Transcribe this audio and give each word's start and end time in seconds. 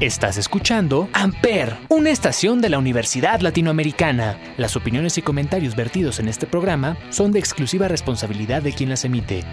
Estás 0.00 0.38
escuchando 0.38 1.10
Amper, 1.12 1.76
una 1.90 2.08
estación 2.08 2.62
de 2.62 2.70
la 2.70 2.78
Universidad 2.78 3.40
Latinoamericana. 3.40 4.54
Las 4.56 4.74
opiniones 4.74 5.18
y 5.18 5.22
comentarios 5.22 5.76
vertidos 5.76 6.20
en 6.20 6.28
este 6.28 6.46
programa 6.46 6.96
son 7.10 7.32
de 7.32 7.38
exclusiva 7.38 7.86
responsabilidad 7.86 8.62
de 8.62 8.72
quien 8.72 8.88
las 8.88 9.04
emite. 9.04 9.44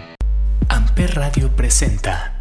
Amper 0.70 1.16
Radio 1.16 1.54
presenta. 1.54 2.34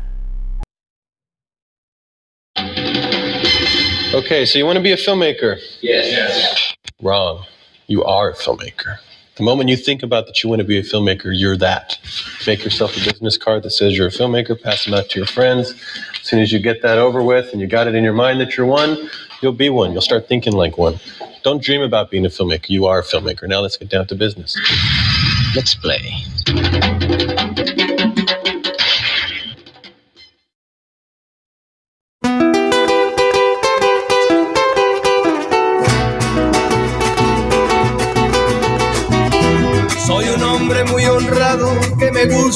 Okay, 4.14 4.46
so 4.46 4.58
you 4.58 4.66
want 4.66 4.78
to 4.78 4.82
be 4.82 4.94
a 4.94 4.98
filmmaker? 4.98 5.58
Yes. 5.82 6.10
yes. 6.10 6.76
Wrong. 7.02 7.44
You 7.88 8.06
are 8.06 8.32
a 8.32 8.36
filmmaker. 8.36 9.00
The 9.38 9.44
moment 9.44 9.70
you 9.70 9.78
think 9.78 10.02
about 10.02 10.26
that 10.26 10.42
you 10.44 10.50
want 10.50 10.62
to 10.62 10.68
be 10.68 10.80
a 10.80 10.82
filmmaker, 10.82 11.32
you're 11.32 11.58
that. 11.58 12.00
Make 12.48 12.64
yourself 12.64 12.98
a 12.98 13.06
business 13.06 13.38
card 13.38 13.62
that 13.64 13.70
says 13.70 13.96
you're 13.96 14.08
a 14.08 14.12
filmmaker, 14.12 14.60
pass 14.60 14.86
them 14.86 14.96
out 14.96 15.10
to 15.10 15.20
your 15.20 15.28
friends. 15.28 15.76
As 16.20 16.28
soon 16.28 16.40
as 16.40 16.52
you 16.52 16.58
get 16.58 16.82
that 16.82 16.98
over 16.98 17.22
with 17.22 17.52
and 17.52 17.62
you 17.62 17.68
got 17.68 17.88
it 17.88 17.94
in 17.94 18.04
your 18.04 18.14
mind 18.14 18.42
that 18.42 18.58
you're 18.58 18.66
one, 18.66 19.10
you'll 19.44 19.52
be 19.52 19.70
one. 19.70 19.92
You'll 19.92 20.02
start 20.02 20.28
thinking 20.28 20.54
like 20.54 20.80
one. 20.80 21.00
Don't 21.44 21.62
dream 21.62 21.84
about 21.84 22.10
being 22.10 22.26
a 22.26 22.30
filmmaker. 22.30 22.70
You 22.70 22.88
are 22.88 22.98
a 23.00 23.04
filmmaker. 23.04 23.48
Now 23.48 23.60
let's 23.60 23.78
get 23.78 23.90
down 23.90 24.08
to 24.08 24.16
business. 24.16 24.58
Let's 25.56 25.76
play. 25.76 26.14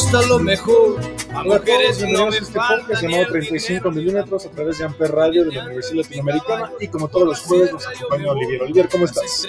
Gusta 0.01 0.27
lo 0.27 0.39
mejor. 0.39 0.99
A 1.33 1.43
mujeres 1.43 1.99
todos, 1.99 2.11
no 2.11 2.27
me 2.27 2.37
este 2.37 2.53
podcast 2.53 3.01
llamado 3.01 3.21
el 3.23 3.27
35 3.29 3.91
milímetros 3.91 4.45
a 4.45 4.49
través 4.49 4.79
de 4.79 4.85
Amper 4.85 5.11
Radio 5.11 5.45
de 5.45 5.51
la 5.51 5.65
Universidad 5.65 6.03
Latinoamericana 6.03 6.71
y 6.79 6.87
como 6.87 7.07
todos 7.07 7.27
los 7.27 7.39
jueves 7.41 7.71
nos 7.71 7.87
acompaña 7.87 8.31
Olivier. 8.31 8.63
Olivier, 8.63 8.89
¿cómo 8.89 9.05
estás? 9.05 9.47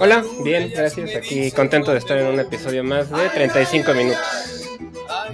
Hola, 0.00 0.24
bien, 0.42 0.72
gracias. 0.74 1.14
Aquí 1.14 1.50
contento 1.52 1.92
de 1.92 1.98
estar 1.98 2.18
en 2.18 2.26
un 2.26 2.40
episodio 2.40 2.82
más 2.82 3.08
de 3.08 3.28
35 3.28 3.94
minutos. 3.94 4.64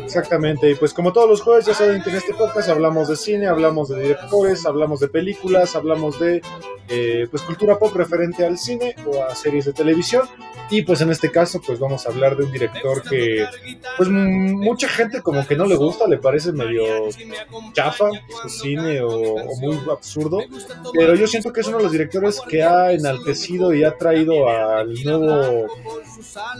Exactamente, 0.04 0.70
y 0.70 0.74
pues 0.74 0.92
como 0.92 1.12
todos 1.12 1.28
los 1.28 1.40
jueves 1.40 1.64
ya 1.66 1.74
saben 1.74 2.02
que 2.02 2.10
en 2.10 2.16
este 2.16 2.34
podcast 2.34 2.68
hablamos 2.68 3.08
de 3.08 3.16
cine, 3.16 3.46
hablamos 3.46 3.88
de 3.88 4.00
directores, 4.00 4.66
hablamos 4.66 5.00
de 5.00 5.08
películas, 5.08 5.74
hablamos 5.74 6.18
de 6.20 6.42
eh, 6.88 7.26
pues 7.30 7.42
cultura 7.42 7.78
pop 7.78 7.94
referente 7.94 8.44
al 8.44 8.58
cine 8.58 8.94
o 9.06 9.22
a 9.22 9.34
series 9.34 9.64
de 9.64 9.72
televisión 9.72 10.22
y 10.70 10.82
pues 10.82 11.00
en 11.00 11.10
este 11.10 11.30
caso 11.30 11.60
pues 11.64 11.78
vamos 11.78 12.06
a 12.06 12.10
hablar 12.10 12.36
de 12.36 12.44
un 12.44 12.52
director 12.52 13.02
que 13.02 13.46
pues 13.96 14.08
mucha 14.08 14.88
gente 14.88 15.20
como 15.20 15.46
que 15.46 15.56
no 15.56 15.66
le 15.66 15.76
gusta, 15.76 16.06
le 16.06 16.18
parece 16.18 16.52
medio 16.52 16.84
chafa 17.72 18.08
su 18.42 18.48
cine 18.48 19.00
o, 19.02 19.08
o 19.08 19.56
muy 19.60 19.78
absurdo, 19.90 20.38
pero 20.92 21.14
yo 21.14 21.26
siento 21.26 21.52
que 21.52 21.60
es 21.60 21.66
uno 21.68 21.78
de 21.78 21.82
los 21.84 21.92
directores 21.92 22.40
que 22.48 22.62
ha 22.62 22.92
enaltecido 22.92 23.74
y 23.74 23.84
ha 23.84 23.96
traído 23.96 24.48
al 24.48 24.94
nuevo 25.04 25.66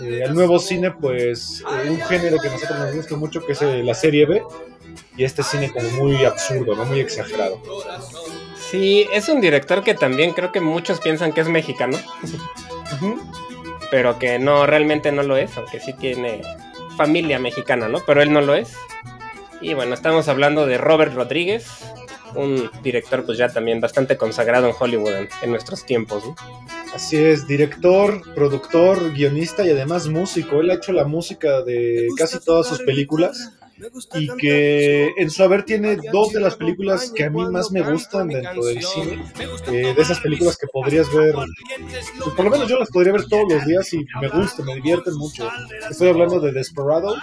eh, 0.02 0.24
al 0.24 0.34
nuevo 0.34 0.58
cine 0.58 0.90
pues 0.90 1.62
eh, 1.84 1.90
un 1.90 2.00
género 2.00 2.38
que 2.38 2.48
a 2.48 2.52
nosotros 2.52 2.78
nos 2.78 2.94
gusta 2.94 3.16
mucho 3.16 3.44
que 3.44 3.52
es 3.52 3.62
eh, 3.62 3.82
la 3.82 3.94
serie 3.94 4.26
B 4.26 4.42
y 5.16 5.24
este 5.24 5.42
cine 5.42 5.72
como 5.72 5.88
muy 5.90 6.24
absurdo, 6.24 6.74
no 6.74 6.84
muy 6.84 7.00
exagerado. 7.00 7.60
Sí, 8.70 9.06
es 9.12 9.28
un 9.28 9.40
director 9.40 9.82
que 9.82 9.94
también 9.94 10.32
creo 10.32 10.52
que 10.52 10.60
muchos 10.60 11.00
piensan 11.00 11.32
que 11.32 11.40
es 11.40 11.48
mexicano. 11.48 11.98
Pero 13.90 14.18
que 14.18 14.38
no, 14.38 14.66
realmente 14.66 15.12
no 15.12 15.22
lo 15.22 15.36
es, 15.36 15.56
aunque 15.56 15.80
sí 15.80 15.92
tiene 15.92 16.42
familia 16.96 17.38
mexicana, 17.38 17.88
¿no? 17.88 17.98
Pero 18.06 18.22
él 18.22 18.32
no 18.32 18.40
lo 18.40 18.54
es. 18.54 18.74
Y 19.60 19.74
bueno, 19.74 19.94
estamos 19.94 20.28
hablando 20.28 20.66
de 20.66 20.78
Robert 20.78 21.14
Rodríguez, 21.14 21.66
un 22.34 22.70
director 22.82 23.24
pues 23.24 23.36
ya 23.36 23.48
también 23.48 23.80
bastante 23.80 24.16
consagrado 24.16 24.68
en 24.68 24.74
Hollywood 24.78 25.14
en, 25.14 25.28
en 25.42 25.50
nuestros 25.50 25.84
tiempos, 25.84 26.24
¿no? 26.24 26.34
Así 26.94 27.16
es, 27.16 27.46
director, 27.46 28.22
productor, 28.34 29.12
guionista 29.12 29.64
y 29.64 29.70
además 29.70 30.08
músico. 30.08 30.60
Él 30.60 30.70
ha 30.70 30.74
hecho 30.74 30.92
la 30.92 31.04
música 31.04 31.62
de 31.62 32.08
casi 32.16 32.40
todas 32.40 32.66
sus 32.66 32.80
películas 32.80 33.59
y 34.14 34.28
que 34.36 35.12
en 35.16 35.30
su 35.30 35.42
haber 35.42 35.64
tiene 35.64 35.96
dos 36.12 36.32
de 36.32 36.40
las 36.40 36.56
películas 36.56 37.12
que 37.14 37.24
a 37.24 37.30
mí 37.30 37.44
más 37.50 37.70
me 37.70 37.82
gustan 37.82 38.28
dentro 38.28 38.64
del 38.64 38.82
cine, 38.82 39.24
eh, 39.68 39.94
de 39.94 40.02
esas 40.02 40.20
películas 40.20 40.56
que 40.56 40.66
podrías 40.66 41.12
ver, 41.12 41.34
pues 41.34 42.34
por 42.34 42.44
lo 42.44 42.50
menos 42.50 42.68
yo 42.68 42.78
las 42.78 42.90
podría 42.90 43.12
ver 43.12 43.26
todos 43.26 43.52
los 43.52 43.64
días 43.64 43.92
y 43.92 44.04
me 44.20 44.28
gustan, 44.28 44.66
me 44.66 44.74
divierten 44.76 45.14
mucho. 45.14 45.48
Estoy 45.90 46.08
hablando 46.08 46.40
de 46.40 46.52
Desperado 46.52 47.14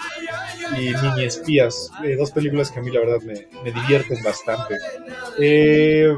y 0.77 0.93
Mini 0.95 1.25
Espías, 1.25 1.91
eh, 2.03 2.15
dos 2.15 2.31
películas 2.31 2.71
que 2.71 2.79
a 2.79 2.83
mí 2.83 2.91
la 2.91 2.99
verdad 3.01 3.21
me, 3.21 3.47
me 3.63 3.71
divierten 3.71 4.21
bastante. 4.23 4.75
Eh, 5.39 6.13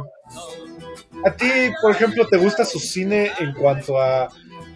a 1.25 1.31
ti, 1.31 1.49
por 1.81 1.91
ejemplo, 1.91 2.27
¿te 2.27 2.37
gusta 2.37 2.63
su 2.63 2.79
cine 2.79 3.31
en 3.39 3.53
cuanto 3.53 3.99
a 3.99 4.29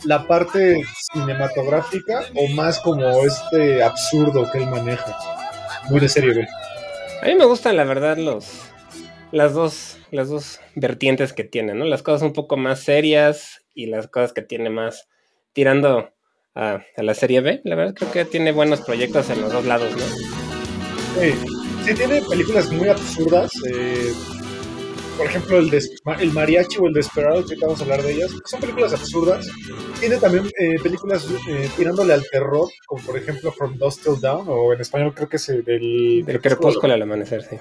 la 0.05 0.27
parte 0.27 0.81
cinematográfica 1.13 2.25
o 2.35 2.47
más 2.49 2.79
como 2.79 3.23
este 3.23 3.81
absurdo 3.81 4.49
que 4.51 4.57
él 4.57 4.67
maneja? 4.67 5.15
Muy 5.89 5.99
de 5.99 6.09
serie 6.09 6.33
B. 6.33 6.47
A 7.21 7.25
mí 7.25 7.35
me 7.35 7.45
gustan, 7.45 7.77
la 7.77 7.83
verdad, 7.83 8.17
los 8.17 8.61
las 9.31 9.53
dos, 9.53 9.97
las 10.11 10.29
dos 10.29 10.59
vertientes 10.75 11.33
que 11.33 11.43
tiene, 11.43 11.73
¿no? 11.73 11.85
Las 11.85 12.03
cosas 12.03 12.21
un 12.21 12.33
poco 12.33 12.55
más 12.55 12.81
serias 12.81 13.65
y 13.73 13.87
las 13.87 14.07
cosas 14.07 14.31
que 14.31 14.43
tiene 14.43 14.69
más 14.69 15.07
tirando 15.53 16.11
a, 16.53 16.81
a 16.95 17.03
la 17.03 17.13
serie 17.15 17.41
B. 17.41 17.61
La 17.63 17.75
verdad 17.75 17.95
creo 17.95 18.11
que 18.11 18.25
tiene 18.25 18.51
buenos 18.51 18.81
proyectos 18.81 19.29
en 19.31 19.41
los 19.41 19.51
dos 19.51 19.65
lados, 19.65 19.91
¿no? 19.95 20.03
Sí, 21.19 21.33
sí 21.85 21.93
tiene 21.95 22.21
películas 22.21 22.71
muy 22.71 22.89
absurdas. 22.89 23.51
eh, 23.71 24.13
por 25.17 25.27
ejemplo, 25.27 25.57
el, 25.57 26.31
Mariachi 26.31 26.77
o 26.79 26.87
el 26.87 26.93
Desperado, 26.93 27.45
que 27.45 27.55
vamos 27.61 27.79
a 27.79 27.83
hablar 27.83 28.01
de 28.01 28.13
ellas. 28.13 28.31
Son 28.45 28.59
películas 28.59 28.93
absurdas. 28.93 29.47
Tiene 29.99 30.17
también 30.17 30.49
eh, 30.59 30.75
películas 30.81 31.27
eh, 31.47 31.69
tirándole 31.77 32.13
al 32.13 32.23
terror, 32.29 32.67
como 32.87 33.03
por 33.03 33.17
ejemplo 33.17 33.51
From 33.51 33.77
Dusk 33.77 34.03
Till 34.03 34.19
Dawn, 34.19 34.45
o 34.47 34.73
en 34.73 34.81
español 34.81 35.13
creo 35.13 35.29
que 35.29 35.37
es 35.37 35.49
el 35.49 35.63
del, 35.63 36.23
Del 36.25 36.41
crepúsculo 36.41 36.93
al 36.93 37.01
amanecer, 37.01 37.43
sí. 37.43 37.57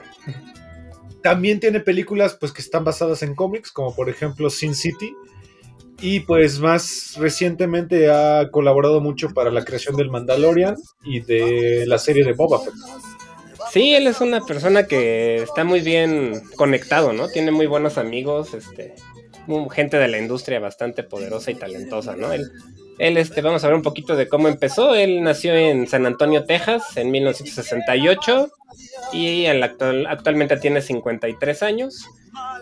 También 1.23 1.61
tiene 1.61 1.81
películas 1.81 2.37
pues 2.39 2.53
que 2.53 2.63
están 2.63 2.85
basadas 2.85 3.23
en 3.23 3.35
cómics, 3.35 3.71
como 3.71 3.95
por 3.95 4.09
ejemplo 4.09 4.51
Sin 4.51 4.75
City. 4.75 5.15
Y 6.01 6.21
pues 6.21 6.59
más 6.59 7.15
recientemente 7.17 8.11
ha 8.11 8.51
colaborado 8.51 9.01
mucho 9.01 9.29
para 9.29 9.53
la 9.53 9.65
creación 9.65 9.95
del 9.95 10.11
Mandalorian 10.11 10.75
y 11.05 11.21
de 11.21 11.85
la 11.87 11.99
serie 11.99 12.25
de 12.25 12.33
Boba 12.33 12.59
Fett. 12.59 12.75
Sí, 13.73 13.95
él 13.95 14.07
es 14.07 14.21
una 14.21 14.41
persona 14.45 14.87
que 14.87 15.37
está 15.43 15.65
muy 15.65 15.81
bien 15.81 16.43
conectado, 16.57 17.13
¿no? 17.15 17.29
Tiene 17.29 17.53
muy 17.53 17.67
buenos 17.67 17.97
amigos, 17.97 18.53
este, 18.53 18.95
gente 19.71 19.97
de 19.99 20.09
la 20.09 20.19
industria 20.19 20.61
bastante 20.61 21.03
poderosa 21.03 21.51
y 21.51 21.55
talentosa, 21.55 22.15
¿no? 22.15 22.33
Él, 22.33 22.51
él, 22.99 23.17
este, 23.17 23.41
vamos 23.41 23.65
a 23.65 23.69
ver 23.69 23.77
un 23.77 23.83
poquito 23.83 24.15
de 24.15 24.29
cómo 24.29 24.49
empezó. 24.49 24.95
Él 24.95 25.23
nació 25.23 25.55
en 25.55 25.87
San 25.89 26.05
Antonio, 26.05 26.45
Texas, 26.45 26.97
en 26.97 27.11
1968 27.11 28.51
y 29.15 29.47
en 29.47 29.61
la 29.61 29.67
actual- 29.67 30.07
actualmente 30.07 30.59
tiene 30.59 30.83
53 30.83 31.63
años. 31.63 32.05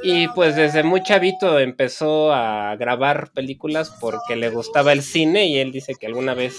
Y 0.04 0.28
pues 0.28 0.54
desde 0.54 0.82
muy 0.84 1.02
chavito 1.02 1.58
empezó 1.58 2.32
a 2.32 2.76
grabar 2.76 3.30
películas 3.32 3.92
porque 4.00 4.36
le 4.36 4.48
gustaba 4.50 4.92
el 4.92 5.02
cine 5.02 5.46
y 5.46 5.58
él 5.58 5.72
dice 5.72 5.94
que 5.98 6.06
alguna 6.06 6.34
vez 6.34 6.54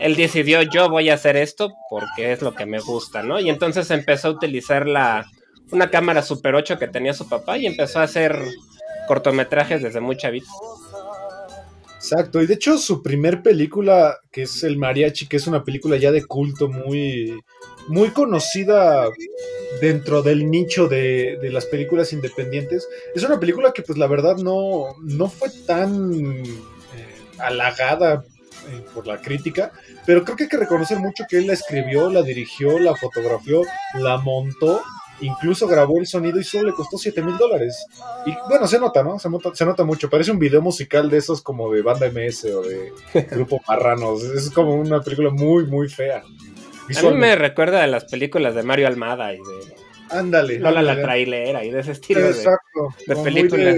él 0.00 0.16
decidió 0.16 0.62
yo 0.62 0.88
voy 0.88 1.10
a 1.10 1.14
hacer 1.14 1.36
esto 1.36 1.74
porque 1.88 2.32
es 2.32 2.42
lo 2.42 2.54
que 2.54 2.66
me 2.66 2.80
gusta, 2.80 3.22
¿no? 3.22 3.38
Y 3.38 3.50
entonces 3.50 3.90
empezó 3.90 4.28
a 4.28 4.32
utilizar 4.32 4.88
la 4.88 5.26
una 5.70 5.90
cámara 5.90 6.22
Super 6.22 6.54
8 6.54 6.78
que 6.78 6.88
tenía 6.88 7.14
su 7.14 7.28
papá 7.28 7.58
y 7.58 7.66
empezó 7.66 8.00
a 8.00 8.04
hacer 8.04 8.36
cortometrajes 9.06 9.82
desde 9.82 10.00
muy 10.00 10.16
chavito. 10.16 10.48
Exacto, 11.96 12.40
y 12.40 12.46
de 12.46 12.54
hecho 12.54 12.78
su 12.78 13.02
primer 13.02 13.42
película, 13.42 14.18
que 14.32 14.42
es 14.42 14.64
El 14.64 14.78
Mariachi, 14.78 15.26
que 15.26 15.36
es 15.36 15.46
una 15.46 15.64
película 15.64 15.98
ya 15.98 16.10
de 16.10 16.24
culto 16.24 16.68
muy, 16.68 17.38
muy 17.88 18.08
conocida 18.08 19.06
dentro 19.82 20.22
del 20.22 20.50
nicho 20.50 20.88
de, 20.88 21.38
de 21.42 21.50
las 21.50 21.66
películas 21.66 22.14
independientes, 22.14 22.88
es 23.14 23.22
una 23.22 23.38
película 23.38 23.72
que 23.74 23.82
pues 23.82 23.98
la 23.98 24.06
verdad 24.06 24.38
no, 24.38 24.96
no 25.02 25.28
fue 25.28 25.50
tan 25.66 26.14
eh, 26.14 26.56
halagada 27.38 28.24
eh, 28.70 28.84
por 28.94 29.06
la 29.06 29.20
crítica, 29.20 29.72
pero 30.06 30.24
creo 30.24 30.36
que 30.36 30.44
hay 30.44 30.48
que 30.48 30.56
reconocer 30.56 30.98
mucho 30.98 31.24
que 31.28 31.38
él 31.38 31.46
la 31.46 31.54
escribió, 31.54 32.10
la 32.10 32.22
dirigió, 32.22 32.78
la 32.78 32.94
fotografió, 32.94 33.62
la 33.94 34.18
montó, 34.18 34.82
incluso 35.20 35.66
grabó 35.66 35.98
el 35.98 36.06
sonido 36.06 36.38
y 36.38 36.44
solo 36.44 36.70
le 36.70 36.74
costó 36.74 36.98
7 36.98 37.22
mil 37.22 37.36
dólares. 37.36 37.86
Y 38.26 38.34
bueno, 38.48 38.66
se 38.66 38.78
nota, 38.78 39.02
¿no? 39.02 39.18
Se 39.18 39.28
nota, 39.28 39.54
se 39.54 39.64
nota 39.64 39.84
mucho. 39.84 40.08
Parece 40.08 40.30
un 40.30 40.38
video 40.38 40.62
musical 40.62 41.10
de 41.10 41.18
esos 41.18 41.42
como 41.42 41.72
de 41.72 41.82
banda 41.82 42.10
MS 42.10 42.44
o 42.46 42.62
de 42.62 42.92
grupo 43.30 43.60
marranos. 43.66 44.22
Es 44.22 44.50
como 44.50 44.74
una 44.74 45.00
película 45.00 45.30
muy, 45.30 45.66
muy 45.66 45.88
fea. 45.88 46.22
A 46.22 47.02
mí 47.02 47.12
me 47.14 47.36
recuerda 47.36 47.84
a 47.84 47.86
las 47.86 48.04
películas 48.04 48.54
de 48.54 48.62
Mario 48.62 48.88
Almada 48.88 49.32
y 49.32 49.36
de 49.36 49.80
Ándale. 50.10 50.58
Lola 50.58 50.82
la 50.82 51.00
trailera 51.00 51.64
y 51.64 51.70
de 51.70 51.80
ese 51.80 51.92
estilo 51.92 52.20
Exacto. 52.20 52.94
de 53.06 53.14
como 53.14 53.24
muy 53.24 53.32
película. 53.32 53.74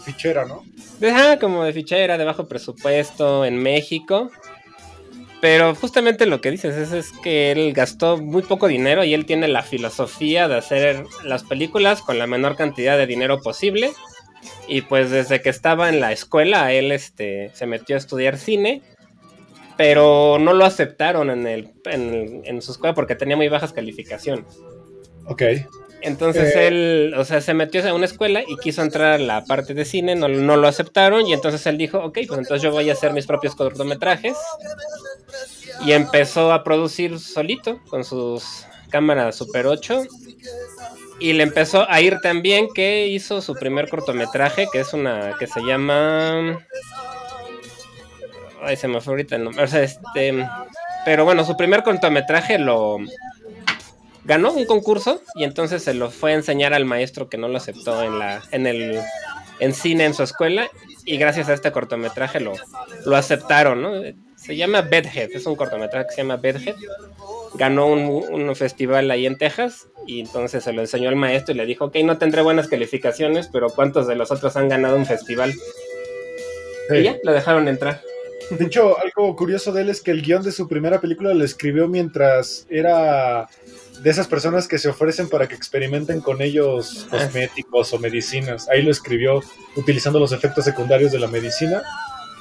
De 0.00 0.12
fichera, 0.12 0.44
¿no? 0.44 0.64
ajá, 1.06 1.38
como 1.38 1.64
de 1.64 1.72
fichera, 1.72 2.18
de 2.18 2.24
bajo 2.24 2.48
presupuesto 2.48 3.44
en 3.44 3.62
México. 3.62 4.30
Pero 5.40 5.74
justamente 5.74 6.26
lo 6.26 6.40
que 6.40 6.50
dices 6.50 6.76
es, 6.76 6.92
es, 6.92 7.12
que 7.22 7.50
él 7.50 7.72
gastó 7.72 8.18
muy 8.18 8.42
poco 8.42 8.68
dinero 8.68 9.04
y 9.04 9.14
él 9.14 9.24
tiene 9.24 9.48
la 9.48 9.62
filosofía 9.62 10.48
de 10.48 10.56
hacer 10.56 11.04
las 11.24 11.44
películas 11.44 12.02
con 12.02 12.18
la 12.18 12.26
menor 12.26 12.56
cantidad 12.56 12.98
de 12.98 13.06
dinero 13.06 13.40
posible. 13.40 13.92
Y 14.68 14.82
pues 14.82 15.10
desde 15.10 15.40
que 15.40 15.48
estaba 15.48 15.88
en 15.88 16.00
la 16.00 16.12
escuela, 16.12 16.72
él 16.72 16.92
este, 16.92 17.50
se 17.54 17.66
metió 17.66 17.96
a 17.96 17.98
estudiar 17.98 18.36
cine, 18.36 18.82
pero 19.78 20.38
no 20.38 20.52
lo 20.52 20.66
aceptaron 20.66 21.30
en, 21.30 21.46
el, 21.46 21.72
en, 21.84 22.42
en 22.44 22.62
su 22.62 22.72
escuela 22.72 22.94
porque 22.94 23.14
tenía 23.14 23.36
muy 23.36 23.48
bajas 23.48 23.72
calificaciones. 23.72 24.58
Ok. 25.24 25.42
Entonces 26.02 26.54
eh, 26.56 26.66
él, 26.68 27.14
o 27.16 27.24
sea, 27.24 27.40
se 27.40 27.54
metió 27.54 27.86
a 27.86 27.94
una 27.94 28.06
escuela 28.06 28.42
y 28.46 28.56
quiso 28.56 28.82
entrar 28.82 29.12
a 29.12 29.18
la 29.18 29.44
parte 29.44 29.74
de 29.74 29.84
cine, 29.84 30.14
no, 30.14 30.28
no, 30.28 30.56
lo 30.56 30.66
aceptaron 30.68 31.26
y 31.26 31.32
entonces 31.32 31.66
él 31.66 31.76
dijo, 31.78 31.98
ok, 31.98 32.18
pues 32.26 32.38
entonces 32.38 32.62
yo 32.62 32.70
voy 32.70 32.88
a 32.90 32.94
hacer 32.94 33.12
mis 33.12 33.26
propios 33.26 33.54
cortometrajes. 33.54 34.36
Y 35.84 35.92
empezó 35.92 36.52
a 36.52 36.62
producir 36.62 37.18
solito 37.18 37.80
con 37.88 38.04
sus 38.04 38.66
cámaras 38.90 39.36
Super 39.36 39.66
8. 39.66 40.02
Y 41.20 41.34
le 41.34 41.42
empezó 41.42 41.88
a 41.90 42.00
ir 42.00 42.18
tan 42.22 42.42
bien 42.42 42.68
que 42.74 43.06
hizo 43.06 43.42
su 43.42 43.54
primer 43.54 43.88
cortometraje, 43.88 44.66
que 44.72 44.80
es 44.80 44.92
una 44.92 45.34
que 45.38 45.46
se 45.46 45.60
llama... 45.60 46.66
Ay, 48.62 48.76
se 48.76 48.88
me 48.88 49.00
fue 49.00 49.12
ahorita 49.12 49.36
el 49.36 49.44
nombre. 49.44 49.64
O 49.64 49.66
sea, 49.66 49.82
este... 49.82 50.46
Pero 51.04 51.24
bueno, 51.24 51.44
su 51.44 51.56
primer 51.56 51.82
cortometraje 51.82 52.58
lo 52.58 52.98
ganó 54.30 54.52
un 54.52 54.64
concurso 54.64 55.20
y 55.34 55.42
entonces 55.42 55.82
se 55.82 55.92
lo 55.92 56.08
fue 56.08 56.30
a 56.30 56.36
enseñar 56.36 56.72
al 56.72 56.84
maestro 56.84 57.28
que 57.28 57.36
no 57.36 57.48
lo 57.48 57.56
aceptó 57.56 58.04
en 58.04 58.20
la 58.20 58.40
en 58.52 58.68
el 58.68 59.00
en 59.58 59.74
cine 59.74 60.04
en 60.04 60.14
su 60.14 60.22
escuela 60.22 60.70
y 61.04 61.16
gracias 61.16 61.48
a 61.48 61.54
este 61.54 61.72
cortometraje 61.72 62.38
lo, 62.38 62.52
lo 63.06 63.16
aceptaron, 63.16 63.82
¿no? 63.82 63.90
Se 64.36 64.54
llama 64.54 64.82
Bedhead, 64.82 65.32
es 65.32 65.46
un 65.46 65.56
cortometraje 65.56 66.06
que 66.06 66.14
se 66.14 66.22
llama 66.22 66.36
Bedhead. 66.36 66.76
Ganó 67.54 67.88
un, 67.88 68.54
festival 68.54 69.10
ahí 69.10 69.26
en 69.26 69.36
Texas 69.36 69.88
y 70.06 70.20
entonces 70.20 70.62
se 70.62 70.72
lo 70.72 70.80
enseñó 70.80 71.08
al 71.08 71.16
maestro 71.16 71.52
y 71.52 71.58
le 71.58 71.66
dijo, 71.66 71.86
ok, 71.86 71.96
no 72.04 72.16
tendré 72.16 72.42
buenas 72.42 72.68
calificaciones, 72.68 73.48
pero 73.52 73.68
¿cuántos 73.70 74.06
de 74.06 74.14
los 74.14 74.30
otros 74.30 74.56
han 74.56 74.68
ganado 74.68 74.96
un 74.96 75.06
festival? 75.06 75.52
Y 76.88 77.02
ya, 77.02 77.18
lo 77.24 77.32
dejaron 77.32 77.66
entrar. 77.66 78.00
De 78.50 78.64
hecho, 78.64 78.96
algo 78.98 79.34
curioso 79.34 79.72
de 79.72 79.82
él 79.82 79.90
es 79.90 80.00
que 80.00 80.12
el 80.12 80.22
guion 80.22 80.44
de 80.44 80.52
su 80.52 80.68
primera 80.68 81.00
película 81.00 81.34
lo 81.34 81.44
escribió 81.44 81.88
mientras 81.88 82.66
era 82.70 83.48
de 84.02 84.10
esas 84.10 84.28
personas 84.28 84.66
que 84.66 84.78
se 84.78 84.88
ofrecen 84.88 85.28
para 85.28 85.46
que 85.46 85.54
experimenten 85.54 86.20
con 86.20 86.40
ellos 86.40 87.06
cosméticos 87.10 87.92
o 87.92 87.98
medicinas. 87.98 88.68
Ahí 88.68 88.82
lo 88.82 88.90
escribió 88.90 89.42
utilizando 89.76 90.18
los 90.18 90.32
efectos 90.32 90.64
secundarios 90.64 91.12
de 91.12 91.18
la 91.18 91.26
medicina 91.26 91.82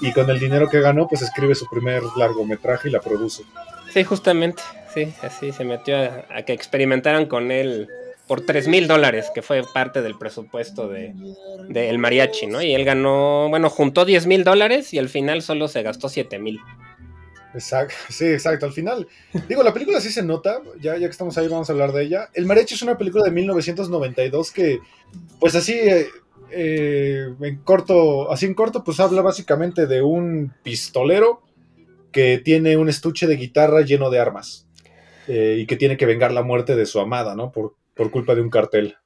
y 0.01 0.13
con 0.13 0.29
el 0.29 0.39
dinero 0.39 0.69
que 0.69 0.79
ganó, 0.79 1.07
pues 1.07 1.21
escribe 1.21 1.55
su 1.55 1.67
primer 1.69 2.03
largometraje 2.15 2.87
y 2.87 2.91
la 2.91 3.01
produce. 3.01 3.43
Sí, 3.91 4.03
justamente, 4.03 4.61
sí, 4.93 5.13
así 5.21 5.51
se 5.51 5.65
metió 5.65 5.97
a, 5.97 6.43
que 6.43 6.53
experimentaran 6.53 7.25
con 7.25 7.51
él 7.51 7.89
por 8.27 8.45
3 8.45 8.67
mil 8.67 8.87
dólares, 8.87 9.31
que 9.33 9.41
fue 9.41 9.63
parte 9.73 10.01
del 10.01 10.15
presupuesto 10.17 10.87
de, 10.87 11.13
de, 11.67 11.89
El 11.89 11.97
Mariachi, 11.97 12.45
¿no? 12.45 12.61
Y 12.61 12.73
él 12.73 12.85
ganó, 12.85 13.49
bueno, 13.49 13.69
juntó 13.69 14.05
10 14.05 14.27
mil 14.27 14.43
dólares 14.43 14.93
y 14.93 14.99
al 14.99 15.09
final 15.09 15.41
solo 15.41 15.67
se 15.67 15.81
gastó 15.81 16.07
7 16.07 16.37
mil. 16.37 16.59
Exacto, 17.53 17.95
sí, 18.09 18.25
exacto. 18.25 18.65
Al 18.65 18.73
final, 18.73 19.07
digo, 19.47 19.63
la 19.63 19.73
película 19.73 19.99
sí 19.99 20.11
se 20.11 20.23
nota, 20.23 20.61
ya, 20.79 20.93
ya 20.97 21.07
que 21.07 21.11
estamos 21.11 21.37
ahí 21.37 21.47
vamos 21.47 21.69
a 21.69 21.73
hablar 21.73 21.91
de 21.91 22.03
ella. 22.03 22.29
El 22.33 22.45
Mariachi 22.45 22.75
es 22.75 22.81
una 22.81 22.97
película 22.97 23.23
de 23.23 23.31
1992 23.31 24.51
que, 24.51 24.79
pues 25.39 25.55
así, 25.55 25.73
eh, 25.73 26.07
eh, 26.51 27.27
en 27.39 27.57
corto, 27.57 28.31
así 28.31 28.45
en 28.45 28.53
corto, 28.53 28.83
pues 28.83 28.99
habla 28.99 29.21
básicamente 29.21 29.87
de 29.87 30.01
un 30.01 30.53
pistolero 30.63 31.41
que 32.11 32.39
tiene 32.39 32.77
un 32.77 32.89
estuche 32.89 33.27
de 33.27 33.35
guitarra 33.35 33.81
lleno 33.81 34.09
de 34.09 34.19
armas 34.19 34.67
eh, 35.27 35.57
y 35.59 35.67
que 35.67 35.75
tiene 35.75 35.97
que 35.97 36.07
vengar 36.07 36.31
la 36.31 36.41
muerte 36.41 36.75
de 36.75 36.85
su 36.85 36.99
amada, 36.99 37.35
¿no? 37.35 37.51
Por, 37.51 37.75
por 37.93 38.09
culpa 38.09 38.33
de 38.33 38.41
un 38.41 38.49
cartel. 38.49 38.97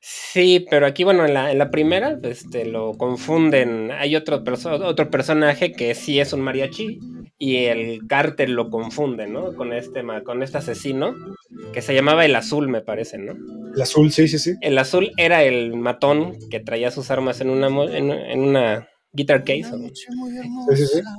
Sí, 0.00 0.66
pero 0.70 0.86
aquí, 0.86 1.04
bueno, 1.04 1.26
en 1.26 1.34
la, 1.34 1.52
en 1.52 1.58
la 1.58 1.70
primera, 1.70 2.18
este, 2.22 2.64
lo 2.64 2.92
confunden. 2.94 3.90
Hay 3.92 4.16
otro, 4.16 4.42
otro 4.64 5.10
personaje 5.10 5.72
que 5.72 5.94
sí 5.94 6.18
es 6.18 6.32
un 6.32 6.40
mariachi 6.40 6.98
y 7.38 7.56
el 7.66 8.06
cártel 8.06 8.52
lo 8.52 8.70
confunde, 8.70 9.26
¿no? 9.26 9.54
Con 9.54 9.72
este, 9.74 10.02
con 10.24 10.42
este 10.42 10.58
asesino 10.58 11.14
que 11.72 11.82
se 11.82 11.94
llamaba 11.94 12.24
el 12.24 12.34
azul, 12.34 12.68
me 12.68 12.80
parece, 12.80 13.18
¿no? 13.18 13.34
El 13.74 13.82
azul, 13.82 14.10
sí, 14.10 14.26
sí, 14.26 14.38
sí. 14.38 14.54
El 14.62 14.78
azul 14.78 15.12
era 15.18 15.42
el 15.44 15.76
matón 15.76 16.34
que 16.50 16.60
traía 16.60 16.90
sus 16.90 17.10
armas 17.10 17.40
en 17.42 17.50
una, 17.50 17.68
en 17.96 18.40
una 18.40 18.89
guitar 19.12 19.40
case. 19.40 19.70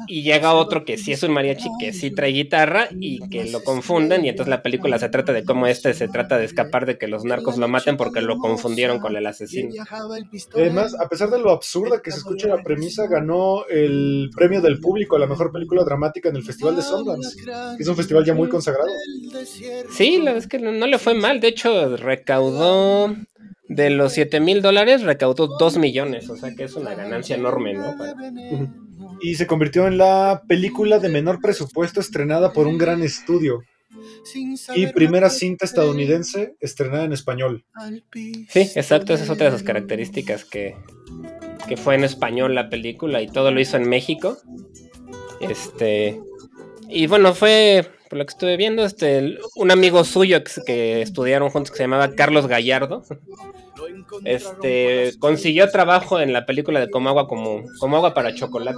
Y 0.07 0.23
llega 0.23 0.53
otro 0.53 0.85
que 0.85 0.97
sí. 0.97 1.11
es 1.11 1.23
un 1.23 1.31
mariachi, 1.31 1.69
que 1.79 1.93
sí 1.93 2.11
trae 2.11 2.31
guitarra 2.31 2.87
y 2.91 3.19
que 3.29 3.45
lo 3.45 3.63
confunden 3.63 4.25
y 4.25 4.29
entonces 4.29 4.49
la 4.49 4.63
película 4.63 4.97
se 4.99 5.09
trata 5.09 5.33
de 5.33 5.43
cómo 5.43 5.67
este 5.67 5.93
se 5.93 6.07
trata 6.07 6.37
de 6.37 6.45
escapar 6.45 6.85
de 6.85 6.97
que 6.97 7.07
los 7.07 7.25
narcos 7.25 7.57
lo 7.57 7.67
maten 7.67 7.97
porque 7.97 8.21
lo 8.21 8.37
confundieron 8.37 8.99
con 8.99 9.15
el 9.15 9.25
asesino. 9.25 9.73
Además, 10.53 10.95
a 10.99 11.07
pesar 11.09 11.29
de 11.29 11.39
lo 11.39 11.51
absurda 11.51 12.01
que 12.01 12.11
se 12.11 12.17
escucha 12.17 12.47
la 12.47 12.63
premisa, 12.63 13.07
ganó 13.07 13.65
el 13.67 14.29
premio 14.35 14.61
del 14.61 14.79
público 14.79 15.15
a 15.15 15.19
la 15.19 15.27
mejor 15.27 15.51
película 15.51 15.83
dramática 15.83 16.29
en 16.29 16.37
el 16.37 16.43
Festival 16.43 16.75
de 16.75 16.81
Sundance, 16.81 17.37
es 17.79 17.87
un 17.87 17.95
festival 17.95 18.25
ya 18.25 18.33
muy 18.33 18.49
consagrado. 18.49 18.89
Sí, 19.91 20.17
la 20.17 20.25
verdad 20.25 20.37
es 20.37 20.47
que 20.47 20.59
no 20.59 20.87
le 20.87 20.97
fue 20.97 21.13
mal, 21.13 21.39
de 21.39 21.49
hecho 21.49 21.97
recaudó 21.97 23.15
de 23.71 23.89
los 23.89 24.11
7 24.13 24.41
mil 24.41 24.61
dólares 24.61 25.01
recaudó 25.03 25.47
2 25.47 25.77
millones, 25.77 26.29
o 26.29 26.35
sea 26.35 26.53
que 26.53 26.65
es 26.65 26.75
una 26.75 26.93
ganancia 26.93 27.37
enorme, 27.37 27.73
¿no? 27.73 27.95
Y 29.21 29.35
se 29.35 29.47
convirtió 29.47 29.87
en 29.87 29.97
la 29.97 30.43
película 30.47 30.99
de 30.99 31.07
menor 31.07 31.39
presupuesto 31.39 32.01
estrenada 32.01 32.51
por 32.51 32.67
un 32.67 32.77
gran 32.77 33.01
estudio. 33.01 33.61
Y 34.75 34.87
primera 34.87 35.29
cinta 35.29 35.65
estadounidense 35.65 36.55
estrenada 36.59 37.05
en 37.05 37.13
español. 37.13 37.63
Sí, 38.49 38.69
exacto, 38.75 39.13
esa 39.13 39.23
es 39.23 39.29
otra 39.29 39.45
de 39.45 39.51
sus 39.53 39.63
características, 39.63 40.43
que, 40.43 40.75
que 41.67 41.77
fue 41.77 41.95
en 41.95 42.03
español 42.03 42.55
la 42.55 42.69
película 42.69 43.21
y 43.21 43.27
todo 43.27 43.51
lo 43.51 43.59
hizo 43.61 43.77
en 43.77 43.87
México. 43.87 44.37
Este. 45.39 46.19
Y 46.89 47.07
bueno, 47.07 47.33
fue 47.33 47.89
por 48.11 48.19
lo 48.19 48.25
que 48.25 48.31
estuve 48.31 48.57
viendo, 48.57 48.83
este, 48.83 49.37
un 49.55 49.71
amigo 49.71 50.03
suyo 50.03 50.43
que, 50.43 50.51
que, 50.65 51.01
estudiaron 51.01 51.49
juntos 51.49 51.71
que 51.71 51.77
se 51.77 51.83
llamaba 51.83 52.11
Carlos 52.11 52.45
Gallardo, 52.45 53.05
este, 54.25 55.13
consiguió 55.19 55.69
trabajo 55.69 56.19
en 56.19 56.33
la 56.33 56.45
película 56.45 56.79
de 56.79 56.89
Como 56.89 57.09
Agua, 57.09 57.27
como, 57.27 57.63
como 57.79 57.97
agua 57.97 58.13
para 58.13 58.33
Chocolate. 58.33 58.77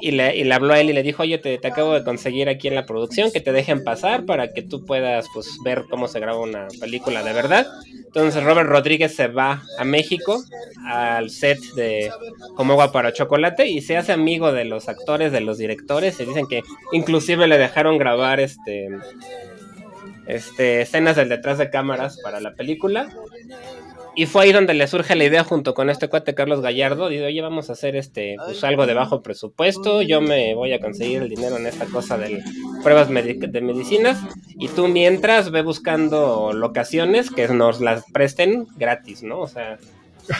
Y 0.00 0.12
le, 0.12 0.36
y 0.36 0.44
le 0.44 0.54
habló 0.54 0.74
a 0.74 0.80
él 0.80 0.90
y 0.90 0.92
le 0.92 1.02
dijo, 1.02 1.22
oye, 1.22 1.38
te, 1.38 1.58
te, 1.58 1.68
acabo 1.68 1.94
de 1.94 2.04
conseguir 2.04 2.48
aquí 2.48 2.68
en 2.68 2.74
la 2.74 2.86
producción 2.86 3.30
que 3.32 3.40
te 3.40 3.52
dejen 3.52 3.84
pasar 3.84 4.24
para 4.24 4.52
que 4.52 4.62
tú 4.62 4.84
puedas 4.84 5.26
pues, 5.32 5.58
ver 5.64 5.84
cómo 5.88 6.08
se 6.08 6.20
graba 6.20 6.40
una 6.40 6.68
película 6.80 7.22
de 7.22 7.32
verdad. 7.32 7.66
Entonces 8.06 8.42
Robert 8.42 8.68
Rodríguez 8.68 9.14
se 9.14 9.28
va 9.28 9.62
a 9.78 9.84
México 9.84 10.42
al 10.86 11.30
set 11.30 11.60
de 11.74 12.10
Como 12.56 12.72
Agua 12.72 12.92
para 12.92 13.12
Chocolate 13.12 13.68
y 13.68 13.82
se 13.82 13.96
hace 13.96 14.12
amigo 14.12 14.52
de 14.52 14.64
los 14.64 14.88
actores, 14.88 15.32
de 15.32 15.40
los 15.40 15.58
directores. 15.58 16.18
Y 16.20 16.24
dicen 16.24 16.46
que 16.46 16.62
inclusive 16.92 17.46
le 17.46 17.58
dejaron 17.58 17.98
grabar 17.98 18.40
este 18.40 18.88
este, 20.26 20.82
escenas 20.82 21.16
del 21.16 21.28
detrás 21.28 21.58
de 21.58 21.70
cámaras 21.70 22.18
para 22.22 22.40
la 22.40 22.54
película. 22.54 23.08
Y 24.18 24.24
fue 24.24 24.44
ahí 24.44 24.52
donde 24.52 24.72
le 24.72 24.86
surge 24.86 25.14
la 25.14 25.24
idea 25.24 25.44
junto 25.44 25.74
con 25.74 25.90
este 25.90 26.08
cuate 26.08 26.34
Carlos 26.34 26.62
Gallardo. 26.62 27.10
Dice, 27.10 27.26
oye, 27.26 27.42
vamos 27.42 27.68
a 27.68 27.74
hacer 27.74 27.96
este, 27.96 28.36
pues 28.42 28.64
algo 28.64 28.86
de 28.86 28.94
bajo 28.94 29.22
presupuesto. 29.22 30.00
Yo 30.00 30.22
me 30.22 30.54
voy 30.54 30.72
a 30.72 30.80
conseguir 30.80 31.20
el 31.20 31.28
dinero 31.28 31.58
en 31.58 31.66
esta 31.66 31.84
cosa 31.84 32.16
de 32.16 32.42
pruebas 32.82 33.08
de 33.08 33.60
medicinas. 33.60 34.18
Y 34.58 34.68
tú 34.68 34.88
mientras 34.88 35.50
ve 35.50 35.60
buscando 35.60 36.54
locaciones 36.54 37.30
que 37.30 37.46
nos 37.48 37.82
las 37.82 38.04
presten 38.10 38.66
gratis, 38.78 39.22
¿no? 39.22 39.40
O 39.40 39.48
sea, 39.48 39.78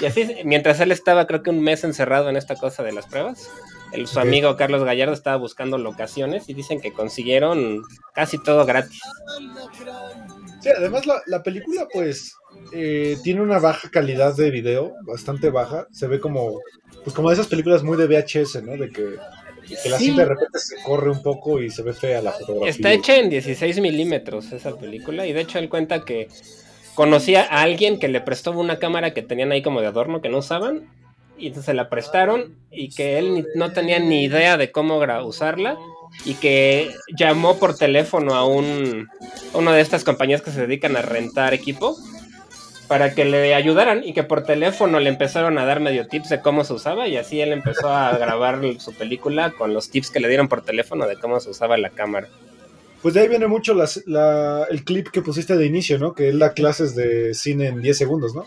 y 0.01 0.07
así, 0.07 0.27
mientras 0.45 0.81
él 0.81 0.91
estaba 0.91 1.27
creo 1.27 1.43
que 1.43 1.51
un 1.51 1.61
mes 1.61 1.85
encerrado 1.85 2.31
en 2.31 2.37
esta 2.37 2.57
cosa 2.57 2.83
de 2.83 2.93
las 2.93 3.07
pruebas, 3.07 3.51
el, 3.93 4.07
su 4.07 4.21
amigo 4.21 4.57
Carlos 4.57 4.85
Gallardo 4.85 5.13
estaba 5.13 5.37
buscando 5.37 5.79
locaciones 5.79 6.49
y 6.49 6.55
dicen 6.55 6.81
que 6.81 6.93
consiguieron 6.93 7.83
casi 8.15 8.43
todo 8.43 8.65
gratis. 8.67 9.01
Sí, 10.61 10.71
además 10.77 11.05
la, 11.27 11.43
película 11.43 11.87
pues 11.93 12.37
eh, 12.73 13.17
tiene 13.23 13.43
una 13.43 13.59
baja 13.59 13.91
calidad 13.91 14.37
de 14.37 14.51
video, 14.51 14.95
bastante 15.03 15.51
baja. 15.51 15.87
Se 15.93 16.07
ve 16.07 16.21
como, 16.21 16.61
pues 17.05 17.15
como 17.15 17.29
de 17.29 17.35
esas 17.35 17.47
películas 17.47 17.83
muy 17.83 17.97
de 17.97 18.07
VHS, 18.07 18.63
¿no? 18.63 18.77
De 18.77 18.91
que, 18.91 19.17
la 19.89 19.99
cinta 19.99 20.23
de 20.23 20.29
repente 20.29 20.59
se 20.61 20.77
corre 20.85 21.11
un 21.11 21.23
poco 21.23 21.61
y 21.61 21.71
se 21.71 21.83
ve 21.83 21.93
fea 21.93 22.23
la 22.23 22.33
fotografía. 22.33 22.71
Está 22.71 22.93
hecha 22.93 23.17
en 23.17 23.31
16 23.31 23.81
milímetros 23.81 24.53
esa 24.53 24.77
película 24.77 25.27
y 25.27 25.33
de 25.33 25.41
hecho 25.41 25.59
él 25.59 25.69
cuenta 25.69 26.05
que 26.05 26.29
conocía 26.95 27.43
a 27.43 27.63
alguien 27.63 27.99
que 27.99 28.09
le 28.09 28.21
prestó 28.21 28.53
una 28.53 28.79
cámara 28.79 29.13
que 29.13 29.23
tenían 29.23 29.51
ahí 29.51 29.63
como 29.63 29.81
de 29.81 29.89
adorno 29.89 30.21
que 30.21 30.29
no 30.29 30.39
usaban 30.39 30.89
y 31.39 31.49
entonces 31.49 31.67
se 31.67 31.75
la 31.75 31.89
prestaron 31.89 32.55
y 32.71 32.91
que 32.91 33.19
él 33.19 33.47
no 33.55 33.73
tenía 33.73 33.99
ni 33.99 34.25
idea 34.25 34.57
de 34.57 34.71
cómo 34.73 34.99
usarla 35.25 35.79
y 36.25 36.35
que 36.35 36.91
llamó 37.17 37.59
por 37.59 37.77
teléfono 37.77 38.35
a 38.35 38.47
un 38.47 39.09
una 39.53 39.73
de 39.75 39.81
estas 39.81 40.05
compañías 40.05 40.43
que 40.43 40.51
se 40.51 40.63
dedican 40.63 40.97
a 40.97 41.03
rentar 41.03 41.55
equipo 41.55 41.97
para 42.89 43.15
que 43.15 43.25
le 43.25 43.55
ayudaran 43.55 44.05
y 44.05 44.13
que 44.13 44.23
por 44.23 44.45
teléfono 44.45 45.01
le 45.01 45.09
empezaron 45.09 45.59
a 45.59 45.65
dar 45.65 45.81
medio 45.81 46.07
tips 46.07 46.29
de 46.29 46.41
cómo 46.41 46.65
se 46.65 46.75
usaba 46.75 47.09
y 47.09 47.17
así 47.17 47.41
él 47.41 47.53
empezó 47.53 47.89
a 47.89 48.17
grabar 48.17 48.61
su 48.79 48.95
película 48.95 49.51
con 49.51 49.75
los 49.75 49.91
tips 49.91 50.11
que 50.11 50.21
le 50.21 50.29
dieron 50.29 50.49
por 50.49 50.63
teléfono 50.63 51.07
de 51.07 51.17
cómo 51.17 51.41
se 51.41 51.51
usaba 51.51 51.77
la 51.77 51.91
cámara. 51.91 52.29
Pues 53.03 53.15
de 53.15 53.21
ahí 53.21 53.29
viene 53.29 53.47
mucho 53.47 53.75
la, 53.75 54.67
el 54.71 54.85
clip 54.85 55.09
que 55.09 55.23
pusiste 55.23 55.57
de 55.57 55.67
inicio, 55.67 55.99
¿no? 55.99 56.15
Que 56.15 56.29
él 56.29 56.39
da 56.39 56.53
clases 56.55 56.95
de 56.95 57.35
cine 57.35 57.67
en 57.69 57.83
10 57.83 57.99
segundos, 57.99 58.35
¿no? 58.35 58.45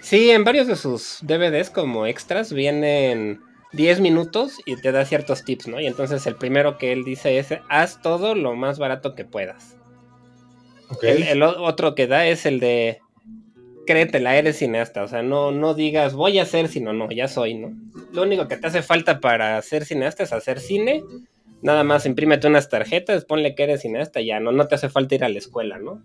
Sí, 0.00 0.30
en 0.30 0.44
varios 0.44 0.66
de 0.66 0.76
sus 0.76 1.18
DVDs 1.22 1.70
como 1.70 2.06
extras 2.06 2.52
vienen 2.52 3.40
10 3.72 4.00
minutos 4.00 4.58
y 4.64 4.76
te 4.76 4.92
da 4.92 5.04
ciertos 5.04 5.44
tips, 5.44 5.68
¿no? 5.68 5.80
Y 5.80 5.86
entonces 5.86 6.26
el 6.26 6.36
primero 6.36 6.78
que 6.78 6.92
él 6.92 7.04
dice 7.04 7.38
es, 7.38 7.48
haz 7.68 8.00
todo 8.02 8.34
lo 8.34 8.54
más 8.56 8.78
barato 8.78 9.14
que 9.14 9.24
puedas. 9.24 9.76
Okay. 10.88 11.22
El, 11.22 11.28
el 11.28 11.42
otro 11.42 11.94
que 11.94 12.06
da 12.06 12.26
es 12.26 12.46
el 12.46 12.58
de 12.58 13.00
créetela, 13.86 14.36
eres 14.36 14.58
cineasta. 14.58 15.02
O 15.02 15.08
sea, 15.08 15.22
no, 15.22 15.50
no 15.50 15.74
digas 15.74 16.14
voy 16.14 16.38
a 16.38 16.46
ser, 16.46 16.68
sino 16.68 16.92
no, 16.92 17.10
ya 17.10 17.28
soy, 17.28 17.54
¿no? 17.54 17.76
Lo 18.12 18.22
único 18.22 18.48
que 18.48 18.56
te 18.56 18.66
hace 18.66 18.82
falta 18.82 19.20
para 19.20 19.60
ser 19.62 19.84
cineasta 19.84 20.22
es 20.22 20.32
hacer 20.32 20.60
cine. 20.60 21.02
Nada 21.62 21.84
más 21.84 22.06
imprímete 22.06 22.46
unas 22.46 22.68
tarjetas, 22.68 23.24
ponle 23.24 23.54
que 23.54 23.64
eres 23.64 23.82
cineasta, 23.82 24.20
ya 24.20 24.40
no, 24.40 24.52
no 24.52 24.66
te 24.66 24.76
hace 24.76 24.88
falta 24.88 25.14
ir 25.14 25.24
a 25.24 25.28
la 25.28 25.38
escuela, 25.38 25.78
¿no? 25.78 26.02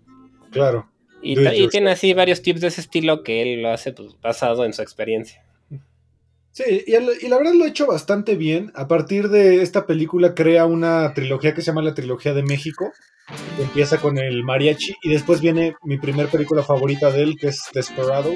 Claro. 0.50 0.90
Y, 1.22 1.38
y 1.40 1.68
tiene 1.68 1.90
así 1.90 2.12
varios 2.12 2.42
tips 2.42 2.60
de 2.60 2.68
ese 2.68 2.80
estilo 2.80 3.22
que 3.22 3.42
él 3.42 3.62
lo 3.62 3.70
hace 3.70 3.92
pues, 3.92 4.20
basado 4.20 4.64
en 4.64 4.72
su 4.72 4.82
experiencia. 4.82 5.45
Sí, 6.56 6.84
y, 6.86 6.94
el, 6.94 7.10
y, 7.20 7.28
la 7.28 7.36
verdad 7.36 7.52
lo 7.52 7.64
ha 7.66 7.68
hecho 7.68 7.86
bastante 7.86 8.34
bien. 8.34 8.72
A 8.74 8.88
partir 8.88 9.28
de 9.28 9.60
esta 9.60 9.84
película 9.84 10.34
crea 10.34 10.64
una 10.64 11.12
trilogía 11.12 11.52
que 11.52 11.60
se 11.60 11.66
llama 11.66 11.82
la 11.82 11.92
Trilogía 11.92 12.32
de 12.32 12.42
México. 12.42 12.94
Empieza 13.60 13.98
con 13.98 14.16
el 14.16 14.42
mariachi 14.42 14.94
y 15.02 15.10
después 15.10 15.42
viene 15.42 15.74
mi 15.82 15.98
primer 15.98 16.28
película 16.28 16.62
favorita 16.62 17.10
de 17.10 17.24
él, 17.24 17.36
que 17.38 17.48
es 17.48 17.60
Desperado, 17.74 18.32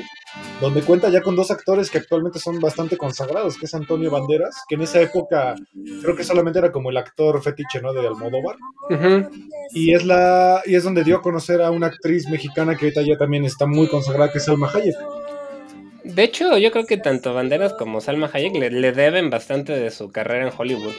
donde 0.60 0.82
cuenta 0.82 1.08
ya 1.08 1.22
con 1.22 1.34
dos 1.34 1.50
actores 1.50 1.88
que 1.90 1.96
actualmente 1.96 2.40
son 2.40 2.60
bastante 2.60 2.98
consagrados, 2.98 3.56
que 3.56 3.64
es 3.64 3.74
Antonio 3.74 4.10
Banderas, 4.10 4.54
que 4.68 4.74
en 4.74 4.82
esa 4.82 5.00
época 5.00 5.54
creo 6.02 6.14
que 6.14 6.24
solamente 6.24 6.58
era 6.58 6.72
como 6.72 6.90
el 6.90 6.98
actor 6.98 7.42
fetiche, 7.42 7.80
¿no? 7.80 7.94
De 7.94 8.06
Almodóvar. 8.06 8.56
Uh 8.90 8.94
-huh. 8.96 9.48
Y 9.72 9.94
es 9.94 10.04
la 10.04 10.60
y 10.66 10.74
es 10.74 10.84
donde 10.84 11.04
dio 11.04 11.16
a 11.16 11.22
conocer 11.22 11.62
a 11.62 11.70
una 11.70 11.86
actriz 11.86 12.28
mexicana 12.28 12.76
que 12.76 12.84
ahorita 12.84 13.00
ya 13.00 13.16
también 13.16 13.46
está 13.46 13.64
muy 13.64 13.88
consagrada, 13.88 14.30
que 14.30 14.36
es 14.36 14.44
Salma 14.44 14.70
Hayek. 14.70 14.96
De 16.04 16.22
hecho, 16.22 16.56
yo 16.58 16.70
creo 16.70 16.86
que 16.86 16.96
tanto 16.96 17.34
Banderas 17.34 17.72
como 17.74 18.00
Salma 18.00 18.30
Hayek 18.32 18.54
le, 18.56 18.70
le 18.70 18.92
deben 18.92 19.30
bastante 19.30 19.72
de 19.78 19.90
su 19.90 20.10
carrera 20.10 20.46
en 20.46 20.52
Hollywood. 20.56 20.92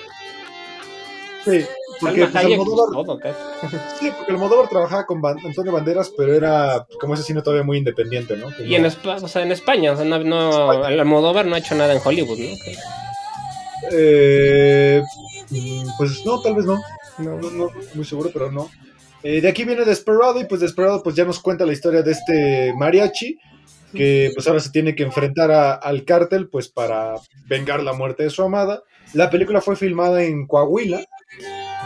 Sí, 1.43 1.65
porque 1.99 2.21
Salma 2.21 2.31
pues, 2.31 2.35
Hayek, 2.45 2.59
Almodóvar, 2.59 3.05
todo, 3.05 3.19
casi. 3.19 3.37
sí, 3.99 4.11
porque 4.15 4.31
Almodóvar 4.33 4.69
trabajaba 4.69 5.05
con 5.05 5.21
Ban- 5.21 5.43
Antonio 5.43 5.71
Banderas, 5.71 6.11
pero 6.15 6.33
era 6.35 6.85
como 6.99 7.15
ese 7.15 7.23
cine 7.23 7.41
todavía 7.41 7.63
muy 7.63 7.77
independiente, 7.79 8.37
¿no? 8.37 8.49
Que 8.55 8.63
Y 8.65 8.75
en, 8.75 8.83
no- 8.83 8.87
Espa- 8.89 9.21
o 9.23 9.27
sea, 9.27 9.41
en 9.41 9.51
España, 9.51 9.91
o 9.91 9.95
sea, 9.95 10.05
no, 10.05 10.19
no, 10.19 10.83
Almodóvar 10.83 11.45
no 11.47 11.55
ha 11.55 11.59
hecho 11.59 11.73
nada 11.75 11.93
en 11.93 12.01
Hollywood, 12.03 12.37
¿no? 12.37 12.45
Que- 12.63 12.75
Eh, 13.93 15.01
pues 15.97 16.23
no, 16.25 16.39
tal 16.41 16.55
vez 16.55 16.65
no. 16.65 16.79
no. 17.17 17.37
No, 17.39 17.49
no, 17.51 17.69
muy 17.95 18.05
seguro, 18.05 18.29
pero 18.31 18.51
no. 18.51 18.69
Eh, 19.23 19.41
de 19.41 19.47
aquí 19.49 19.63
viene 19.65 19.85
Desperado 19.85 20.39
y 20.39 20.45
pues 20.45 20.61
Desperado 20.61 21.03
pues 21.03 21.15
ya 21.15 21.25
nos 21.25 21.39
cuenta 21.39 21.65
la 21.65 21.73
historia 21.73 22.01
de 22.01 22.11
este 22.11 22.73
mariachi 22.75 23.37
que 23.93 24.31
pues 24.33 24.47
ahora 24.47 24.59
se 24.59 24.71
tiene 24.71 24.95
que 24.95 25.03
enfrentar 25.03 25.51
a- 25.51 25.73
al 25.73 26.03
cártel 26.05 26.47
pues 26.49 26.67
para 26.69 27.15
vengar 27.47 27.83
la 27.83 27.93
muerte 27.93 28.23
de 28.23 28.29
su 28.29 28.41
amada. 28.43 28.83
La 29.13 29.29
película 29.29 29.61
fue 29.61 29.75
filmada 29.75 30.23
en 30.23 30.47
Coahuila, 30.47 31.01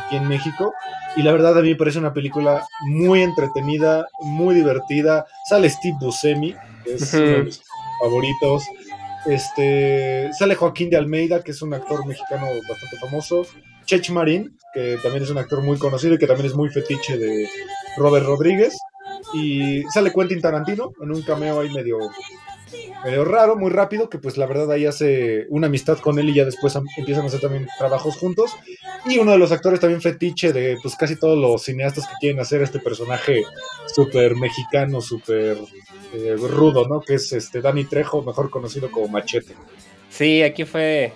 aquí 0.05 0.15
en 0.17 0.27
México, 0.27 0.73
y 1.15 1.23
la 1.23 1.31
verdad 1.31 1.57
a 1.57 1.61
mí 1.61 1.69
me 1.69 1.75
parece 1.75 1.97
una 1.99 2.13
película 2.13 2.65
muy 2.87 3.21
entretenida, 3.23 4.07
muy 4.21 4.53
divertida. 4.55 5.25
Sale 5.49 5.69
Steve 5.69 5.97
Buscemi, 5.99 6.53
que 6.83 6.93
es 6.95 7.13
uno 7.13 7.23
de 7.23 7.43
mis 7.43 7.61
favoritos. 8.01 8.63
Este, 9.25 10.29
sale 10.37 10.53
Joaquín 10.55 10.89
de 10.91 10.97
Almeida, 10.97 11.43
que 11.43 11.51
es 11.51 11.61
un 11.63 11.73
actor 11.73 12.05
mexicano 12.05 12.45
bastante 12.69 12.97
famoso. 13.01 13.45
Chech 13.85 14.09
Marín, 14.11 14.55
que 14.73 14.97
también 15.01 15.23
es 15.23 15.29
un 15.31 15.37
actor 15.39 15.61
muy 15.63 15.77
conocido 15.79 16.13
y 16.13 16.17
que 16.19 16.27
también 16.27 16.47
es 16.47 16.53
muy 16.55 16.69
fetiche 16.69 17.17
de 17.17 17.47
Robert 17.97 18.25
Rodríguez. 18.25 18.77
Y 19.33 19.83
sale 19.93 20.11
Quentin 20.13 20.41
Tarantino 20.41 20.93
en 21.01 21.11
un 21.11 21.21
cameo 21.21 21.59
ahí 21.59 21.69
medio, 21.69 21.97
medio 23.03 23.25
raro, 23.25 23.55
muy 23.55 23.71
rápido, 23.71 24.09
que 24.09 24.17
pues 24.17 24.37
la 24.37 24.45
verdad 24.45 24.71
ahí 24.71 24.85
hace 24.85 25.45
una 25.49 25.67
amistad 25.67 25.97
con 25.99 26.19
él 26.19 26.29
y 26.29 26.35
ya 26.35 26.45
después 26.45 26.75
empiezan 26.97 27.23
a 27.23 27.27
hacer 27.27 27.41
también 27.41 27.67
trabajos 27.77 28.17
juntos. 28.17 28.51
Y 29.05 29.17
uno 29.17 29.31
de 29.31 29.37
los 29.37 29.51
actores 29.51 29.79
también 29.79 30.01
fetiche 30.01 30.53
de 30.53 30.77
pues 30.81 30.95
casi 30.95 31.15
todos 31.15 31.37
los 31.37 31.63
cineastas 31.63 32.07
que 32.07 32.13
quieren 32.19 32.39
hacer 32.39 32.61
este 32.61 32.79
personaje 32.79 33.43
súper 33.93 34.35
mexicano, 34.35 35.01
súper 35.01 35.57
eh, 36.13 36.35
rudo, 36.37 36.87
¿no? 36.87 37.01
Que 37.01 37.15
es 37.15 37.31
este 37.33 37.61
Danny 37.61 37.85
Trejo, 37.85 38.23
mejor 38.23 38.49
conocido 38.49 38.89
como 38.89 39.07
Machete. 39.07 39.53
Sí, 40.09 40.41
aquí 40.43 40.63
fue. 40.63 41.13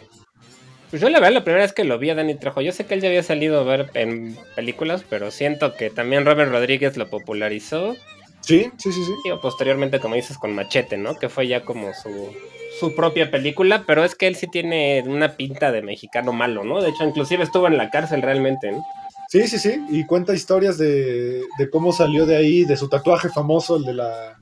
Pues 0.90 1.02
yo 1.02 1.10
la 1.10 1.20
verdad 1.20 1.34
la 1.34 1.44
primera 1.44 1.64
vez 1.64 1.74
que 1.74 1.84
lo 1.84 2.00
vi 2.00 2.10
a 2.10 2.16
Danny 2.16 2.36
Trejo, 2.36 2.62
yo 2.62 2.72
sé 2.72 2.86
que 2.86 2.96
él 2.96 3.02
ya 3.02 3.10
había 3.10 3.22
salido 3.22 3.60
a 3.60 3.64
ver 3.64 3.92
en 3.94 4.36
películas, 4.56 5.04
pero 5.08 5.30
siento 5.30 5.76
que 5.76 5.90
también 5.90 6.26
Robert 6.26 6.52
Rodríguez 6.52 6.98
lo 6.98 7.10
popularizó. 7.10 7.96
Sí, 8.42 8.72
sí, 8.78 8.92
sí, 8.92 9.04
sí. 9.06 9.14
Y 9.26 9.38
posteriormente, 9.40 10.00
como 10.00 10.16
dices, 10.16 10.38
con 10.38 10.56
Machete, 10.56 10.98
¿no? 10.98 11.16
Que 11.16 11.30
fue 11.30 11.48
ya 11.48 11.64
como 11.64 11.94
su, 11.94 12.34
su 12.80 12.96
propia 12.96 13.30
película, 13.30 13.84
pero 13.86 14.04
es 14.04 14.16
que 14.16 14.28
él 14.28 14.36
sí 14.36 14.48
tiene 14.48 15.04
una 15.06 15.36
pinta 15.36 15.72
de 15.72 15.84
mexicano 15.84 16.34
malo, 16.34 16.64
¿no? 16.64 16.82
De 16.82 16.90
hecho, 16.90 17.04
inclusive 17.04 17.44
estuvo 17.44 17.68
en 17.68 17.78
la 17.78 17.92
cárcel 17.92 18.24
realmente, 18.24 18.72
¿no? 18.72 18.84
Sí, 19.28 19.48
sí, 19.48 19.60
sí. 19.60 19.80
Y 19.90 20.08
cuenta 20.08 20.34
historias 20.34 20.80
de, 20.80 21.44
de 21.60 21.70
cómo 21.70 21.94
salió 21.94 22.26
de 22.26 22.38
ahí, 22.38 22.66
de 22.66 22.76
su 22.76 22.90
tatuaje 22.90 23.30
famoso, 23.30 23.78
el 23.78 23.84
de 23.84 23.94
la, 23.94 24.40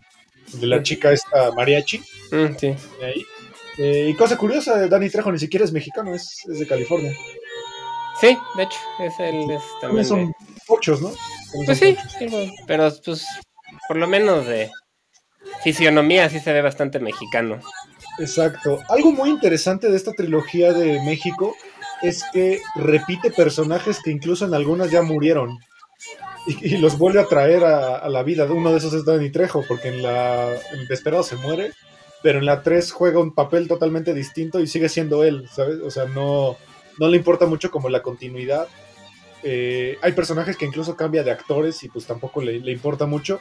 el 0.53 0.61
de 0.61 0.67
la 0.67 0.81
chica 0.81 1.11
esta 1.11 1.51
mariachi. 1.51 1.97
Mm, 2.31 2.55
sí. 2.57 2.73
de 3.01 3.05
ahí. 3.05 3.25
Eh, 3.79 4.07
y 4.09 4.13
cosa 4.15 4.37
curiosa, 4.37 4.87
Danny 4.87 5.09
Trejo 5.09 5.31
ni 5.31 5.39
siquiera 5.39 5.63
es 5.65 5.71
mexicano, 5.71 6.13
es, 6.15 6.43
es 6.51 6.59
de 6.59 6.67
California. 6.67 7.13
Sí, 8.19 8.35
de 8.55 8.63
hecho, 8.63 8.77
es 8.99 9.13
el 9.19 9.51
es 9.51 9.61
también 9.79 10.05
son 10.05 10.27
de- 10.27 10.33
pochos, 10.65 11.01
¿no? 11.01 11.09
También 11.09 11.65
Pues 11.65 11.79
son 11.79 11.87
sí, 12.19 12.55
pero 12.65 12.91
pues 13.05 13.25
por 13.87 13.97
lo 13.97 14.07
menos 14.07 14.45
de 14.47 14.71
fisionomía 15.63 16.29
sí 16.29 16.39
se 16.39 16.53
ve 16.53 16.61
bastante 16.61 16.99
mexicano. 16.99 17.59
Exacto. 18.19 18.79
Algo 18.89 19.11
muy 19.11 19.29
interesante 19.29 19.89
de 19.89 19.95
esta 19.97 20.11
trilogía 20.13 20.73
de 20.73 20.99
México 21.03 21.55
es 22.01 22.23
que 22.33 22.59
repite 22.75 23.31
personajes 23.31 23.99
que 24.03 24.11
incluso 24.11 24.45
en 24.45 24.53
algunas 24.53 24.89
ya 24.89 25.01
murieron. 25.03 25.57
Y, 26.47 26.75
y 26.75 26.77
los 26.77 26.97
vuelve 26.97 27.19
a 27.19 27.25
traer 27.25 27.63
a, 27.63 27.97
a 27.97 28.09
la 28.09 28.23
vida. 28.23 28.45
Uno 28.45 28.71
de 28.71 28.77
esos 28.77 28.93
es 28.93 29.05
Danny 29.05 29.29
Trejo, 29.31 29.63
porque 29.67 29.89
en 29.89 30.01
la 30.01 30.51
en 30.53 30.87
Desperado 30.87 31.23
se 31.23 31.35
muere, 31.35 31.73
pero 32.27 32.39
en 32.39 32.45
la 32.45 32.61
3 32.61 32.91
juega 32.91 33.21
un 33.21 33.33
papel 33.33 33.69
totalmente 33.69 34.13
distinto 34.13 34.59
y 34.59 34.67
sigue 34.67 34.89
siendo 34.89 35.23
él, 35.23 35.47
¿sabes? 35.49 35.79
O 35.79 35.89
sea, 35.89 36.07
no, 36.07 36.57
no 36.99 37.07
le 37.07 37.15
importa 37.15 37.45
mucho 37.45 37.71
como 37.71 37.87
la 37.87 38.01
continuidad. 38.01 38.67
Eh, 39.43 39.97
hay 40.01 40.11
personajes 40.11 40.57
que 40.57 40.65
incluso 40.65 40.97
cambia 40.97 41.23
de 41.23 41.31
actores 41.31 41.81
y 41.83 41.87
pues 41.87 42.05
tampoco 42.05 42.41
le, 42.41 42.69
importa 42.69 43.05
mucho. 43.05 43.39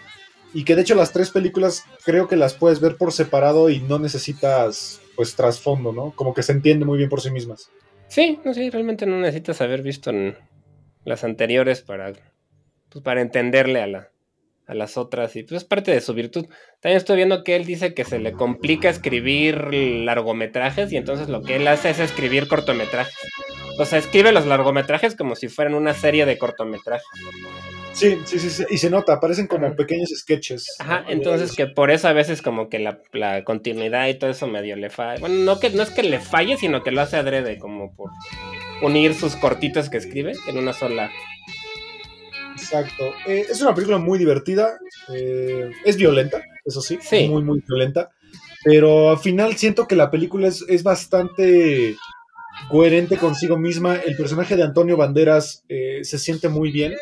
Y 0.54 0.62
que 0.62 0.76
de 0.76 0.82
hecho 0.82 0.94
las 0.94 1.12
tres 1.12 1.30
películas 1.30 1.82
creo 2.04 2.28
que 2.28 2.36
las 2.36 2.54
puedes 2.54 2.78
ver 2.78 2.96
por 2.96 3.12
separado 3.12 3.70
y 3.70 3.80
no 3.80 3.98
necesitas 3.98 5.00
pues 5.16 5.34
trasfondo, 5.34 5.92
¿no? 5.92 6.12
Como 6.12 6.32
que 6.32 6.44
se 6.44 6.52
entiende 6.52 6.84
muy 6.84 6.98
bien 6.98 7.10
por 7.10 7.20
sí 7.20 7.32
mismas. 7.32 7.72
Sí, 8.06 8.38
no 8.44 8.54
sé, 8.54 8.70
realmente 8.70 9.04
no 9.04 9.18
necesitas 9.18 9.60
haber 9.62 9.82
visto 9.82 10.10
en 10.10 10.36
las 11.04 11.24
anteriores 11.24 11.82
para, 11.82 12.12
pues, 12.88 13.02
para 13.02 13.20
entenderle 13.20 13.82
a, 13.82 13.88
la, 13.88 14.10
a 14.66 14.74
las 14.74 14.96
otras 14.96 15.36
y 15.36 15.42
pues 15.42 15.62
es 15.62 15.68
parte 15.68 15.92
de 15.92 16.00
su 16.00 16.12
virtud. 16.14 16.46
También 16.80 16.96
estoy 16.96 17.16
viendo 17.16 17.44
que 17.44 17.56
él 17.56 17.64
dice 17.64 17.94
que 17.94 18.04
se 18.04 18.18
le 18.18 18.32
complica 18.32 18.88
escribir 18.88 19.72
largometrajes 19.72 20.92
y 20.92 20.96
entonces 20.96 21.28
lo 21.28 21.42
que 21.42 21.56
él 21.56 21.68
hace 21.68 21.90
es 21.90 22.00
escribir 22.00 22.48
cortometrajes. 22.48 23.14
O 23.78 23.84
sea, 23.84 23.98
escribe 23.98 24.32
los 24.32 24.46
largometrajes 24.46 25.14
como 25.14 25.36
si 25.36 25.48
fueran 25.48 25.74
una 25.74 25.94
serie 25.94 26.24
de 26.26 26.38
cortometrajes. 26.38 27.06
Sí, 27.92 28.18
sí, 28.26 28.38
sí, 28.38 28.50
sí, 28.50 28.64
y 28.68 28.76
se 28.76 28.90
nota, 28.90 29.20
parecen 29.20 29.46
como 29.46 29.66
Ajá. 29.66 29.76
pequeños 29.76 30.10
sketches. 30.14 30.76
Ajá, 30.80 31.04
entonces 31.08 31.56
que 31.56 31.66
por 31.66 31.90
eso 31.90 32.08
a 32.08 32.12
veces 32.12 32.42
como 32.42 32.68
que 32.68 32.78
la, 32.78 32.98
la 33.12 33.42
continuidad 33.42 34.08
y 34.08 34.18
todo 34.18 34.28
eso 34.28 34.46
medio 34.46 34.76
le 34.76 34.90
falla. 34.90 35.18
Bueno, 35.18 35.36
no, 35.36 35.58
que, 35.58 35.70
no 35.70 35.82
es 35.82 35.90
que 35.90 36.02
le 36.02 36.20
falle, 36.20 36.58
sino 36.58 36.82
que 36.82 36.90
lo 36.90 37.00
hace 37.00 37.16
adrede, 37.16 37.58
como 37.58 37.94
por 37.94 38.10
unir 38.82 39.14
sus 39.14 39.34
cortitos 39.36 39.88
que 39.88 39.96
escribe 39.96 40.34
en 40.46 40.58
una 40.58 40.74
sola. 40.74 41.10
Exacto. 42.56 43.12
Eh, 43.26 43.46
es 43.50 43.60
una 43.60 43.74
película 43.74 43.98
muy 43.98 44.18
divertida, 44.18 44.78
eh, 45.12 45.70
es 45.84 45.96
violenta, 45.96 46.42
eso 46.64 46.80
sí, 46.80 46.98
Sí. 47.00 47.28
muy, 47.28 47.42
muy 47.42 47.62
violenta, 47.66 48.10
pero 48.64 49.10
al 49.10 49.18
final 49.18 49.56
siento 49.56 49.86
que 49.86 49.96
la 49.96 50.10
película 50.10 50.48
es, 50.48 50.64
es 50.68 50.82
bastante 50.82 51.96
coherente 52.70 53.16
consigo 53.18 53.56
misma. 53.58 53.96
El 53.96 54.16
personaje 54.16 54.56
de 54.56 54.62
Antonio 54.62 54.96
Banderas 54.96 55.64
eh, 55.68 56.00
se 56.02 56.18
siente 56.18 56.48
muy 56.48 56.70
bien. 56.70 56.94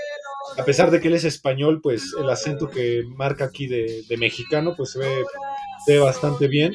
A 0.59 0.65
pesar 0.65 0.91
de 0.91 1.01
que 1.01 1.09
él 1.09 1.15
es 1.15 1.25
español, 1.25 1.81
pues 1.83 2.15
el 2.21 2.29
acento 2.29 2.69
que 2.69 3.03
marca 3.17 3.47
aquí 3.47 3.67
de, 3.67 4.03
de 4.09 4.17
mexicano, 4.19 4.75
pues 4.77 4.91
se 4.93 4.99
ve, 4.99 5.25
se 5.87 5.93
ve 5.95 5.99
bastante 6.01 6.49
bien. 6.49 6.73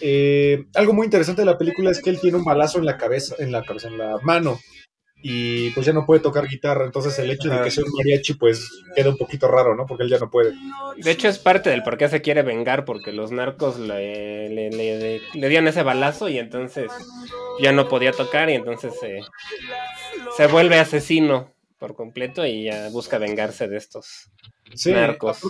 Eh, 0.00 0.64
algo 0.74 0.92
muy 0.92 1.06
interesante 1.06 1.42
de 1.42 1.46
la 1.46 1.58
película 1.58 1.90
es 1.90 2.00
que 2.02 2.10
él 2.10 2.20
tiene 2.20 2.36
un 2.36 2.44
balazo 2.44 2.78
en 2.78 2.84
la 2.84 2.96
cabeza, 2.96 3.34
en 3.38 3.52
la 3.52 3.62
cabeza, 3.64 3.88
en 3.88 3.98
la 3.98 4.18
mano. 4.22 4.60
Y 5.22 5.70
pues 5.70 5.86
ya 5.86 5.92
no 5.92 6.06
puede 6.06 6.20
tocar 6.20 6.46
guitarra, 6.46 6.84
entonces 6.84 7.18
el 7.18 7.30
hecho 7.30 7.48
de 7.50 7.60
que 7.62 7.70
sea 7.70 7.84
un 7.84 7.92
mariachi 7.96 8.34
pues 8.34 8.70
queda 8.94 9.10
un 9.10 9.16
poquito 9.16 9.48
raro, 9.48 9.74
¿no? 9.74 9.86
Porque 9.86 10.04
él 10.04 10.10
ya 10.10 10.18
no 10.18 10.30
puede. 10.30 10.54
De 10.96 11.10
hecho 11.10 11.28
es 11.28 11.38
parte 11.38 11.70
del 11.70 11.82
por 11.82 11.98
qué 11.98 12.08
se 12.08 12.22
quiere 12.22 12.42
vengar, 12.42 12.84
porque 12.84 13.12
los 13.12 13.30
narcos 13.30 13.78
le, 13.78 14.48
le, 14.48 14.70
le, 14.70 15.20
le 15.34 15.48
dieron 15.48 15.68
ese 15.68 15.82
balazo 15.82 16.28
y 16.28 16.38
entonces 16.38 16.90
ya 17.60 17.72
no 17.72 17.88
podía 17.88 18.12
tocar 18.12 18.48
y 18.50 18.54
entonces 18.54 18.94
se, 18.98 19.20
se 20.36 20.46
vuelve 20.46 20.78
asesino 20.78 21.52
por 21.78 21.94
completo 21.94 22.46
y 22.46 22.64
ya 22.64 22.88
busca 22.90 23.18
vengarse 23.18 23.68
de 23.68 23.76
estos 23.76 24.30
Sí, 24.74 24.92
narcos. 24.92 25.40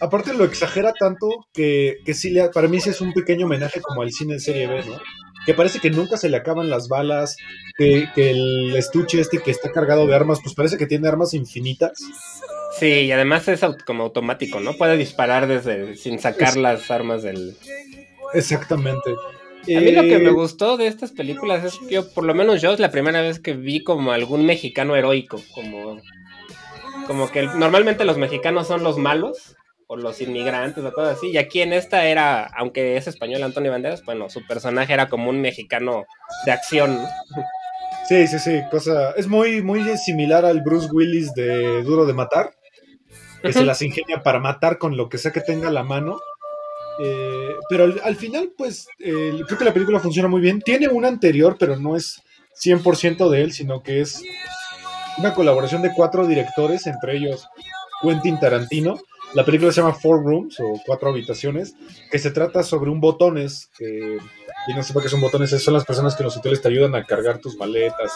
Aparte 0.00 0.32
lo 0.32 0.44
exagera 0.44 0.92
tanto 0.92 1.28
que, 1.52 1.96
que 2.04 2.14
sí, 2.14 2.30
le, 2.30 2.48
para 2.50 2.68
mí 2.68 2.80
sí 2.80 2.90
es 2.90 3.00
un 3.00 3.12
pequeño 3.12 3.46
homenaje 3.46 3.80
como 3.80 4.02
al 4.02 4.12
cine 4.12 4.34
en 4.34 4.40
serie 4.40 4.68
B, 4.68 4.84
¿no? 4.84 4.96
Que 5.48 5.54
parece 5.54 5.80
que 5.80 5.88
nunca 5.88 6.18
se 6.18 6.28
le 6.28 6.36
acaban 6.36 6.68
las 6.68 6.88
balas, 6.88 7.38
que, 7.78 8.06
que 8.14 8.32
el 8.32 8.76
estuche 8.76 9.18
este 9.18 9.38
que 9.38 9.50
está 9.50 9.72
cargado 9.72 10.06
de 10.06 10.14
armas, 10.14 10.40
pues 10.42 10.54
parece 10.54 10.76
que 10.76 10.86
tiene 10.86 11.08
armas 11.08 11.32
infinitas. 11.32 11.98
Sí, 12.78 12.86
y 12.86 13.12
además 13.12 13.48
es 13.48 13.62
aut- 13.62 13.82
como 13.84 14.02
automático, 14.02 14.60
¿no? 14.60 14.74
Puede 14.74 14.98
disparar 14.98 15.46
desde 15.46 15.96
sin 15.96 16.18
sacar 16.18 16.50
Es- 16.50 16.56
las 16.56 16.90
armas 16.90 17.22
del... 17.22 17.56
Exactamente. 18.34 19.10
A 19.12 19.80
mí 19.80 19.90
lo 19.92 20.02
que 20.02 20.16
Eh, 20.16 20.18
me 20.18 20.30
gustó 20.32 20.76
de 20.76 20.86
estas 20.86 21.12
películas 21.12 21.64
es 21.64 21.78
que 21.78 21.94
yo, 21.94 22.12
por 22.12 22.24
lo 22.24 22.34
menos 22.34 22.60
yo, 22.60 22.72
es 22.72 22.78
la 22.80 22.90
primera 22.90 23.22
vez 23.22 23.40
que 23.40 23.54
vi 23.54 23.82
como 23.82 24.12
algún 24.12 24.44
mexicano 24.44 24.96
heroico, 24.96 25.40
como, 25.54 26.00
como 27.06 27.30
que 27.30 27.38
el- 27.40 27.58
normalmente 27.58 28.04
los 28.04 28.18
mexicanos 28.18 28.68
son 28.68 28.82
los 28.82 28.98
malos, 28.98 29.56
o 29.88 29.96
los 29.96 30.20
inmigrantes, 30.20 30.84
o 30.84 30.92
cosas 30.92 31.16
así, 31.16 31.30
y 31.30 31.38
aquí 31.38 31.62
en 31.62 31.72
esta 31.72 32.04
era, 32.04 32.44
aunque 32.44 32.96
es 32.96 33.08
español 33.08 33.42
Antonio 33.42 33.72
Banderas, 33.72 34.04
bueno, 34.04 34.28
su 34.28 34.46
personaje 34.46 34.92
era 34.92 35.08
como 35.08 35.30
un 35.30 35.40
mexicano 35.40 36.04
de 36.44 36.52
acción. 36.52 37.00
Sí, 38.06 38.26
sí, 38.26 38.38
sí, 38.38 38.60
cosa. 38.70 39.12
Es 39.12 39.26
muy, 39.26 39.62
muy 39.62 39.82
similar 39.96 40.44
al 40.44 40.60
Bruce 40.60 40.88
Willis 40.92 41.32
de 41.34 41.82
Duro 41.82 42.06
de 42.06 42.12
Matar, 42.12 42.54
que 43.42 43.52
se 43.52 43.64
las 43.64 43.80
ingenia 43.82 44.22
para 44.22 44.38
matar 44.38 44.78
con 44.78 44.96
lo 44.96 45.08
que 45.08 45.18
sea 45.18 45.32
que 45.32 45.40
tenga 45.40 45.68
a 45.68 45.72
la 45.72 45.82
mano. 45.82 46.20
Eh, 47.00 47.54
pero 47.70 47.84
al, 47.84 48.00
al 48.04 48.16
final, 48.16 48.52
pues, 48.56 48.88
eh, 48.98 49.40
creo 49.46 49.58
que 49.58 49.64
la 49.64 49.72
película 49.72 50.00
funciona 50.00 50.28
muy 50.28 50.40
bien. 50.40 50.60
Tiene 50.60 50.88
una 50.88 51.08
anterior, 51.08 51.56
pero 51.58 51.76
no 51.76 51.96
es 51.96 52.22
100% 52.62 53.30
de 53.30 53.42
él, 53.42 53.52
sino 53.52 53.82
que 53.82 54.00
es 54.00 54.22
una 55.16 55.34
colaboración 55.34 55.80
de 55.82 55.92
cuatro 55.94 56.26
directores, 56.26 56.86
entre 56.86 57.16
ellos 57.16 57.48
Quentin 58.02 58.38
Tarantino. 58.38 58.98
La 59.34 59.44
película 59.44 59.70
se 59.72 59.80
llama 59.80 59.94
Four 59.94 60.24
Rooms 60.24 60.58
o 60.60 60.80
Cuatro 60.86 61.10
Habitaciones, 61.10 61.74
que 62.10 62.18
se 62.18 62.30
trata 62.30 62.62
sobre 62.62 62.90
un 62.90 63.00
botones, 63.00 63.70
que 63.76 64.18
y 64.68 64.74
no 64.74 64.82
sepa 64.82 65.00
qué 65.00 65.08
son 65.08 65.20
botones, 65.20 65.50
son 65.62 65.74
las 65.74 65.84
personas 65.84 66.14
que 66.14 66.22
los 66.22 66.36
hoteles 66.36 66.60
te 66.60 66.68
ayudan 66.68 66.94
a 66.94 67.04
cargar 67.04 67.38
tus 67.38 67.56
maletas 67.56 68.12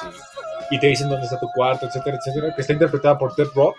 y, 0.71 0.75
y 0.77 0.81
te 0.81 0.89
dicen 0.89 1.09
dónde 1.09 1.25
está 1.25 1.41
tu 1.41 1.49
cuarto, 1.55 1.87
etcétera, 1.87 2.19
etcétera, 2.19 2.55
que 2.55 2.61
está 2.61 2.75
interpretada 2.75 3.19
por 3.19 3.35
Ted 3.35 3.49
Rock, 3.55 3.77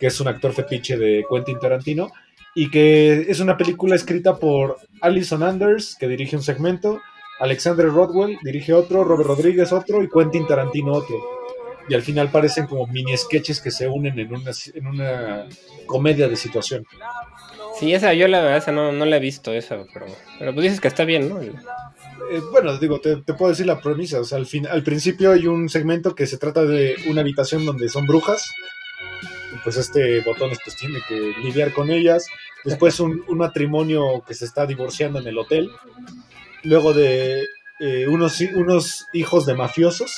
que 0.00 0.08
es 0.08 0.20
un 0.20 0.26
actor 0.26 0.52
fetiche 0.52 0.96
de 0.96 1.24
Quentin 1.30 1.60
Tarantino, 1.60 2.10
y 2.54 2.70
que 2.70 3.26
es 3.28 3.38
una 3.38 3.56
película 3.56 3.94
escrita 3.94 4.36
por 4.36 4.78
Alison 5.00 5.44
Anders, 5.44 5.96
que 5.98 6.08
dirige 6.08 6.34
un 6.34 6.42
segmento, 6.42 7.00
Alexander 7.38 7.86
Rodwell 7.86 8.38
dirige 8.42 8.72
otro, 8.72 9.04
Robert 9.04 9.28
Rodríguez 9.28 9.72
otro 9.72 10.02
y 10.02 10.08
Quentin 10.08 10.46
Tarantino 10.46 10.92
otro. 10.92 11.41
Y 11.88 11.94
al 11.94 12.02
final 12.02 12.30
parecen 12.30 12.66
como 12.66 12.86
mini 12.86 13.16
sketches 13.16 13.60
que 13.60 13.70
se 13.70 13.88
unen 13.88 14.18
en 14.18 14.34
una, 14.34 14.50
en 14.74 14.86
una 14.86 15.46
comedia 15.86 16.28
de 16.28 16.36
situación. 16.36 16.86
Sí, 17.78 17.92
esa 17.92 18.12
yo 18.14 18.28
la 18.28 18.40
verdad 18.40 18.58
esa 18.58 18.72
no, 18.72 18.92
no 18.92 19.04
la 19.04 19.16
he 19.16 19.20
visto, 19.20 19.52
esa, 19.52 19.82
pero, 19.92 20.06
pero 20.38 20.54
pues 20.54 20.64
dices 20.64 20.80
que 20.80 20.88
está 20.88 21.04
bien, 21.04 21.28
¿no? 21.28 21.40
Eh, 21.40 22.40
bueno, 22.50 22.78
digo, 22.78 23.00
te, 23.00 23.16
te 23.16 23.34
puedo 23.34 23.50
decir 23.50 23.66
la 23.66 23.80
premisa. 23.80 24.20
O 24.20 24.24
sea, 24.24 24.38
al, 24.38 24.46
fin, 24.46 24.66
al 24.66 24.82
principio 24.82 25.32
hay 25.32 25.46
un 25.46 25.68
segmento 25.68 26.14
que 26.14 26.26
se 26.26 26.38
trata 26.38 26.64
de 26.64 26.96
una 27.08 27.22
habitación 27.22 27.66
donde 27.66 27.88
son 27.88 28.06
brujas. 28.06 28.52
Y 29.54 29.56
pues 29.64 29.76
este 29.76 30.20
botones 30.20 30.58
pues 30.64 30.76
tiene 30.76 31.00
que 31.08 31.34
lidiar 31.42 31.72
con 31.72 31.90
ellas. 31.90 32.26
Después 32.64 33.00
un, 33.00 33.24
un 33.28 33.38
matrimonio 33.38 34.22
que 34.26 34.34
se 34.34 34.44
está 34.44 34.66
divorciando 34.66 35.18
en 35.18 35.26
el 35.26 35.36
hotel. 35.36 35.70
Luego 36.62 36.92
de 36.94 37.46
eh, 37.80 38.06
unos, 38.08 38.40
unos 38.54 39.06
hijos 39.12 39.44
de 39.44 39.54
mafiosos. 39.54 40.14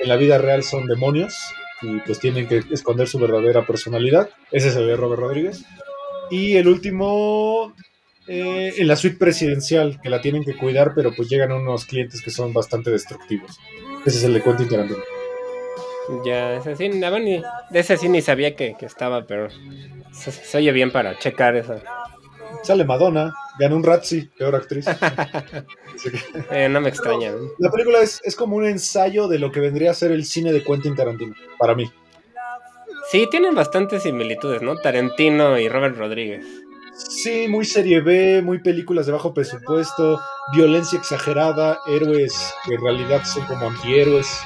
En 0.00 0.08
la 0.08 0.16
vida 0.16 0.38
real 0.38 0.62
son 0.62 0.86
demonios. 0.86 1.34
Y 1.82 1.98
pues 2.00 2.18
tienen 2.20 2.48
que 2.48 2.62
esconder 2.70 3.06
su 3.06 3.18
verdadera 3.18 3.66
personalidad. 3.66 4.30
Ese 4.50 4.68
es 4.68 4.76
el 4.76 4.86
de 4.86 4.96
Robert 4.96 5.20
Rodríguez. 5.20 5.64
Y 6.30 6.56
el 6.56 6.68
último 6.68 7.74
eh, 8.26 8.72
en 8.78 8.88
la 8.88 8.96
suite 8.96 9.18
presidencial, 9.18 10.00
que 10.02 10.08
la 10.10 10.20
tienen 10.20 10.42
que 10.42 10.56
cuidar, 10.56 10.92
pero 10.94 11.12
pues 11.14 11.28
llegan 11.28 11.52
unos 11.52 11.84
clientes 11.84 12.22
que 12.22 12.30
son 12.30 12.52
bastante 12.52 12.90
destructivos. 12.90 13.58
Ese 14.06 14.18
es 14.18 14.24
el 14.24 14.32
de 14.34 14.42
Quentin 14.42 14.68
Tarantino. 14.68 14.98
Ya, 16.24 16.54
ese 16.56 16.76
sí, 16.76 16.88
ni- 16.88 17.00
de 17.70 17.78
ese 17.80 17.96
sí 17.96 18.08
ni 18.08 18.22
sabía 18.22 18.54
que, 18.54 18.74
que 18.78 18.86
estaba, 18.86 19.26
pero 19.26 19.48
se, 20.12 20.30
se 20.32 20.58
oye 20.58 20.70
bien 20.72 20.92
para 20.92 21.18
checar 21.18 21.56
esa. 21.56 21.82
Sale 22.66 22.84
Madonna, 22.84 23.32
ganó 23.60 23.76
un 23.76 23.84
Razzie, 23.84 24.28
peor 24.36 24.56
actriz. 24.56 24.86
Eh, 26.50 26.68
no 26.68 26.82
me 26.82 26.90
extraña. 26.90 27.30
¿no? 27.32 27.48
la 27.58 27.70
película 27.70 28.00
es, 28.00 28.20
es 28.22 28.36
como 28.36 28.56
un 28.56 28.66
ensayo 28.66 29.28
de 29.28 29.38
lo 29.38 29.50
que 29.50 29.60
vendría 29.60 29.92
a 29.92 29.94
ser 29.94 30.12
el 30.12 30.26
cine 30.26 30.52
de 30.52 30.62
Quentin 30.62 30.94
Tarantino, 30.94 31.34
para 31.58 31.74
mí. 31.74 31.90
Sí, 33.10 33.26
tienen 33.30 33.54
bastantes 33.54 34.02
similitudes, 34.02 34.60
¿no? 34.60 34.76
Tarantino 34.76 35.58
y 35.58 35.70
Robert 35.70 35.96
Rodríguez. 35.96 36.44
Sí, 36.96 37.48
muy 37.48 37.64
serie 37.64 38.02
B, 38.02 38.42
muy 38.42 38.58
películas 38.58 39.06
de 39.06 39.12
bajo 39.12 39.32
presupuesto, 39.32 40.20
violencia 40.52 40.98
exagerada, 40.98 41.78
héroes 41.86 42.52
que 42.66 42.74
en 42.74 42.82
realidad 42.82 43.24
son 43.24 43.46
como 43.46 43.68
antihéroes. 43.68 44.42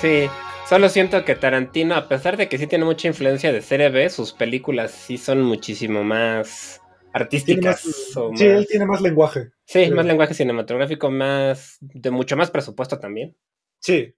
Sí, 0.00 0.30
solo 0.68 0.88
siento 0.88 1.24
que 1.24 1.34
Tarantino, 1.34 1.96
a 1.96 2.06
pesar 2.06 2.36
de 2.36 2.48
que 2.48 2.58
sí 2.58 2.68
tiene 2.68 2.84
mucha 2.84 3.08
influencia 3.08 3.52
de 3.52 3.60
serie 3.60 3.88
B, 3.88 4.08
sus 4.08 4.32
películas 4.32 4.92
sí 4.92 5.18
son 5.18 5.42
muchísimo 5.42 6.04
más 6.04 6.80
artísticas. 7.12 7.84
más- 7.86 8.16
o 8.16 8.30
sí, 8.36 8.44
más- 8.44 8.56
él 8.58 8.66
tiene 8.68 8.86
más 8.86 9.00
lenguaje. 9.00 9.50
sí, 9.66 9.84
sí. 9.86 9.90
más 9.90 10.06
lenguaje 10.06 10.34
cinematográfico, 10.34 11.10
más 11.10 11.78
de 11.80 12.10
mucho 12.10 12.36
más 12.36 12.50
presupuesto 12.50 12.98
también. 12.98 13.36
Sí. 13.80 14.14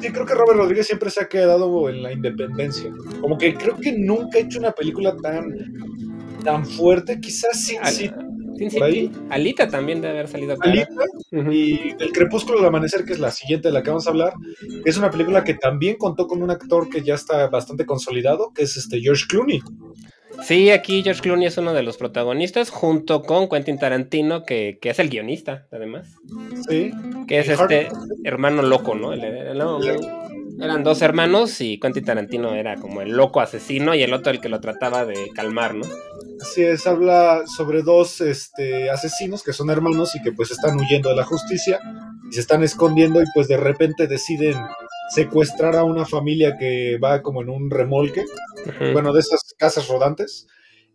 Sí, 0.00 0.08
creo 0.12 0.26
que 0.26 0.34
Robert 0.34 0.58
Rodríguez 0.58 0.86
siempre 0.86 1.08
se 1.10 1.22
ha 1.22 1.28
quedado 1.28 1.88
en 1.88 2.02
la 2.02 2.12
independencia. 2.12 2.90
Como 3.20 3.38
que 3.38 3.54
creo 3.54 3.76
que 3.78 3.92
nunca 3.92 4.38
ha 4.38 4.42
hecho 4.42 4.58
una 4.58 4.72
película 4.72 5.16
tan, 5.16 5.54
tan 6.44 6.66
fuerte. 6.66 7.20
Quizás 7.20 7.58
sí, 7.64 7.76
Al- 7.80 7.92
sí. 7.92 8.10
Sin 8.58 8.70
por 8.72 8.82
ahí. 8.82 9.06
City. 9.06 9.18
Alita 9.30 9.68
también 9.68 10.02
debe 10.02 10.12
haber 10.18 10.28
salido 10.28 10.58
cara. 10.58 10.70
Alita 10.70 11.50
y 11.50 11.94
El 11.98 12.12
Crepúsculo 12.12 12.58
del 12.58 12.66
Amanecer, 12.68 13.06
que 13.06 13.14
es 13.14 13.18
la 13.18 13.30
siguiente 13.30 13.68
de 13.68 13.72
la 13.72 13.82
que 13.82 13.88
vamos 13.88 14.06
a 14.06 14.10
hablar, 14.10 14.34
es 14.84 14.98
una 14.98 15.10
película 15.10 15.42
que 15.44 15.54
también 15.54 15.96
contó 15.96 16.26
con 16.26 16.42
un 16.42 16.50
actor 16.50 16.90
que 16.90 17.00
ya 17.02 17.14
está 17.14 17.46
bastante 17.48 17.86
consolidado, 17.86 18.52
que 18.52 18.64
es 18.64 18.76
este 18.76 19.00
George 19.00 19.24
Clooney. 19.26 19.62
Sí, 20.42 20.70
aquí 20.70 21.02
George 21.02 21.20
Clooney 21.22 21.46
es 21.46 21.58
uno 21.58 21.72
de 21.74 21.82
los 21.82 21.96
protagonistas, 21.96 22.70
junto 22.70 23.22
con 23.22 23.48
Quentin 23.48 23.78
Tarantino, 23.78 24.44
que, 24.44 24.78
que 24.80 24.90
es 24.90 24.98
el 24.98 25.10
guionista, 25.10 25.66
además. 25.70 26.16
Sí. 26.68 26.92
Que 27.28 27.40
es 27.40 27.48
este 27.48 27.88
hermano 28.24 28.62
loco, 28.62 28.94
¿no? 28.94 29.12
El- 29.12 29.22
el- 29.24 29.58
no, 29.58 29.78
eran 30.62 30.82
dos 30.84 31.00
hermanos 31.02 31.60
y 31.60 31.78
Quentin 31.80 32.04
Tarantino 32.04 32.54
era 32.54 32.76
como 32.76 33.00
el 33.00 33.12
loco 33.12 33.40
asesino 33.40 33.94
y 33.94 34.02
el 34.02 34.12
otro 34.12 34.30
el 34.32 34.40
que 34.40 34.48
lo 34.50 34.60
trataba 34.60 35.04
de 35.06 35.30
calmar, 35.34 35.74
¿no? 35.74 35.86
Así 36.40 36.62
es, 36.62 36.86
habla 36.86 37.42
sobre 37.46 37.82
dos 37.82 38.20
este, 38.20 38.90
asesinos 38.90 39.42
que 39.42 39.52
son 39.52 39.70
hermanos 39.70 40.14
y 40.16 40.22
que 40.22 40.32
pues 40.32 40.50
están 40.50 40.78
huyendo 40.78 41.10
de 41.10 41.16
la 41.16 41.24
justicia 41.24 41.80
y 42.30 42.34
se 42.34 42.40
están 42.40 42.62
escondiendo 42.62 43.22
y 43.22 43.26
pues 43.34 43.46
de 43.48 43.56
repente 43.58 44.06
deciden 44.06 44.56
secuestrar 45.10 45.76
a 45.76 45.84
una 45.84 46.06
familia 46.06 46.56
que 46.58 46.98
va 46.98 47.22
como 47.22 47.42
en 47.42 47.50
un 47.50 47.70
remolque, 47.70 48.24
bueno, 48.92 49.12
de 49.12 49.20
esas 49.20 49.40
casas 49.58 49.88
rodantes, 49.88 50.46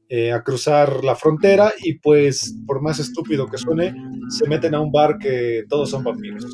eh, 0.08 0.32
a 0.32 0.44
cruzar 0.44 1.04
la 1.04 1.16
frontera 1.16 1.74
y 1.82 1.98
pues 2.00 2.56
por 2.68 2.82
más 2.82 3.00
estúpido 3.00 3.48
que 3.48 3.58
suene, 3.58 3.96
se 4.30 4.48
meten 4.48 4.76
a 4.76 4.80
un 4.80 4.92
bar 4.92 5.18
que 5.18 5.64
todos 5.68 5.90
son 5.90 6.04
vampiros. 6.04 6.46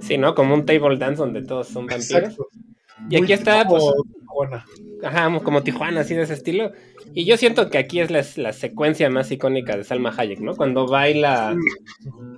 Sí, 0.00 0.18
¿no? 0.18 0.34
Como 0.34 0.54
un 0.54 0.66
table 0.66 0.96
dance 0.96 1.18
donde 1.18 1.42
todos 1.42 1.68
son 1.68 1.86
vampiros. 1.86 2.10
Exacto. 2.10 2.48
Y 3.10 3.16
aquí 3.16 3.32
está, 3.32 3.64
como 3.66 3.92
pues- 3.92 4.02
Tijuana. 4.20 4.64
Ajá, 5.02 5.40
como 5.40 5.62
Tijuana, 5.62 6.00
así 6.00 6.14
de 6.14 6.22
ese 6.22 6.34
estilo. 6.34 6.72
Y 7.14 7.24
yo 7.24 7.36
siento 7.36 7.70
que 7.70 7.78
aquí 7.78 8.00
es 8.00 8.10
la, 8.10 8.24
la 8.36 8.52
secuencia 8.52 9.08
más 9.10 9.30
icónica 9.30 9.76
de 9.76 9.84
Salma 9.84 10.12
Hayek, 10.16 10.40
¿no? 10.40 10.54
Cuando 10.56 10.86
baila 10.86 11.56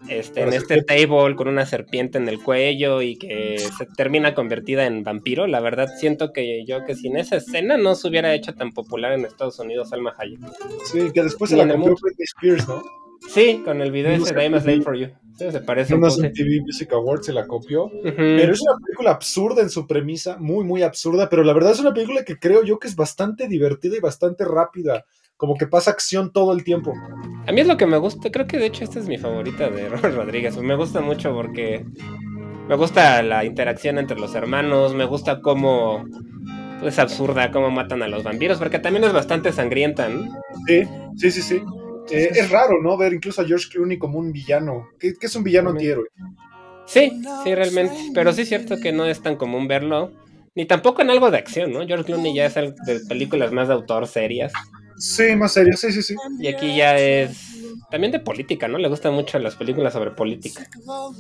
este, 0.09 0.43
en 0.43 0.53
este 0.53 0.83
table 0.83 1.35
con 1.37 1.49
una 1.49 1.67
serpiente 1.67 2.19
en 2.19 2.29
el 2.29 2.43
cuello 2.43 3.03
y 3.03 3.17
que 3.17 3.59
se 3.59 3.87
termina 3.97 4.35
convertida 4.35 4.87
en 4.87 5.03
vampiro. 5.05 5.47
La 5.47 5.61
verdad, 5.61 5.89
siento 5.99 6.33
que 6.33 6.65
yo 6.67 6.85
que 6.85 6.95
sin 6.95 7.17
esa 7.17 7.37
escena 7.37 7.77
no 7.77 7.95
se 7.95 8.09
hubiera 8.09 8.35
hecho 8.35 8.55
tan 8.55 8.73
popular 8.73 9.13
en 9.13 9.25
Estados 9.25 9.59
Unidos 9.59 9.89
Salma 9.89 10.15
Hayek. 10.19 10.41
Sí, 10.85 11.11
que 11.13 11.23
después 11.23 11.51
se 11.51 11.57
la 11.57 11.65
mundo. 11.77 11.97
Britney 12.01 12.25
Spears, 12.25 12.69
¿no? 12.69 12.83
Sí, 13.27 13.63
con 13.65 13.81
el 13.81 13.91
video 13.91 14.13
ese 14.13 14.35
de 14.35 14.43
I'm 14.43 14.55
a 14.55 14.61
Slave 14.61 14.83
for 14.83 14.97
You. 14.97 15.09
Sí, 15.37 15.51
se 15.51 15.61
parece 15.61 15.95
un. 15.95 16.01
MTV 16.01 16.63
Music 16.63 16.93
Awards 16.93 17.27
se 17.27 17.33
la 17.33 17.47
copió. 17.47 17.91
Pero 18.03 18.53
es 18.53 18.61
una 18.61 18.77
película 18.85 19.11
absurda 19.13 19.63
en 19.63 19.71
su 19.71 19.87
premisa, 19.87 20.37
muy, 20.39 20.65
muy 20.65 20.83
absurda, 20.83 21.29
pero 21.29 21.45
la 21.45 21.53
verdad 21.53 21.73
es 21.73 21.81
una 21.81 21.93
película 21.95 22.25
que 22.25 22.39
creo 22.39 22.65
yo 22.65 22.79
que 22.79 22.89
es 22.89 22.97
bastante 22.97 23.47
divertida 23.47 23.97
y 23.97 24.01
bastante 24.01 24.45
rápida, 24.45 25.05
como 25.37 25.57
que 25.57 25.67
pasa 25.67 25.91
acción 25.91 26.33
todo 26.33 26.53
el 26.53 26.65
tiempo. 26.65 26.93
A 27.47 27.53
mí 27.53 27.61
es 27.61 27.67
lo 27.67 27.77
que 27.77 27.87
me 27.87 27.99
gusta, 27.99 28.31
creo 28.31 28.47
que 28.47 28.59
de 28.59 28.67
hecho 28.67 28.85
esta 28.85 28.99
es 28.99 29.07
mi 29.07 29.19
favorita 29.19 29.71
de 29.71 29.89
Robert 29.91 30.15
Rodríguez. 30.17 30.57
Me 30.57 30.75
gusta 30.75 31.01
mucho 31.01 31.33
porque 31.33 31.85
Me 32.69 32.77
gusta 32.77 33.23
la 33.23 33.45
interacción 33.45 33.99
entre 33.99 34.19
los 34.19 34.35
hermanos, 34.35 34.95
me 34.95 35.05
gusta 35.05 35.41
cómo 35.41 36.05
es 36.83 36.99
absurda 36.99 37.51
cómo 37.51 37.71
matan 37.71 38.03
a 38.03 38.09
los 38.09 38.23
vampiros, 38.23 38.59
porque 38.59 38.79
también 38.79 39.05
es 39.05 39.13
bastante 39.13 39.53
sangrienta, 39.53 40.09
¿no? 40.09 40.25
Sí, 40.67 40.83
sí, 41.17 41.31
sí, 41.31 41.43
sí. 41.43 41.63
Eh, 42.11 42.31
es 42.35 42.51
raro, 42.51 42.83
¿no? 42.83 42.97
Ver 42.97 43.13
incluso 43.13 43.43
a 43.43 43.45
George 43.45 43.69
Clooney 43.71 43.99
como 43.99 44.19
un 44.19 44.33
villano, 44.33 44.89
que, 44.99 45.15
que 45.15 45.27
es 45.27 45.37
un 45.37 45.45
villano 45.45 45.71
antihéroe. 45.71 46.09
Sí, 46.87 47.13
sí, 47.45 47.55
realmente. 47.55 47.95
Pero 48.15 48.33
sí 48.33 48.43
es 48.43 48.49
cierto 48.49 48.79
que 48.79 48.93
no 48.93 49.05
es 49.05 49.21
tan 49.21 49.37
común 49.37 49.69
verlo. 49.69 50.13
Ni 50.55 50.65
tampoco 50.65 51.03
en 51.03 51.11
algo 51.11 51.31
de 51.31 51.39
acción, 51.39 51.73
¿no? 51.73 51.87
George 51.87 52.05
Clooney 52.05 52.35
ya 52.35 52.47
es 52.47 52.57
el 52.57 52.75
de 52.87 53.01
películas 53.09 53.53
más 53.53 53.69
de 53.69 53.75
autor 53.75 54.07
serias. 54.07 54.53
Sí, 54.97 55.37
más 55.37 55.53
serio, 55.53 55.77
sí, 55.77 55.93
sí, 55.93 56.03
sí. 56.03 56.17
Y 56.41 56.49
aquí 56.49 56.77
ya 56.77 56.99
es 56.99 57.59
también 57.91 58.13
de 58.13 58.19
política, 58.19 58.67
¿no? 58.67 58.79
Le 58.79 58.89
gustan 58.89 59.15
mucho 59.15 59.39
las 59.39 59.55
películas 59.55 59.93
sobre 59.93 60.11
política. 60.11 60.67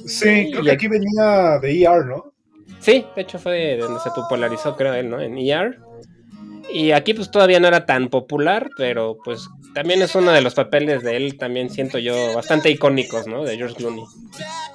Sí, 0.06 0.50
creo 0.50 0.64
que 0.64 0.72
aquí 0.72 0.88
venía 0.88 1.58
de 1.60 1.82
ER, 1.82 2.06
¿no? 2.06 2.32
Sí, 2.80 3.04
de 3.14 3.22
hecho 3.22 3.38
fue 3.38 3.52
de 3.52 3.76
donde 3.78 4.00
se 4.00 4.10
popularizó, 4.10 4.76
creo 4.76 4.94
él, 4.94 5.08
¿no? 5.08 5.20
En 5.20 5.38
ER. 5.38 5.78
Y 6.72 6.92
aquí 6.92 7.14
pues 7.14 7.30
todavía 7.30 7.60
no 7.60 7.68
era 7.68 7.86
tan 7.86 8.08
popular, 8.08 8.68
pero 8.76 9.18
pues 9.24 9.48
también 9.74 10.02
es 10.02 10.14
uno 10.14 10.32
de 10.32 10.42
los 10.42 10.54
papeles 10.54 11.02
de 11.02 11.16
él, 11.16 11.38
también 11.38 11.70
siento 11.70 11.98
yo, 11.98 12.34
bastante 12.34 12.70
icónicos, 12.70 13.26
¿no? 13.26 13.44
De 13.44 13.56
George 13.56 13.76
Clooney. 13.76 14.04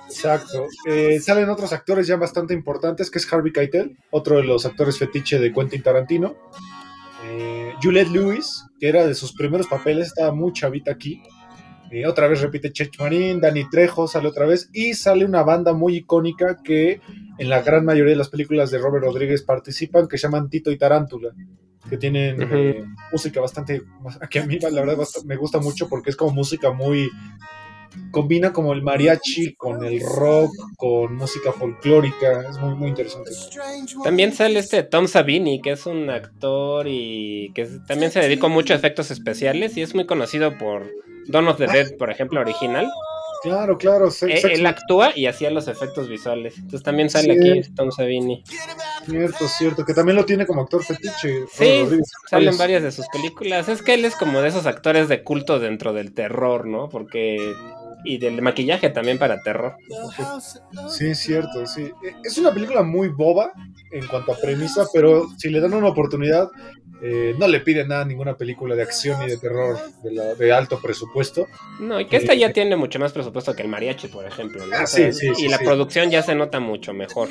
Exacto. 0.07 0.67
Eh, 0.87 1.19
salen 1.19 1.49
otros 1.49 1.73
actores 1.73 2.07
ya 2.07 2.15
bastante 2.15 2.53
importantes, 2.53 3.11
que 3.11 3.19
es 3.19 3.31
Harvey 3.31 3.51
Keitel, 3.51 3.97
otro 4.11 4.37
de 4.37 4.43
los 4.43 4.65
actores 4.65 4.97
fetiche 4.97 5.39
de 5.39 5.53
Quentin 5.53 5.83
Tarantino. 5.83 6.35
Eh, 7.25 7.73
Juliette 7.81 8.09
Lewis, 8.09 8.65
que 8.79 8.89
era 8.89 9.05
de 9.05 9.15
sus 9.15 9.33
primeros 9.33 9.67
papeles, 9.67 10.07
estaba 10.07 10.33
muy 10.33 10.53
chavita 10.53 10.91
aquí. 10.91 11.21
Eh, 11.93 12.07
otra 12.07 12.27
vez 12.27 12.41
repite 12.41 12.71
Chech 12.71 12.99
Marín, 12.99 13.39
Danny 13.39 13.69
Trejo 13.69 14.07
sale 14.07 14.27
otra 14.27 14.47
vez 14.47 14.67
y 14.73 14.95
sale 14.95 15.25
una 15.25 15.43
banda 15.43 15.73
muy 15.73 15.97
icónica 15.97 16.57
que 16.63 17.01
en 17.37 17.49
la 17.49 17.61
gran 17.61 17.85
mayoría 17.85 18.13
de 18.13 18.17
las 18.17 18.29
películas 18.29 18.71
de 18.71 18.79
Robert 18.79 19.05
Rodríguez 19.05 19.43
participan, 19.43 20.07
que 20.07 20.17
se 20.17 20.23
llaman 20.23 20.49
Tito 20.49 20.71
y 20.71 20.77
Tarántula, 20.79 21.29
que 21.87 21.97
tienen 21.97 22.37
eh, 22.51 22.83
música 23.11 23.39
bastante, 23.41 23.83
que 24.27 24.39
a 24.39 24.45
mí 24.47 24.57
la 24.57 24.71
verdad 24.71 24.97
me 25.25 25.35
gusta 25.35 25.59
mucho 25.59 25.87
porque 25.87 26.09
es 26.09 26.15
como 26.15 26.31
música 26.31 26.71
muy, 26.71 27.11
combina 28.11 28.53
como 28.53 28.73
el 28.73 28.81
mariachi 28.81 29.55
con 29.55 29.83
el 29.83 30.01
rock, 30.01 30.51
con 30.77 31.15
música 31.15 31.51
folclórica, 31.51 32.41
es 32.49 32.57
muy, 32.59 32.75
muy 32.75 32.89
interesante. 32.89 33.31
También 34.03 34.33
sale 34.33 34.59
este 34.59 34.83
Tom 34.83 35.07
Savini, 35.07 35.61
que 35.61 35.71
es 35.71 35.85
un 35.85 36.09
actor 36.09 36.87
y 36.87 37.51
que 37.55 37.67
también 37.87 38.11
se 38.11 38.19
dedicó 38.19 38.49
mucho 38.49 38.73
a 38.73 38.77
efectos 38.77 39.11
especiales 39.11 39.77
y 39.77 39.81
es 39.81 39.95
muy 39.95 40.05
conocido 40.05 40.57
por 40.57 40.89
Dawn 41.27 41.47
of 41.47 41.57
the 41.57 41.67
Dead, 41.67 41.97
por 41.97 42.09
ejemplo, 42.11 42.39
original. 42.41 42.89
Claro, 43.41 43.77
claro, 43.77 44.09
se- 44.09 44.31
Eh, 44.33 44.37
Sex 44.37 44.57
Él 44.57 44.65
actúa 44.65 45.11
y 45.13 45.25
hacía 45.25 45.51
los 45.51 45.67
efectos 45.67 46.07
visuales. 46.07 46.55
Entonces 46.55 46.81
también 46.81 47.09
sale 47.09 47.33
aquí 47.33 47.61
Tom 47.75 47.91
Savini. 47.91 48.41
Cierto, 49.05 49.47
cierto, 49.49 49.83
que 49.83 49.93
también 49.93 50.15
lo 50.15 50.23
tiene 50.23 50.45
como 50.47 50.61
actor 50.61 50.81
fetiche. 50.81 51.43
Sí, 51.51 51.83
salen 52.29 52.57
varias 52.57 52.83
de 52.83 52.91
sus 52.93 53.05
películas. 53.09 53.67
Es 53.67 53.81
que 53.81 53.95
él 53.95 54.05
es 54.05 54.15
como 54.15 54.39
de 54.41 54.47
esos 54.47 54.65
actores 54.65 55.09
de 55.09 55.23
culto 55.23 55.59
dentro 55.59 55.91
del 55.91 56.13
terror, 56.13 56.65
¿no? 56.65 56.87
Porque... 56.87 57.53
Y 58.05 58.17
del 58.17 58.41
maquillaje 58.41 58.89
también 58.89 59.17
para 59.17 59.41
terror. 59.41 59.75
Sí, 60.89 61.15
cierto, 61.15 61.65
sí. 61.67 61.83
Eh, 61.83 62.13
Es 62.23 62.37
una 62.37 62.53
película 62.53 62.83
muy 62.83 63.09
boba 63.09 63.51
en 63.91 64.05
cuanto 64.07 64.33
a 64.33 64.37
premisa, 64.39 64.85
pero 64.93 65.27
si 65.37 65.49
le 65.49 65.59
dan 65.59 65.73
una 65.73 65.87
oportunidad, 65.89 66.49
eh, 67.01 67.35
no 67.37 67.47
le 67.47 67.59
pide 67.59 67.85
nada 67.85 68.01
a 68.01 68.05
ninguna 68.05 68.35
película 68.37 68.75
de 68.75 68.81
acción 68.83 69.21
y 69.23 69.29
de 69.29 69.37
terror 69.37 69.77
de, 70.03 70.11
la- 70.13 70.35
de 70.35 70.51
alto 70.51 70.79
presupuesto. 70.81 71.47
No, 71.79 71.99
y 71.99 72.05
que 72.05 72.17
esta 72.17 72.33
ya 72.33 72.51
tiene 72.53 72.75
mucho 72.75 72.97
más 72.99 73.11
presupuesto 73.11 73.53
que 73.55 73.61
el 73.63 73.67
mariachi, 73.67 74.07
por 74.07 74.25
ejemplo, 74.25 74.65
¿no? 74.65 74.75
Ah, 74.75 74.83
O 74.83 74.87
sea, 74.87 75.11
sí, 75.11 75.19
sí, 75.19 75.31
y 75.31 75.35
sí, 75.35 75.47
la 75.49 75.59
producción 75.59 76.09
ya 76.09 76.21
se 76.23 76.33
nota 76.35 76.59
mucho 76.59 76.93
mejor. 76.93 77.29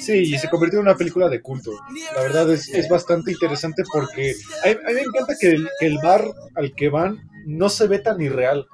Sí, 0.00 0.34
y 0.34 0.38
se 0.38 0.48
convirtió 0.50 0.80
en 0.80 0.86
una 0.86 0.96
película 0.96 1.28
de 1.28 1.40
culto. 1.40 1.70
La 2.14 2.22
verdad 2.22 2.52
es, 2.52 2.68
es 2.68 2.88
bastante 2.88 3.30
interesante 3.32 3.82
porque 3.90 4.34
a, 4.64 4.68
a 4.68 4.88
mí 4.88 4.94
me 4.94 5.00
encanta 5.00 5.34
que 5.40 5.48
el, 5.52 5.68
que 5.80 5.86
el 5.86 5.98
bar 6.02 6.24
al 6.56 6.74
que 6.74 6.88
van 6.90 7.18
no 7.46 7.68
se 7.68 7.86
ve 7.86 8.00
tan 8.00 8.20
irreal. 8.20 8.66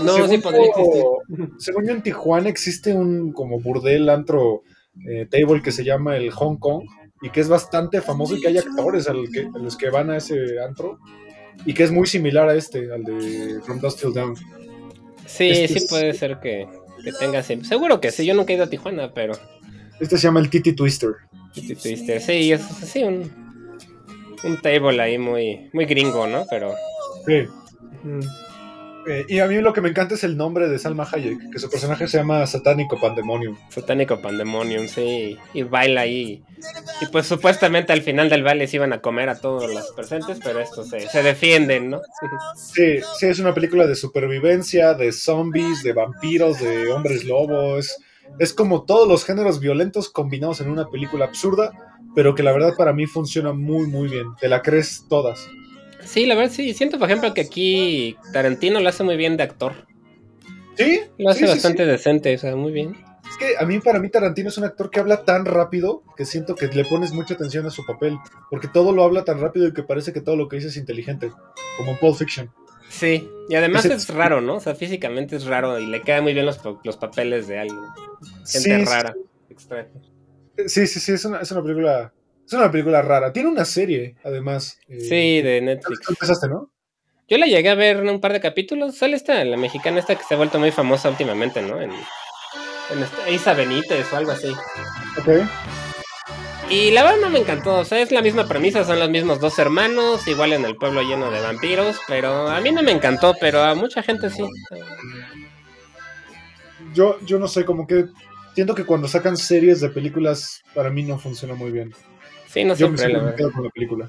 No, 0.00 0.14
según 0.14 0.30
sí 0.30 0.38
podría 0.38 0.66
yo- 0.76 1.18
Según 1.58 1.86
yo 1.86 1.92
en 1.92 2.02
Tijuana 2.02 2.48
existe 2.48 2.92
un 2.94 3.32
como 3.32 3.60
burdel, 3.60 4.08
antro, 4.08 4.62
eh, 5.08 5.26
table 5.30 5.62
que 5.62 5.72
se 5.72 5.84
llama 5.84 6.16
el 6.16 6.30
Hong 6.30 6.56
Kong 6.58 6.84
y 7.22 7.30
que 7.30 7.40
es 7.40 7.48
bastante 7.48 8.00
famoso 8.00 8.36
y 8.36 8.40
que 8.40 8.48
hay 8.48 8.58
actores 8.58 9.08
al 9.08 9.28
que, 9.32 9.48
a 9.54 9.58
los 9.58 9.76
que 9.76 9.90
van 9.90 10.10
a 10.10 10.16
ese 10.16 10.36
antro 10.66 10.98
y 11.66 11.74
que 11.74 11.82
es 11.84 11.90
muy 11.90 12.06
similar 12.06 12.48
a 12.48 12.54
este, 12.54 12.92
al 12.92 13.02
de 13.04 13.60
From 13.64 13.80
Dusk 13.80 14.00
Till 14.00 14.12
Dawn. 14.12 14.34
Sí, 15.26 15.50
Este 15.50 15.68
sí 15.68 15.74
es- 15.78 15.88
puede 15.90 16.14
ser 16.14 16.38
que, 16.40 16.66
que 17.04 17.12
tenga 17.12 17.40
así. 17.40 17.62
Seguro 17.64 18.00
que 18.00 18.10
sí, 18.12 18.24
yo 18.24 18.34
nunca 18.34 18.52
he 18.52 18.56
ido 18.56 18.64
a 18.64 18.70
Tijuana, 18.70 19.12
pero... 19.12 19.34
Este 20.00 20.16
se 20.16 20.22
llama 20.28 20.40
el 20.40 20.48
Titi 20.50 20.72
Twister. 20.74 21.10
Titi 21.52 21.74
Twister, 21.74 22.20
Sí, 22.20 22.52
es 22.52 22.62
así 22.70 23.02
un, 23.02 23.30
un 24.44 24.60
table 24.62 25.00
ahí 25.02 25.18
muy, 25.18 25.68
muy 25.72 25.84
gringo, 25.86 26.26
¿no? 26.28 26.46
Pero... 26.48 26.72
Sí. 27.26 27.44
Eh, 29.08 29.24
y 29.28 29.38
a 29.38 29.46
mí 29.46 29.58
lo 29.60 29.72
que 29.72 29.80
me 29.80 29.88
encanta 29.88 30.14
es 30.14 30.24
el 30.24 30.36
nombre 30.36 30.68
de 30.68 30.78
Salma 30.78 31.08
Hayek, 31.10 31.50
que 31.50 31.58
su 31.58 31.70
personaje 31.70 32.06
se 32.08 32.18
llama 32.18 32.46
Satánico 32.46 33.00
Pandemonium. 33.00 33.56
Satánico 33.70 34.20
Pandemonium, 34.20 34.86
sí. 34.86 35.38
Y 35.54 35.62
baila 35.62 36.02
ahí. 36.02 36.42
Y 37.00 37.06
pues 37.06 37.26
supuestamente 37.26 37.92
al 37.92 38.02
final 38.02 38.28
del 38.28 38.42
baile 38.42 38.66
se 38.66 38.76
iban 38.76 38.92
a 38.92 39.00
comer 39.00 39.30
a 39.30 39.40
todos 39.40 39.72
los 39.72 39.92
presentes, 39.92 40.38
pero 40.44 40.60
estos 40.60 40.90
se, 40.90 41.08
se 41.08 41.22
defienden, 41.22 41.90
¿no? 41.90 42.00
Sí, 42.56 42.98
sí, 43.18 43.26
es 43.26 43.38
una 43.38 43.54
película 43.54 43.86
de 43.86 43.94
supervivencia, 43.94 44.94
de 44.94 45.12
zombies, 45.12 45.82
de 45.82 45.92
vampiros, 45.92 46.60
de 46.60 46.92
hombres 46.92 47.24
lobos. 47.24 47.96
Es 48.38 48.52
como 48.52 48.84
todos 48.84 49.08
los 49.08 49.24
géneros 49.24 49.58
violentos 49.58 50.10
combinados 50.10 50.60
en 50.60 50.70
una 50.70 50.88
película 50.88 51.24
absurda, 51.24 51.72
pero 52.14 52.34
que 52.34 52.42
la 52.42 52.52
verdad 52.52 52.74
para 52.76 52.92
mí 52.92 53.06
funciona 53.06 53.52
muy, 53.52 53.86
muy 53.86 54.08
bien. 54.08 54.26
Te 54.40 54.48
la 54.48 54.62
crees 54.62 55.06
todas. 55.08 55.48
Sí, 56.04 56.26
la 56.26 56.34
verdad 56.34 56.52
sí. 56.52 56.72
Siento, 56.74 56.98
por 56.98 57.08
ejemplo, 57.08 57.34
que 57.34 57.42
aquí 57.42 58.16
Tarantino 58.32 58.80
lo 58.80 58.88
hace 58.88 59.04
muy 59.04 59.16
bien 59.16 59.36
de 59.36 59.42
actor. 59.44 59.74
Sí, 60.76 61.00
Lo 61.18 61.30
hace 61.30 61.40
sí, 61.40 61.46
bastante 61.46 61.84
sí. 61.84 61.90
decente, 61.90 62.34
o 62.34 62.38
sea, 62.38 62.54
muy 62.56 62.72
bien. 62.72 62.96
Es 63.28 63.36
que 63.38 63.56
a 63.58 63.66
mí, 63.66 63.78
para 63.80 63.98
mí, 63.98 64.08
Tarantino 64.08 64.48
es 64.48 64.56
un 64.58 64.64
actor 64.64 64.90
que 64.90 65.00
habla 65.00 65.24
tan 65.24 65.44
rápido 65.44 66.02
que 66.16 66.24
siento 66.24 66.54
que 66.54 66.68
le 66.68 66.84
pones 66.84 67.12
mucha 67.12 67.34
atención 67.34 67.66
a 67.66 67.70
su 67.70 67.84
papel, 67.84 68.16
porque 68.50 68.68
todo 68.68 68.92
lo 68.92 69.02
habla 69.02 69.24
tan 69.24 69.40
rápido 69.40 69.66
y 69.66 69.74
que 69.74 69.82
parece 69.82 70.12
que 70.12 70.20
todo 70.20 70.36
lo 70.36 70.48
que 70.48 70.56
dice 70.56 70.68
es 70.68 70.76
inteligente, 70.76 71.30
como 71.76 71.90
en 71.92 71.98
Pulp 71.98 72.16
Fiction. 72.16 72.50
Sí, 72.88 73.28
y 73.50 73.54
además 73.56 73.84
Ese- 73.84 73.94
es 73.94 74.08
raro, 74.08 74.40
¿no? 74.40 74.54
O 74.56 74.60
sea, 74.60 74.74
físicamente 74.74 75.36
es 75.36 75.44
raro 75.44 75.78
y 75.78 75.86
le 75.86 76.00
quedan 76.02 76.22
muy 76.22 76.32
bien 76.32 76.46
los, 76.46 76.58
los 76.84 76.96
papeles 76.96 77.46
de 77.48 77.58
alguien. 77.58 77.78
Gente 78.50 78.84
rara, 78.86 79.14
extraña. 79.50 79.88
Sí, 80.66 80.86
sí, 80.86 80.98
sí, 81.00 81.12
es 81.12 81.24
una, 81.24 81.40
es 81.40 81.50
una 81.52 81.62
película. 81.62 82.12
Es 82.48 82.54
una 82.54 82.70
película 82.72 83.02
rara. 83.02 83.30
Tiene 83.32 83.50
una 83.50 83.64
serie, 83.66 84.16
además. 84.24 84.78
eh, 84.88 85.00
Sí, 85.00 85.42
de 85.42 85.58
Tú 85.60 85.64
Netflix. 85.66 86.08
empezaste, 86.08 86.48
¿no? 86.48 86.70
Yo 87.28 87.36
la 87.36 87.44
llegué 87.46 87.68
a 87.68 87.74
ver 87.74 87.98
en 87.98 88.08
un 88.08 88.20
par 88.22 88.32
de 88.32 88.40
capítulos. 88.40 88.96
Sale 88.96 89.14
esta, 89.16 89.44
la 89.44 89.58
mexicana 89.58 89.98
esta 89.98 90.14
que 90.14 90.24
se 90.24 90.32
ha 90.32 90.38
vuelto 90.38 90.58
muy 90.58 90.70
famosa 90.70 91.10
últimamente, 91.10 91.60
¿no? 91.60 91.78
En, 91.80 91.90
en 91.92 93.02
este- 93.02 93.32
Isa 93.34 93.52
Benítez 93.52 94.10
o 94.12 94.16
algo 94.16 94.30
así. 94.32 94.48
Ok. 95.18 95.28
Y 96.70 96.90
la 96.92 97.02
verdad 97.02 97.18
no 97.20 97.28
me 97.30 97.38
encantó. 97.38 97.76
O 97.80 97.84
sea, 97.84 98.00
es 98.00 98.12
la 98.12 98.22
misma 98.22 98.46
premisa, 98.48 98.82
son 98.84 98.98
los 98.98 99.10
mismos 99.10 99.40
dos 99.40 99.58
hermanos, 99.58 100.26
igual 100.26 100.54
en 100.54 100.64
el 100.64 100.76
pueblo 100.76 101.02
lleno 101.02 101.30
de 101.30 101.40
vampiros. 101.42 101.98
Pero 102.08 102.48
a 102.48 102.60
mí 102.62 102.70
no 102.72 102.82
me 102.82 102.92
encantó, 102.92 103.34
pero 103.38 103.62
a 103.62 103.74
mucha 103.74 104.02
gente 104.02 104.30
sí. 104.30 104.44
Yo, 106.94 107.18
yo 107.26 107.38
no 107.38 107.48
sé, 107.48 107.64
como 107.64 107.86
que 107.86 108.06
siento 108.54 108.74
que 108.74 108.84
cuando 108.84 109.08
sacan 109.08 109.36
series 109.36 109.80
de 109.80 109.90
películas, 109.90 110.62
para 110.74 110.90
mí 110.90 111.02
no 111.02 111.18
funciona 111.18 111.54
muy 111.54 111.70
bien. 111.70 111.92
Sí, 112.48 112.64
no 112.64 112.74
Yo 112.74 112.86
siempre, 112.86 113.08
la 113.08 113.18
me 113.18 113.24
verdad. 113.26 113.36
quedo 113.36 113.52
con 113.52 113.64
la 113.64 113.70
película. 113.70 114.08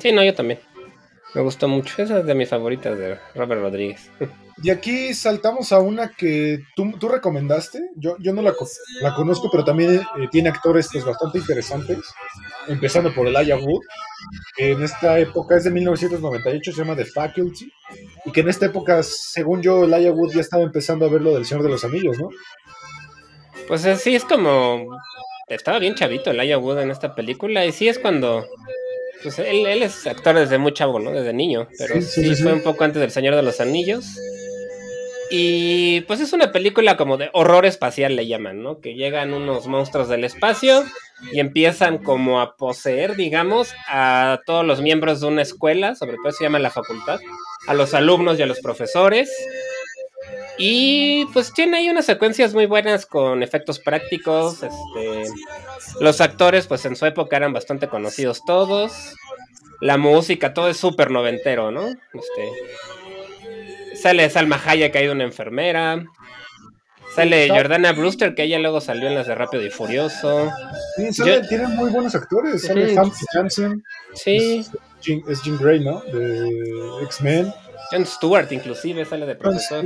Sí, 0.00 0.12
no, 0.12 0.24
yo 0.24 0.34
también. 0.34 0.60
Me 1.34 1.40
gustó 1.40 1.66
mucho. 1.68 2.02
Esa 2.02 2.18
es 2.18 2.26
de 2.26 2.34
mis 2.34 2.48
favoritas 2.48 2.98
de 2.98 3.18
Robert 3.34 3.62
Rodríguez. 3.62 4.10
Y 4.62 4.68
aquí 4.70 5.14
saltamos 5.14 5.72
a 5.72 5.78
una 5.80 6.10
que 6.10 6.58
tú, 6.76 6.92
tú 6.98 7.08
recomendaste. 7.08 7.80
Yo, 7.96 8.16
yo 8.18 8.34
no 8.34 8.42
la, 8.42 8.52
la 9.00 9.14
conozco, 9.14 9.48
pero 9.50 9.64
también 9.64 9.94
eh, 9.94 10.28
tiene 10.30 10.50
actores 10.50 10.88
pues, 10.92 11.04
bastante 11.04 11.38
interesantes. 11.38 11.98
Empezando 12.68 13.14
por 13.14 13.26
Elijah 13.26 13.56
Wood, 13.56 13.80
que 14.56 14.72
en 14.72 14.82
esta 14.82 15.18
época 15.18 15.56
es 15.56 15.64
de 15.64 15.70
1998, 15.70 16.72
se 16.72 16.78
llama 16.78 16.96
The 16.96 17.06
Faculty. 17.06 17.72
Y 18.26 18.32
que 18.32 18.40
en 18.40 18.48
esta 18.50 18.66
época, 18.66 19.02
según 19.02 19.62
yo, 19.62 19.84
Elijah 19.84 20.12
Wood 20.12 20.34
ya 20.34 20.40
estaba 20.42 20.64
empezando 20.64 21.06
a 21.06 21.08
ver 21.08 21.22
lo 21.22 21.32
del 21.34 21.46
Señor 21.46 21.64
de 21.64 21.70
los 21.70 21.84
Anillos, 21.84 22.18
¿no? 22.18 22.28
Pues 23.68 23.84
eh, 23.86 23.96
sí, 23.96 24.14
es 24.14 24.24
como. 24.24 24.86
Estaba 25.54 25.78
bien 25.78 25.94
chavito 25.94 26.30
el 26.30 26.40
Elijah 26.40 26.58
Wood 26.58 26.80
en 26.80 26.90
esta 26.90 27.14
película. 27.14 27.64
Y 27.66 27.72
sí 27.72 27.88
es 27.88 27.98
cuando. 27.98 28.46
Pues 29.22 29.38
él, 29.38 29.66
él 29.66 29.82
es 29.82 30.06
actor 30.06 30.34
desde 30.34 30.58
muy 30.58 30.72
chavo, 30.72 30.98
¿no? 30.98 31.12
Desde 31.12 31.32
niño. 31.32 31.68
Pero 31.78 31.94
Sí, 31.94 32.02
sí, 32.02 32.22
sí, 32.24 32.36
sí, 32.36 32.42
fue 32.42 32.52
un 32.52 32.62
poco 32.62 32.84
antes 32.84 33.00
del 33.00 33.10
Señor 33.10 33.36
de 33.36 33.42
los 33.42 33.60
Anillos. 33.60 34.04
Y 35.34 36.02
pues 36.02 36.20
es 36.20 36.34
una 36.34 36.52
película 36.52 36.98
como 36.98 37.16
de 37.16 37.30
horror 37.32 37.64
espacial, 37.64 38.16
le 38.16 38.26
llaman, 38.26 38.62
¿no? 38.62 38.80
Que 38.80 38.94
llegan 38.94 39.32
unos 39.32 39.66
monstruos 39.66 40.08
del 40.10 40.24
espacio 40.24 40.84
y 41.32 41.40
empiezan 41.40 41.96
como 41.96 42.42
a 42.42 42.56
poseer, 42.56 43.16
digamos, 43.16 43.72
a 43.88 44.40
todos 44.44 44.66
los 44.66 44.82
miembros 44.82 45.22
de 45.22 45.28
una 45.28 45.40
escuela, 45.40 45.94
sobre 45.94 46.16
todo 46.16 46.32
se 46.32 46.44
llama 46.44 46.58
la 46.58 46.70
facultad, 46.70 47.18
a 47.66 47.72
los 47.72 47.94
alumnos 47.94 48.38
y 48.38 48.42
a 48.42 48.46
los 48.46 48.60
profesores. 48.60 49.30
Y 50.58 51.26
pues 51.32 51.52
tiene 51.52 51.78
ahí 51.78 51.88
unas 51.88 52.04
secuencias 52.04 52.54
muy 52.54 52.66
buenas 52.66 53.06
con 53.06 53.42
efectos 53.42 53.78
prácticos. 53.78 54.62
Este, 54.62 55.24
los 56.00 56.20
actores, 56.20 56.66
pues 56.66 56.84
en 56.84 56.96
su 56.96 57.06
época 57.06 57.36
eran 57.36 57.52
bastante 57.52 57.88
conocidos 57.88 58.44
todos. 58.44 59.14
La 59.80 59.98
música, 59.98 60.54
todo 60.54 60.68
es 60.68 60.76
súper 60.76 61.10
noventero, 61.10 61.70
¿no? 61.70 61.88
Este, 61.88 62.52
sale 63.96 64.30
Salma 64.30 64.60
Hayek, 64.64 64.92
que 64.92 64.98
hay 64.98 65.08
una 65.08 65.24
enfermera. 65.24 66.04
Sale 67.14 67.48
Jordana 67.50 67.92
Brewster, 67.92 68.34
que 68.34 68.44
ella 68.44 68.58
luego 68.58 68.80
salió 68.80 69.06
en 69.06 69.14
las 69.14 69.26
de 69.26 69.34
Rápido 69.34 69.62
y 69.64 69.70
Furioso. 69.70 70.50
Sí, 70.96 71.12
sale, 71.12 71.46
tienen 71.46 71.76
muy 71.76 71.90
buenos 71.90 72.14
actores. 72.14 72.62
Sale 72.62 72.96
Hansen. 73.34 73.82
Sí. 74.14 74.64
Es 75.28 75.42
Jean 75.42 75.58
Grey, 75.58 75.80
¿no? 75.80 76.00
De 76.12 77.02
X-Men. 77.02 77.52
John 77.90 78.06
Stewart, 78.06 78.50
inclusive, 78.52 79.04
sale 79.04 79.26
de 79.26 79.34
profesor. 79.34 79.84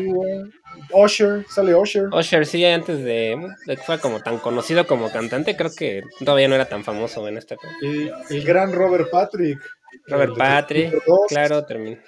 Usher, 0.92 1.44
sale 1.48 1.74
Usher. 1.74 2.08
Usher, 2.12 2.46
sí, 2.46 2.64
antes 2.64 2.98
de, 2.98 3.36
de, 3.66 3.76
que 3.76 3.82
fuera 3.82 4.00
como 4.00 4.20
tan 4.20 4.38
conocido 4.38 4.86
como 4.86 5.10
cantante, 5.10 5.56
creo 5.56 5.70
que 5.76 6.02
todavía 6.24 6.48
no 6.48 6.54
era 6.54 6.68
tan 6.68 6.84
famoso 6.84 7.26
en 7.26 7.38
este. 7.38 7.56
El, 7.82 8.12
el 8.30 8.44
gran 8.44 8.72
Robert 8.72 9.10
Patrick. 9.10 9.58
Robert 10.06 10.36
Patrick, 10.36 10.94
claro, 11.28 11.64
terminó. 11.64 11.98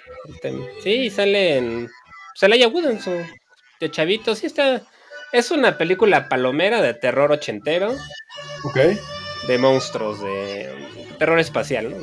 Sí, 0.83 1.11
sale 1.11 1.59
en. 1.59 1.88
Sale 2.35 2.66
Wood 2.66 2.87
en 2.87 3.01
su. 3.01 3.11
De 3.81 3.90
chavito, 3.90 4.35
sí 4.35 4.46
está. 4.46 4.83
Es 5.33 5.51
una 5.51 5.77
película 5.77 6.29
palomera 6.29 6.81
de 6.81 6.94
terror 6.94 7.33
ochentero. 7.33 7.92
Ok. 8.64 8.77
De 9.46 9.59
monstruos, 9.59 10.20
de 10.20 10.70
terror 11.18 11.38
espacial, 11.38 11.90
¿no? 11.90 11.96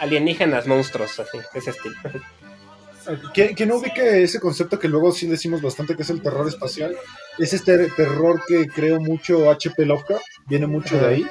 Alienígenas, 0.00 0.66
monstruos, 0.66 1.18
así, 1.18 1.38
ese 1.54 1.70
estilo. 1.70 1.96
Que, 3.32 3.66
no 3.66 3.76
ubique 3.76 4.22
ese 4.22 4.40
concepto 4.40 4.78
que 4.78 4.88
luego 4.88 5.12
sí 5.12 5.26
decimos 5.26 5.62
bastante 5.62 5.96
que 5.96 6.02
es 6.02 6.10
el 6.10 6.20
terror 6.20 6.46
espacial, 6.46 6.96
es 7.38 7.52
este 7.52 7.88
terror 7.90 8.42
que 8.46 8.66
creo 8.66 9.00
mucho 9.00 9.50
H.P. 9.50 9.86
Lovecraft, 9.86 10.24
viene 10.46 10.66
mucho 10.66 10.98
de 10.98 11.06
ahí, 11.06 11.26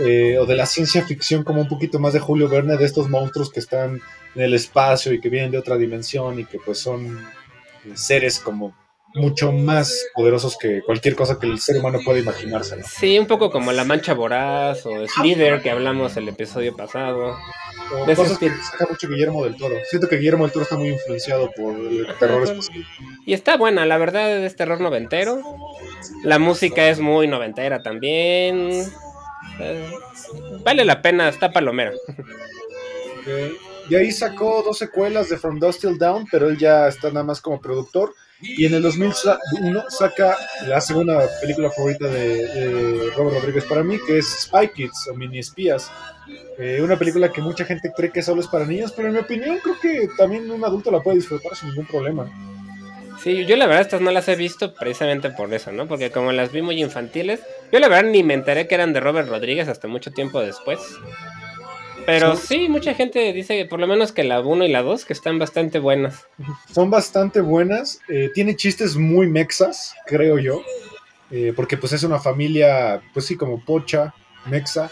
eh, 0.00 0.38
o 0.38 0.46
de 0.46 0.56
la 0.56 0.66
ciencia 0.66 1.04
ficción 1.04 1.42
como 1.42 1.62
un 1.62 1.68
poquito 1.68 1.98
más 1.98 2.12
de 2.12 2.20
Julio 2.20 2.48
Verne, 2.48 2.76
de 2.76 2.84
estos 2.84 3.08
monstruos 3.08 3.50
que 3.50 3.60
están 3.60 4.00
en 4.34 4.42
el 4.42 4.54
espacio 4.54 5.12
y 5.12 5.20
que 5.20 5.28
vienen 5.28 5.50
de 5.50 5.58
otra 5.58 5.76
dimensión 5.76 6.38
y 6.38 6.44
que 6.44 6.58
pues 6.58 6.78
son 6.78 7.26
seres 7.94 8.38
como 8.38 8.74
mucho 9.14 9.52
más 9.52 10.06
poderosos 10.14 10.56
que 10.56 10.82
cualquier 10.82 11.16
cosa 11.16 11.38
que 11.38 11.46
el 11.46 11.58
ser 11.58 11.78
humano 11.78 11.98
pueda 12.04 12.18
imaginarse. 12.18 12.76
¿no? 12.76 12.84
Sí, 12.86 13.18
un 13.18 13.26
poco 13.26 13.50
como 13.50 13.72
La 13.72 13.84
Mancha 13.84 14.14
Voraz 14.14 14.86
o 14.86 15.06
Slither 15.06 15.62
que 15.62 15.70
hablamos 15.70 16.16
el 16.16 16.28
episodio 16.28 16.76
pasado. 16.76 17.36
O 17.92 18.14
cosas 18.14 18.38
que 18.38 18.50
saca 18.50 18.86
mucho 18.88 19.08
Guillermo 19.08 19.44
del 19.44 19.56
Toro. 19.56 19.76
Siento 19.88 20.08
que 20.08 20.16
Guillermo 20.16 20.44
del 20.44 20.52
Toro 20.52 20.62
está 20.64 20.76
muy 20.76 20.88
influenciado 20.88 21.50
por 21.52 21.74
el 21.74 22.06
terror 22.18 22.42
espacial. 22.44 22.86
Y 23.26 23.32
está 23.32 23.56
buena, 23.56 23.86
la 23.86 23.98
verdad 23.98 24.44
es 24.44 24.56
terror 24.56 24.80
noventero. 24.80 25.42
La 26.24 26.38
música 26.38 26.88
es 26.88 27.00
muy 27.00 27.26
noventera 27.26 27.82
también. 27.82 28.70
Eh, 29.60 29.90
vale 30.64 30.84
la 30.84 31.02
pena, 31.02 31.28
está 31.28 31.52
palomera. 31.52 31.92
Okay. 33.20 33.56
De 33.90 33.98
ahí 33.98 34.12
sacó 34.12 34.62
dos 34.62 34.78
secuelas 34.78 35.28
de 35.28 35.36
From 35.36 35.58
Dust 35.58 35.80
Till 35.80 35.98
Down, 35.98 36.26
pero 36.30 36.48
él 36.48 36.56
ya 36.56 36.86
está 36.86 37.08
nada 37.08 37.24
más 37.24 37.40
como 37.40 37.60
productor. 37.60 38.14
Y 38.40 38.64
en 38.64 38.74
el 38.74 38.82
2001 38.82 39.84
saca 39.90 40.36
la 40.66 40.80
segunda 40.80 41.28
película 41.40 41.70
favorita 41.70 42.06
de, 42.06 42.46
de 42.46 43.10
Robert 43.16 43.40
Rodríguez 43.40 43.64
para 43.64 43.82
mí, 43.82 43.98
que 44.06 44.18
es 44.18 44.26
Spy 44.42 44.68
Kids 44.68 45.08
o 45.10 45.14
Mini 45.14 45.40
Espías. 45.40 45.90
Eh, 46.58 46.80
una 46.82 46.98
película 46.98 47.32
que 47.32 47.40
mucha 47.40 47.64
gente 47.64 47.90
cree 47.96 48.10
que 48.10 48.22
solo 48.22 48.40
es 48.40 48.46
para 48.46 48.66
niños, 48.66 48.92
pero 48.92 49.08
en 49.08 49.14
mi 49.14 49.20
opinión 49.20 49.58
creo 49.62 49.80
que 49.80 50.08
también 50.16 50.50
un 50.50 50.64
adulto 50.64 50.90
la 50.90 51.00
puede 51.00 51.16
disfrutar 51.16 51.56
sin 51.56 51.70
ningún 51.70 51.86
problema. 51.86 52.30
Sí, 53.22 53.44
yo 53.44 53.56
la 53.56 53.66
verdad 53.66 53.82
estas 53.82 54.00
no 54.00 54.10
las 54.10 54.28
he 54.28 54.36
visto 54.36 54.74
precisamente 54.74 55.30
por 55.30 55.52
eso, 55.52 55.72
¿no? 55.72 55.86
Porque 55.86 56.10
como 56.10 56.32
las 56.32 56.52
vi 56.52 56.62
muy 56.62 56.80
infantiles, 56.80 57.40
yo 57.70 57.78
la 57.78 57.88
verdad 57.88 58.10
ni 58.10 58.22
me 58.22 58.34
enteré 58.34 58.66
que 58.66 58.74
eran 58.74 58.92
de 58.92 59.00
Robert 59.00 59.28
Rodríguez 59.28 59.68
hasta 59.68 59.88
mucho 59.88 60.10
tiempo 60.10 60.40
después. 60.40 60.80
Pero 62.06 62.34
sí, 62.34 62.68
mucha 62.68 62.94
gente 62.94 63.32
dice 63.32 63.66
por 63.66 63.78
lo 63.78 63.86
menos 63.86 64.12
que 64.12 64.24
la 64.24 64.40
1 64.40 64.64
y 64.64 64.68
la 64.68 64.82
2 64.82 65.04
que 65.04 65.12
están 65.12 65.38
bastante 65.38 65.78
buenas. 65.78 66.26
Son 66.72 66.90
bastante 66.90 67.40
buenas. 67.40 68.00
Eh, 68.08 68.30
tiene 68.34 68.56
chistes 68.56 68.96
muy 68.96 69.26
mexas, 69.28 69.94
creo 70.06 70.38
yo. 70.38 70.62
Eh, 71.30 71.52
porque 71.54 71.76
pues 71.76 71.92
es 71.92 72.02
una 72.02 72.18
familia, 72.18 73.00
pues 73.12 73.26
sí, 73.26 73.36
como 73.36 73.64
pocha, 73.64 74.14
mexa, 74.46 74.90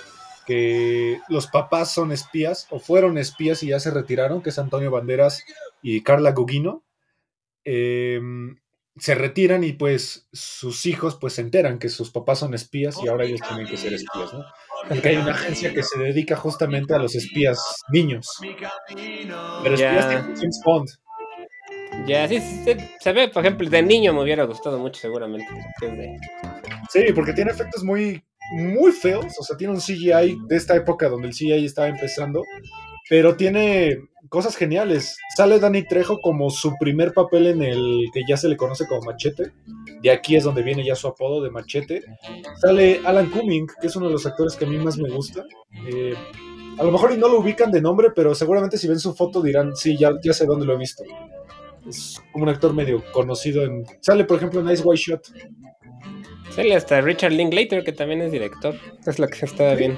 que 0.48 1.20
los 1.28 1.46
papás 1.48 1.92
son 1.92 2.11
espías 2.11 2.66
o 2.70 2.78
fueron 2.78 3.18
espías 3.18 3.62
y 3.62 3.66
ya 3.66 3.80
se 3.80 3.90
retiraron, 3.90 4.40
que 4.40 4.48
es 4.48 4.58
Antonio 4.58 4.90
Banderas 4.90 5.44
y 5.82 6.02
Carla 6.02 6.32
Gugino. 6.32 6.82
Eh, 7.66 8.18
se 8.96 9.14
retiran 9.14 9.62
y 9.62 9.74
pues 9.74 10.26
sus 10.32 10.87
hijos 10.87 11.16
pues 11.20 11.34
se 11.34 11.42
enteran 11.42 11.78
que 11.78 11.90
sus 11.90 12.11
papás 12.11 12.38
son 12.38 12.54
espías 12.54 12.96
y 13.04 13.08
ahora 13.08 13.26
ellos 13.26 13.42
tienen 13.46 13.66
que 13.66 13.76
ser 13.76 13.92
espías, 13.92 14.32
¿no? 14.32 14.42
Porque 14.88 15.11
hay 15.11 15.16
una 15.18 15.32
agencia 15.32 15.74
que 15.74 15.82
se 15.82 15.98
dedica 15.98 16.34
justamente 16.34 16.94
a 16.94 16.98
los 16.98 17.14
espías 17.14 17.61
niños. 17.92 18.26
Pero 19.62 19.74
espías 19.74 20.11
Ya. 20.11 20.20
tipo 20.22 20.34
James 20.34 20.61
Bond. 20.64 20.88
Ya, 22.06 22.26
sí, 22.26 22.40
sí, 22.40 22.74
se, 23.00 23.12
ve, 23.12 23.28
por 23.28 23.44
ejemplo, 23.44 23.68
de 23.68 23.82
niño 23.82 24.14
me 24.14 24.22
hubiera 24.22 24.44
gustado 24.44 24.78
mucho 24.78 24.98
seguramente. 24.98 25.46
Sí, 26.90 27.04
porque 27.14 27.34
tiene 27.34 27.50
efectos 27.50 27.84
muy, 27.84 28.22
muy 28.52 28.92
feos. 28.92 29.26
O 29.38 29.42
sea, 29.42 29.56
tiene 29.56 29.74
un 29.74 29.80
CGI 29.80 30.38
de 30.46 30.56
esta 30.56 30.76
época 30.76 31.08
donde 31.08 31.28
el 31.28 31.34
CGI 31.34 31.64
estaba 31.64 31.88
empezando. 31.88 32.42
Pero 33.08 33.37
tiene 33.37 33.96
cosas 34.28 34.56
geniales. 34.56 35.16
Sale 35.37 35.58
Danny 35.58 35.87
Trejo 35.87 36.20
como 36.20 36.50
su 36.50 36.74
primer 36.78 37.12
papel 37.12 37.46
en 37.46 37.62
el 37.62 38.06
que 38.12 38.22
ya 38.28 38.37
se 38.37 38.48
le 38.48 38.56
conoce 38.56 38.87
como 38.87 39.02
Machete. 39.02 39.52
De 40.02 40.11
aquí 40.11 40.37
es 40.37 40.44
donde 40.44 40.62
viene 40.62 40.84
ya 40.84 40.94
su 40.94 41.08
apodo 41.08 41.42
de 41.42 41.50
Machete. 41.50 42.02
Sale 42.61 43.00
Alan 43.04 43.30
Cumming, 43.30 43.66
que 43.80 43.87
es 43.87 43.96
uno 43.96 44.06
de 44.06 44.12
los 44.12 44.26
actores 44.26 44.56
que 44.56 44.66
a 44.66 44.68
mí 44.68 44.76
más 44.76 44.98
me 44.98 45.08
gusta. 45.08 45.44
Eh, 45.87 46.14
a 46.78 46.84
lo 46.84 46.92
mejor 46.92 47.12
y 47.12 47.16
no 47.16 47.28
lo 47.28 47.40
ubican 47.40 47.72
de 47.72 47.80
nombre, 47.80 48.08
pero 48.14 48.34
seguramente 48.34 48.78
si 48.78 48.87
ven 48.87 49.00
su 49.00 49.14
foto 49.14 49.42
dirán, 49.42 49.74
sí, 49.74 49.96
ya, 49.96 50.12
ya 50.22 50.32
sé 50.32 50.46
dónde 50.46 50.66
lo 50.66 50.74
he 50.74 50.78
visto. 50.78 51.02
Es 51.88 52.22
como 52.32 52.44
un 52.44 52.50
actor 52.50 52.74
medio 52.74 53.02
conocido. 53.12 53.64
En, 53.64 53.84
sale, 54.00 54.24
por 54.24 54.37
ejemplo, 54.37 54.61
en 54.61 54.70
Ice 54.70 54.82
White 54.84 55.02
Shot. 55.02 55.32
Sale 56.58 56.74
hasta 56.74 57.00
Richard 57.00 57.30
Linklater, 57.30 57.84
que 57.84 57.92
también 57.92 58.20
es 58.20 58.32
director. 58.32 58.74
Es 59.06 59.20
lo 59.20 59.28
que 59.28 59.44
está 59.44 59.76
bien. 59.76 59.96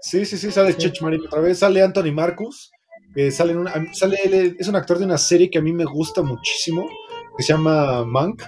Sí, 0.00 0.24
sí, 0.24 0.38
sí, 0.38 0.50
sale 0.50 0.74
Chech 0.74 1.02
Marín 1.02 1.20
otra 1.26 1.42
vez, 1.42 1.58
sale 1.58 1.82
Anthony 1.82 2.10
Marcus, 2.10 2.70
que 3.14 3.30
sale, 3.30 3.52
en 3.52 3.58
una, 3.58 3.92
sale 3.92 4.16
él, 4.24 4.56
es 4.58 4.66
un 4.66 4.76
actor 4.76 4.98
de 4.98 5.04
una 5.04 5.18
serie 5.18 5.50
que 5.50 5.58
a 5.58 5.60
mí 5.60 5.74
me 5.74 5.84
gusta 5.84 6.22
muchísimo, 6.22 6.88
que 7.36 7.42
se 7.42 7.52
llama 7.52 8.02
Monk. 8.02 8.44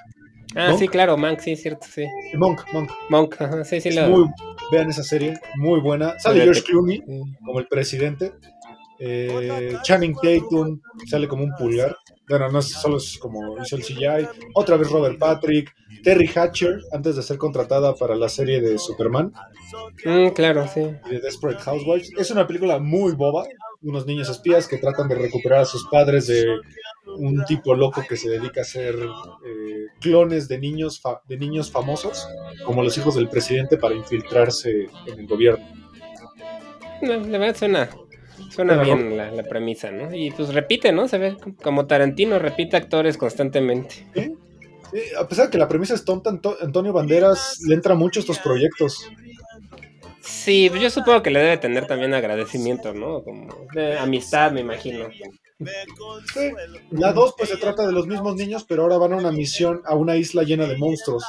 Ah, 0.55 0.71
¿Monk? 0.71 0.79
sí, 0.79 0.89
claro, 0.89 1.19
Monk, 1.19 1.41
sí, 1.41 1.57
cierto, 1.57 1.87
sí. 1.91 2.07
Monk, 2.39 2.63
Monk. 2.73 2.91
Monk, 3.11 3.37
ajá, 3.39 3.65
sí, 3.65 3.83
sí, 3.83 3.91
Es 3.91 3.97
lo... 3.97 4.09
muy, 4.09 4.29
vean 4.73 4.89
esa 4.89 5.03
serie, 5.03 5.39
muy 5.57 5.81
buena. 5.81 6.19
Sale. 6.19 6.43
George 6.43 6.63
Clooney 6.63 7.03
Sí. 7.07 7.23
como 7.45 7.59
el 7.61 7.67
presidente. 7.69 8.33
Eh, 8.99 9.77
Channing 9.83 10.15
Tatum 10.15 10.81
sale 11.07 11.29
como 11.29 11.45
un 11.45 11.55
pulgar. 11.59 11.95
Bueno, 12.29 12.49
no 12.51 12.59
es 12.59 12.73
solo 12.73 12.97
es 12.97 13.19
como 13.19 13.57
hizo 13.63 13.77
el 13.77 13.83
CGI. 13.83 14.29
Otra 14.55 14.77
vez 14.77 14.91
Robert 14.91 15.19
Patrick. 15.19 15.75
Terry 16.03 16.31
Hatcher, 16.33 16.83
antes 16.93 17.17
de 17.17 17.23
ser 17.23 17.37
contratada 17.37 17.95
para 17.95 18.15
la 18.15 18.29
serie 18.29 18.61
de 18.61 18.79
Superman. 18.79 19.33
Mm, 20.05 20.29
claro, 20.29 20.67
sí. 20.69 20.81
y 21.07 21.11
de 21.11 21.21
Desperate 21.21 21.61
Housewives. 21.61 22.13
Es 22.17 22.31
una 22.31 22.47
película 22.47 22.79
muy 22.79 23.13
boba, 23.13 23.45
unos 23.83 24.07
niños 24.07 24.29
espías 24.29 24.69
que 24.69 24.79
tratan 24.79 25.09
de 25.09 25.17
recuperar 25.17 25.61
a 25.61 25.65
sus 25.65 25.85
padres 25.89 26.29
de 26.29 26.45
un 27.19 27.45
tipo 27.45 27.75
loco 27.75 28.05
que 28.09 28.17
se 28.17 28.29
dedica 28.29 28.61
a 28.61 28.63
hacer 28.63 28.95
eh, 28.95 29.87
clones 30.01 30.49
de 30.49 30.59
niños, 30.59 31.03
de 31.29 31.39
niños 31.39 31.71
famosos, 31.71 32.29
como 32.65 32.83
los 32.83 32.97
hijos 32.99 33.15
del 33.15 33.29
presidente, 33.29 33.77
para 33.77 33.95
infiltrarse 33.95 34.87
en 35.07 35.19
el 35.19 35.27
gobierno. 35.27 35.67
No, 37.03 37.15
la 37.17 37.39
verdad 37.39 37.57
suena, 37.57 37.91
suena 38.57 38.83
bien 38.83 39.17
la, 39.17 39.31
la 39.31 39.43
premisa, 39.45 39.91
¿no? 39.91 40.13
Y 40.15 40.31
pues 40.31 40.53
repite, 40.55 40.91
¿no? 40.91 41.07
Se 41.09 41.19
ve 41.19 41.37
como 41.63 41.87
Tarantino, 41.87 42.39
repite 42.39 42.77
actores 42.77 43.17
constantemente. 43.19 44.07
Sí, 44.15 45.01
a 45.19 45.27
pesar 45.29 45.47
de 45.47 45.51
que 45.53 45.59
la 45.59 45.69
premisa 45.69 45.95
es 45.95 46.05
tonta, 46.05 46.31
Anto- 46.31 46.57
Antonio 46.61 46.93
Banderas 46.93 47.61
le 47.67 47.75
entra 47.75 47.95
mucho 47.95 48.21
a 48.21 48.23
estos 48.23 48.39
proyectos. 48.39 49.11
Sí, 50.21 50.69
pues 50.71 50.81
yo 50.83 50.91
supongo 50.91 51.23
que 51.23 51.31
le 51.31 51.39
debe 51.41 51.59
tener 51.59 51.87
también 51.87 52.15
agradecimiento, 52.15 52.93
¿no? 52.95 53.23
Como 53.23 53.49
de 53.75 53.99
amistad, 53.99 54.51
me 54.53 54.61
imagino. 54.61 55.09
Sí. 55.59 56.51
La 56.91 57.13
2 57.13 57.35
pues 57.39 57.49
se 57.49 57.57
trata 57.57 57.87
de 57.87 57.93
los 57.93 58.07
mismos 58.07 58.37
niños, 58.37 58.65
pero 58.69 58.83
ahora 58.83 58.99
van 58.99 59.15
a 59.15 59.17
una 59.17 59.33
misión 59.33 59.81
a 59.87 59.95
una 59.95 60.17
isla 60.17 60.43
llena 60.43 60.67
de 60.67 60.77
monstruos. 60.77 61.25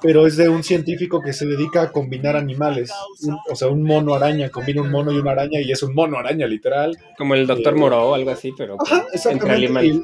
Pero 0.00 0.26
es 0.26 0.36
de 0.36 0.48
un 0.48 0.62
científico 0.62 1.20
que 1.20 1.32
se 1.32 1.46
dedica 1.46 1.82
a 1.82 1.90
combinar 1.92 2.36
animales. 2.36 2.92
Un- 3.22 3.38
o 3.50 3.56
sea, 3.56 3.68
un 3.68 3.82
mono 3.82 4.14
araña, 4.14 4.48
combina 4.50 4.80
un 4.82 4.90
mono 4.90 5.10
y 5.12 5.18
una 5.18 5.32
araña 5.32 5.60
y 5.60 5.72
es 5.72 5.82
un 5.82 5.92
mono 5.94 6.18
araña, 6.18 6.46
literal. 6.46 6.96
Como 7.18 7.34
el 7.34 7.46
Doctor 7.48 7.74
Eh, 7.74 7.76
Moreau 7.76 8.02
o 8.10 8.14
algo 8.14 8.30
así, 8.30 8.52
pero 8.56 8.76
Ajá, 8.80 9.06
entre 9.30 9.50
animales. 9.52 9.96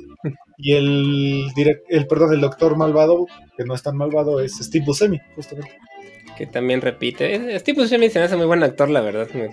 Y, 0.57 0.71
y 0.71 0.73
el, 0.75 1.45
direc- 1.55 1.83
el, 1.89 2.07
perdón, 2.09 2.35
el 2.35 2.41
doctor 2.41 2.77
malvado, 2.77 3.27
que 3.57 3.65
no 3.65 3.75
es 3.75 3.83
tan 3.83 3.97
malvado, 3.97 4.41
es 4.41 4.57
Steve 4.59 4.85
Buscemi, 4.85 5.21
justamente. 5.37 5.77
Que 6.37 6.47
también 6.47 6.81
repite. 6.81 7.59
Steve 7.61 7.83
Buscemi 7.83 8.11
se 8.11 8.19
me 8.19 8.25
hace 8.25 8.37
muy 8.37 8.47
buen 8.47 8.63
actor, 8.65 8.91
la 8.91 9.01
verdad. 9.01 9.29
Me- 9.35 9.51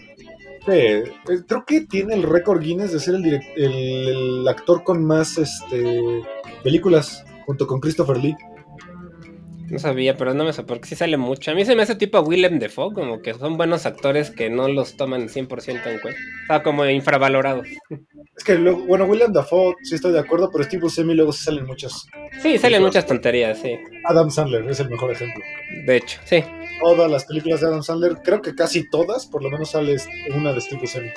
Sí, 0.65 0.71
eh, 0.71 1.04
creo 1.47 1.63
que 1.65 1.82
tiene 1.82 2.15
el 2.15 2.23
récord 2.23 2.60
Guinness 2.60 2.91
de 2.91 2.99
ser 2.99 3.15
el, 3.15 3.39
el 3.56 4.47
actor 4.47 4.84
con 4.84 5.06
más 5.06 5.38
este, 5.38 6.23
películas 6.63 7.23
junto 7.45 7.67
con 7.67 7.80
Christopher 7.80 8.17
Lee. 8.17 8.36
No 9.69 9.80
sabía, 9.80 10.15
pero 10.15 10.34
no 10.34 10.43
me 10.43 10.54
sé, 10.54 10.63
porque 10.63 10.88
sí 10.88 10.95
sale 10.95 11.17
mucho. 11.17 11.51
A 11.51 11.56
mí 11.56 11.65
se 11.65 11.75
me 11.75 11.82
hace 11.84 11.95
tipo 11.95 12.19
Willem 12.19 12.60
Dafoe, 12.60 12.93
como 12.93 13.21
que 13.21 13.34
son 13.34 13.58
buenos 13.58 13.86
actores 13.86 14.30
que 14.30 14.49
no 14.49 14.67
los 14.67 14.95
toman 14.95 15.28
100% 15.28 15.88
en 15.88 15.99
cuenta. 15.99 16.19
Sea, 16.47 16.62
como 16.62 16.86
infravalorados. 16.86 17.67
Es 18.38 18.43
que, 18.43 18.56
luego, 18.56 18.86
bueno, 18.86 19.06
William 19.06 19.34
Dafoe 19.34 19.75
sí 19.82 19.95
estoy 19.95 20.12
de 20.12 20.19
acuerdo, 20.19 20.49
pero 20.51 20.63
Steve 20.63 20.84
Buscemi 20.84 21.15
luego 21.15 21.32
sí 21.32 21.45
salen 21.45 21.65
muchas. 21.65 22.06
Sí, 22.41 22.58
salen 22.58 22.84
muchas 22.84 23.06
tonterías, 23.06 23.58
sí. 23.60 23.78
Adam 24.04 24.30
Sandler 24.30 24.69
es 24.69 24.80
el 24.80 24.89
mejor 24.89 25.12
ejemplo. 25.12 25.41
De 25.86 25.97
hecho, 25.97 26.19
sí. 26.25 26.43
Todas 26.82 27.10
las 27.10 27.25
películas 27.25 27.62
de 27.62 27.67
Adam 27.67 27.82
Sandler, 27.82 28.17
creo 28.23 28.41
que 28.41 28.54
casi 28.54 28.88
todas, 28.89 29.25
por 29.25 29.41
lo 29.41 29.49
menos 29.49 29.71
sale 29.71 29.95
una 30.36 30.54
de 30.54 30.62
Steve 30.62 30.82
Buscemi. 30.82 31.10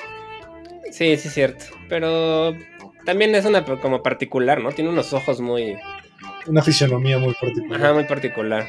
Sí, 0.91 1.17
sí, 1.17 1.27
es 1.27 1.33
cierto. 1.33 1.65
Pero 1.87 2.55
también 3.05 3.35
es 3.35 3.45
una 3.45 3.63
como 3.63 4.01
particular, 4.01 4.61
¿no? 4.61 4.71
Tiene 4.71 4.89
unos 4.89 5.13
ojos 5.13 5.39
muy... 5.39 5.75
Una 6.49 6.61
fisionomía 6.63 7.17
muy 7.19 7.33
particular. 7.39 7.79
Ajá, 7.81 7.93
muy 7.93 8.03
particular. 8.05 8.67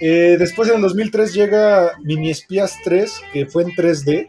Eh, 0.00 0.36
después 0.38 0.68
en 0.68 0.76
el 0.76 0.82
2003 0.82 1.34
llega 1.34 1.92
Mini 2.02 2.30
Espías 2.30 2.78
3, 2.84 3.22
que 3.32 3.46
fue 3.46 3.62
en 3.64 3.70
3D, 3.70 4.26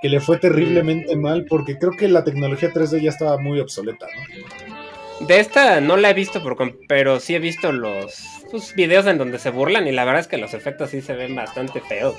que 0.00 0.08
le 0.08 0.20
fue 0.20 0.36
terriblemente 0.38 1.16
mal 1.16 1.46
porque 1.48 1.78
creo 1.78 1.92
que 1.92 2.08
la 2.08 2.22
tecnología 2.24 2.72
3D 2.72 3.00
ya 3.00 3.10
estaba 3.10 3.38
muy 3.38 3.60
obsoleta, 3.60 4.06
¿no? 4.06 5.26
De 5.26 5.38
esta 5.38 5.80
no 5.80 5.96
la 5.96 6.10
he 6.10 6.14
visto, 6.14 6.42
por 6.42 6.56
pero 6.88 7.20
sí 7.20 7.34
he 7.34 7.38
visto 7.38 7.70
los 7.72 8.20
pues, 8.50 8.74
videos 8.74 9.06
en 9.06 9.18
donde 9.18 9.38
se 9.38 9.50
burlan 9.50 9.86
y 9.86 9.92
la 9.92 10.04
verdad 10.04 10.20
es 10.20 10.26
que 10.26 10.36
los 10.38 10.52
efectos 10.54 10.90
sí 10.90 11.00
se 11.00 11.14
ven 11.14 11.34
bastante 11.34 11.80
feos. 11.80 12.16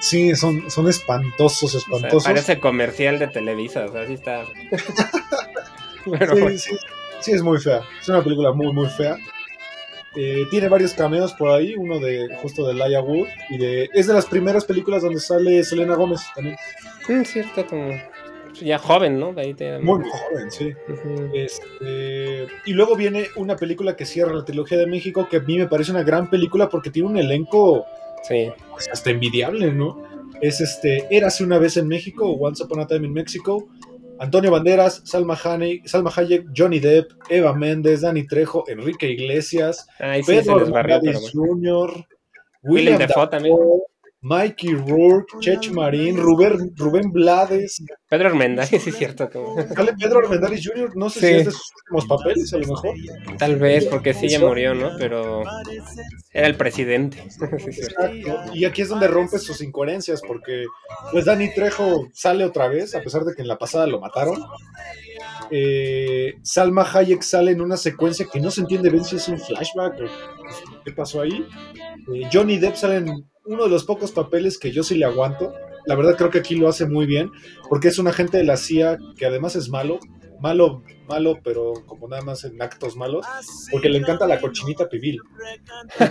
Sí, 0.00 0.34
son, 0.36 0.70
son 0.70 0.88
espantosos, 0.88 1.64
O 1.64 1.68
sea, 1.68 1.78
espantosos. 1.80 2.24
parece 2.24 2.58
comercial 2.58 3.18
de 3.18 3.28
Televisa, 3.28 3.84
o 3.86 3.92
sea, 3.92 4.06
sí 4.06 4.14
está... 4.14 4.44
Pero 6.18 6.34
Sí, 6.34 6.40
bueno. 6.40 6.58
sí, 6.58 6.76
sí, 7.20 7.32
es 7.32 7.42
muy 7.42 7.58
fea. 7.58 7.80
Es 8.00 8.08
una 8.08 8.22
película 8.22 8.52
muy, 8.52 8.72
muy 8.72 8.88
fea. 8.88 9.16
Eh, 10.16 10.44
tiene 10.50 10.68
varios 10.68 10.92
cameos 10.94 11.32
por 11.34 11.50
ahí, 11.50 11.74
uno 11.76 12.00
de 12.00 12.28
justo 12.42 12.66
de 12.66 12.74
Laia 12.74 13.00
Wood 13.00 13.28
y 13.48 13.58
de 13.58 13.88
es 13.94 14.08
de 14.08 14.12
las 14.14 14.26
primeras 14.26 14.64
películas 14.64 15.02
donde 15.02 15.20
sale 15.20 15.62
Selena 15.62 15.94
Gómez 15.94 16.20
también. 16.34 16.56
Mm, 17.08 17.22
cierto, 17.22 17.64
como 17.66 17.92
ya 18.60 18.78
joven, 18.78 19.20
¿no? 19.20 19.32
Ahí 19.36 19.54
te- 19.54 19.78
Muy, 19.78 20.02
joven, 20.04 20.50
sí. 20.50 20.72
Este, 21.32 22.46
y 22.66 22.72
luego 22.72 22.96
viene 22.96 23.26
una 23.36 23.56
película 23.56 23.96
que 23.96 24.04
cierra 24.04 24.34
la 24.34 24.44
trilogía 24.44 24.78
de 24.78 24.86
México 24.86 25.28
que 25.30 25.36
a 25.38 25.40
mí 25.40 25.56
me 25.58 25.66
parece 25.68 25.92
una 25.92 26.02
gran 26.02 26.28
película 26.28 26.68
porque 26.68 26.90
tiene 26.90 27.08
un 27.08 27.16
elenco 27.16 27.86
Sí. 28.24 28.50
pues, 28.72 28.88
hasta 28.92 29.10
envidiable, 29.10 29.72
¿no? 29.72 30.02
Es 30.40 30.60
este 30.60 31.06
Érase 31.10 31.44
una 31.44 31.58
vez 31.58 31.76
en 31.76 31.86
México, 31.88 32.26
Once 32.32 32.62
Upon 32.62 32.80
a 32.80 32.86
Time 32.86 33.06
in 33.06 33.12
Mexico. 33.12 33.68
Antonio 34.20 34.50
Banderas, 34.50 35.00
Salma, 35.06 35.34
Hayek, 35.34 35.88
Salma 35.88 36.12
Hayek, 36.14 36.48
Johnny 36.54 36.78
Depp, 36.78 37.12
Eva 37.30 37.54
Méndez, 37.54 38.02
Dani 38.02 38.26
Trejo, 38.26 38.64
Enrique 38.68 39.10
Iglesias, 39.10 39.88
Ahí 39.98 40.22
sí 40.22 40.32
Pedro 40.32 40.66
bueno. 40.66 41.18
Jr., 41.32 42.06
William 42.62 42.98
Dafoe 42.98 43.28
también. 43.28 43.56
Mikey 44.22 44.74
Rourke, 44.74 45.38
Chech 45.40 45.70
Marín, 45.70 46.18
Rubén, 46.18 46.72
Rubén 46.76 47.10
Blades, 47.10 47.82
Pedro 48.08 48.28
Armendáriz, 48.28 48.82
sí 48.82 48.90
es 48.90 48.96
cierto. 48.96 49.30
sale 49.74 49.94
Pedro 49.98 50.18
Armendáriz 50.18 50.60
Jr., 50.66 50.90
no 50.94 51.08
sé 51.08 51.20
Sí. 51.20 51.26
si 51.26 51.32
es 51.34 51.44
de 51.46 51.50
sus 51.52 51.70
últimos 51.86 52.06
papeles, 52.18 52.52
a 52.52 52.58
lo 52.58 52.66
mejor. 52.68 52.94
Tal 53.38 53.56
vez, 53.56 53.86
porque 53.86 54.12
sí 54.12 54.28
ya 54.28 54.40
murió, 54.40 54.74
¿no? 54.74 54.90
Pero 54.98 55.42
era 56.32 56.46
el 56.46 56.54
presidente. 56.56 57.18
Exacto. 57.40 58.54
Y 58.54 58.64
aquí 58.66 58.82
es 58.82 58.88
donde 58.88 59.08
rompe 59.08 59.38
sus 59.38 59.60
incoherencias, 59.62 60.20
porque 60.26 60.64
pues 61.12 61.24
Dani 61.24 61.52
Trejo 61.54 62.08
sale 62.12 62.44
otra 62.44 62.68
vez, 62.68 62.94
a 62.94 63.00
pesar 63.00 63.24
de 63.24 63.34
que 63.34 63.40
en 63.42 63.48
la 63.48 63.56
pasada 63.56 63.86
lo 63.86 64.00
mataron. 64.00 64.36
Eh, 65.50 66.34
Salma 66.42 66.82
Hayek 66.82 67.22
sale 67.22 67.50
en 67.52 67.60
una 67.60 67.76
secuencia 67.76 68.26
que 68.30 68.40
no 68.40 68.50
se 68.50 68.60
entiende 68.60 68.90
bien 68.90 69.04
si 69.04 69.16
es 69.16 69.28
un 69.28 69.38
flashback 69.38 70.00
o 70.00 70.82
qué 70.84 70.92
pasó 70.92 71.20
ahí. 71.20 71.46
Eh, 72.14 72.28
Johnny 72.32 72.58
Depp 72.58 72.76
sale 72.76 72.96
en 72.96 73.26
uno 73.44 73.64
de 73.64 73.70
los 73.70 73.84
pocos 73.84 74.12
papeles 74.12 74.58
que 74.58 74.70
yo 74.70 74.82
sí 74.82 74.94
le 74.96 75.04
aguanto. 75.04 75.52
La 75.86 75.96
verdad 75.96 76.16
creo 76.16 76.30
que 76.30 76.38
aquí 76.38 76.54
lo 76.56 76.68
hace 76.68 76.86
muy 76.86 77.06
bien, 77.06 77.30
porque 77.68 77.88
es 77.88 77.98
un 77.98 78.06
agente 78.06 78.36
de 78.36 78.44
la 78.44 78.56
CIA 78.56 78.98
que 79.16 79.26
además 79.26 79.56
es 79.56 79.70
malo, 79.70 79.98
malo, 80.40 80.82
malo, 81.08 81.38
pero 81.42 81.72
como 81.86 82.06
nada 82.06 82.22
más 82.22 82.44
en 82.44 82.60
actos 82.60 82.96
malos, 82.96 83.26
porque 83.70 83.88
le 83.88 83.98
encanta 83.98 84.26
la 84.26 84.40
cochinita 84.40 84.88
pibil. 84.88 85.20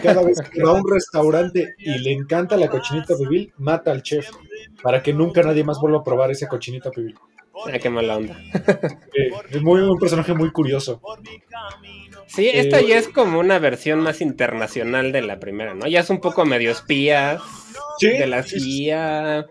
Cada 0.04 0.24
vez 0.24 0.40
que 0.42 0.64
va 0.64 0.72
a 0.72 0.74
un 0.74 0.90
restaurante 0.90 1.76
y 1.78 2.00
le 2.00 2.12
encanta 2.12 2.58
la 2.58 2.68
cochinita 2.68 3.16
pibil, 3.16 3.54
mata 3.58 3.92
al 3.92 4.02
chef, 4.02 4.30
para 4.82 5.02
que 5.02 5.14
nunca 5.14 5.44
nadie 5.44 5.64
más 5.64 5.80
vuelva 5.80 6.00
a 6.00 6.04
probar 6.04 6.32
esa 6.32 6.48
cochinita 6.48 6.92
pibil. 6.92 7.16
Ah, 7.68 7.80
qué 7.80 7.90
mala 7.90 8.18
onda. 8.18 8.38
Eh, 9.14 9.32
es 9.52 9.62
muy, 9.62 9.82
un 9.82 9.98
personaje 9.98 10.34
muy 10.34 10.52
curioso. 10.52 11.02
Sí, 12.28 12.48
esta 12.52 12.80
Eh, 12.80 12.88
ya 12.88 12.98
es 12.98 13.08
como 13.08 13.40
una 13.40 13.60
versión 13.60 14.00
más 14.02 14.22
internacional 14.22 15.12
de 15.12 15.22
la 15.22 15.40
primera, 15.40 15.74
¿no? 15.74 15.88
Ya 15.88 16.00
es 16.02 16.10
un 16.10 16.20
poco 16.22 16.46
medio 16.46 16.72
espías 16.72 17.42
Sí, 18.00 18.08
de 18.08 18.28
la. 18.28 18.44
CIA. 18.44 19.46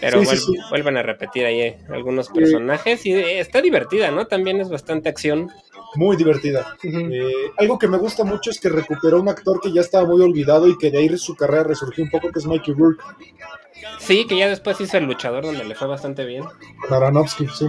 Pero 0.00 0.20
Sí, 0.20 0.26
sí, 0.26 0.32
vuel- 0.36 0.38
sí. 0.38 0.52
vuelven 0.70 0.96
a 0.96 1.02
repetir 1.02 1.46
ahí 1.46 1.60
eh, 1.60 1.78
algunos 1.88 2.28
personajes 2.28 3.04
y 3.06 3.12
eh, 3.12 3.40
está 3.40 3.60
divertida, 3.62 4.10
¿no? 4.10 4.26
También 4.26 4.60
es 4.60 4.68
bastante 4.68 5.08
acción. 5.08 5.50
muy 5.96 6.16
divertida. 6.16 6.76
Eh, 6.82 7.32
algo 7.56 7.78
que 7.78 7.86
me 7.86 7.98
gusta 7.98 8.24
mucho 8.24 8.50
es 8.50 8.58
que 8.58 8.68
recuperó 8.68 9.20
un 9.20 9.28
actor 9.28 9.60
que 9.60 9.72
ya 9.72 9.80
estaba 9.80 10.04
muy 10.06 10.20
olvidado 10.22 10.66
y 10.66 10.76
que 10.76 10.90
de 10.90 10.98
ahí 10.98 11.16
su 11.18 11.36
carrera 11.36 11.62
resurgió 11.62 12.02
un 12.02 12.10
poco, 12.10 12.32
que 12.32 12.40
es 12.40 12.46
Mikey 12.46 12.74
Rourke, 12.74 13.02
Sí, 13.98 14.26
que 14.26 14.36
ya 14.36 14.48
después 14.48 14.80
hizo 14.80 14.96
el 14.98 15.04
luchador 15.04 15.44
donde 15.44 15.64
le 15.64 15.74
fue 15.74 15.88
bastante 15.88 16.24
bien. 16.24 16.44
Aronofsky, 16.90 17.46
sí. 17.48 17.66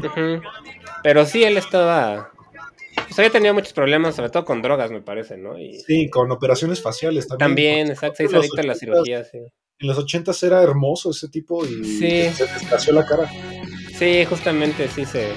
Pero 1.04 1.26
sí, 1.26 1.44
él 1.44 1.58
estaba. 1.58 2.32
Pues 2.96 3.20
había 3.20 3.32
tenido 3.32 3.54
muchos 3.54 3.74
problemas, 3.74 4.16
sobre 4.16 4.30
todo 4.30 4.46
con 4.46 4.62
drogas, 4.62 4.92
me 4.92 5.02
parece, 5.02 5.38
¿no? 5.38 5.58
Y 5.60 5.80
Sí, 5.80 6.10
con 6.10 6.32
operaciones 6.32 6.82
faciales 6.82 7.28
también. 7.28 7.50
también, 7.50 7.88
exacto, 7.90 8.18
se 8.18 8.24
hizo 8.26 8.38
adicto 8.38 8.62
a 8.62 8.64
la 8.64 8.76
cirugía, 8.76 9.24
sí. 9.24 9.38
En 9.80 9.88
los 9.88 9.98
ochentas 9.98 10.42
era 10.44 10.64
hermoso 10.64 11.12
ese 11.12 11.28
tipo 11.28 11.66
y 11.66 11.84
Sí. 11.84 12.30
se 12.34 12.46
descasió 12.48 12.94
la 12.94 13.06
cara. 13.06 13.30
Sí, 13.98 14.26
justamente, 14.26 14.88
sí 14.88 15.06
se. 15.06 15.34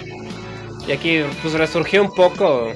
Y 0.87 0.93
aquí, 0.93 1.21
pues 1.43 1.55
resurgió 1.55 2.03
un 2.03 2.15
poco. 2.15 2.73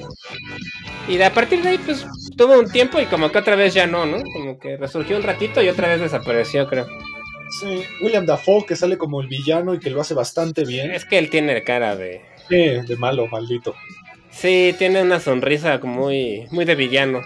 Y 1.08 1.16
de 1.16 1.24
a 1.24 1.32
partir 1.32 1.62
de 1.62 1.70
ahí, 1.70 1.78
pues 1.78 2.04
tuvo 2.36 2.58
un 2.58 2.70
tiempo 2.70 3.00
y 3.00 3.06
como 3.06 3.30
que 3.32 3.38
otra 3.38 3.56
vez 3.56 3.74
ya 3.74 3.86
no, 3.86 4.04
¿no? 4.06 4.18
Como 4.34 4.58
que 4.58 4.76
resurgió 4.76 5.16
un 5.16 5.22
ratito 5.22 5.62
y 5.62 5.68
otra 5.68 5.88
vez 5.88 6.00
desapareció, 6.00 6.66
creo. 6.68 6.86
Sí, 7.60 7.82
William 8.02 8.24
Dafoe, 8.24 8.64
que 8.66 8.76
sale 8.76 8.96
como 8.96 9.20
el 9.20 9.28
villano 9.28 9.74
y 9.74 9.78
que 9.78 9.90
lo 9.90 10.00
hace 10.00 10.14
bastante 10.14 10.64
bien. 10.64 10.90
Es 10.90 11.04
que 11.04 11.18
él 11.18 11.30
tiene 11.30 11.62
cara 11.62 11.96
de. 11.96 12.22
Sí, 12.48 12.56
de 12.56 12.96
malo, 12.96 13.26
maldito. 13.28 13.74
Sí, 14.30 14.74
tiene 14.78 15.02
una 15.02 15.20
sonrisa 15.20 15.78
como 15.80 16.04
muy, 16.04 16.46
muy 16.50 16.64
de 16.64 16.74
villano. 16.74 17.20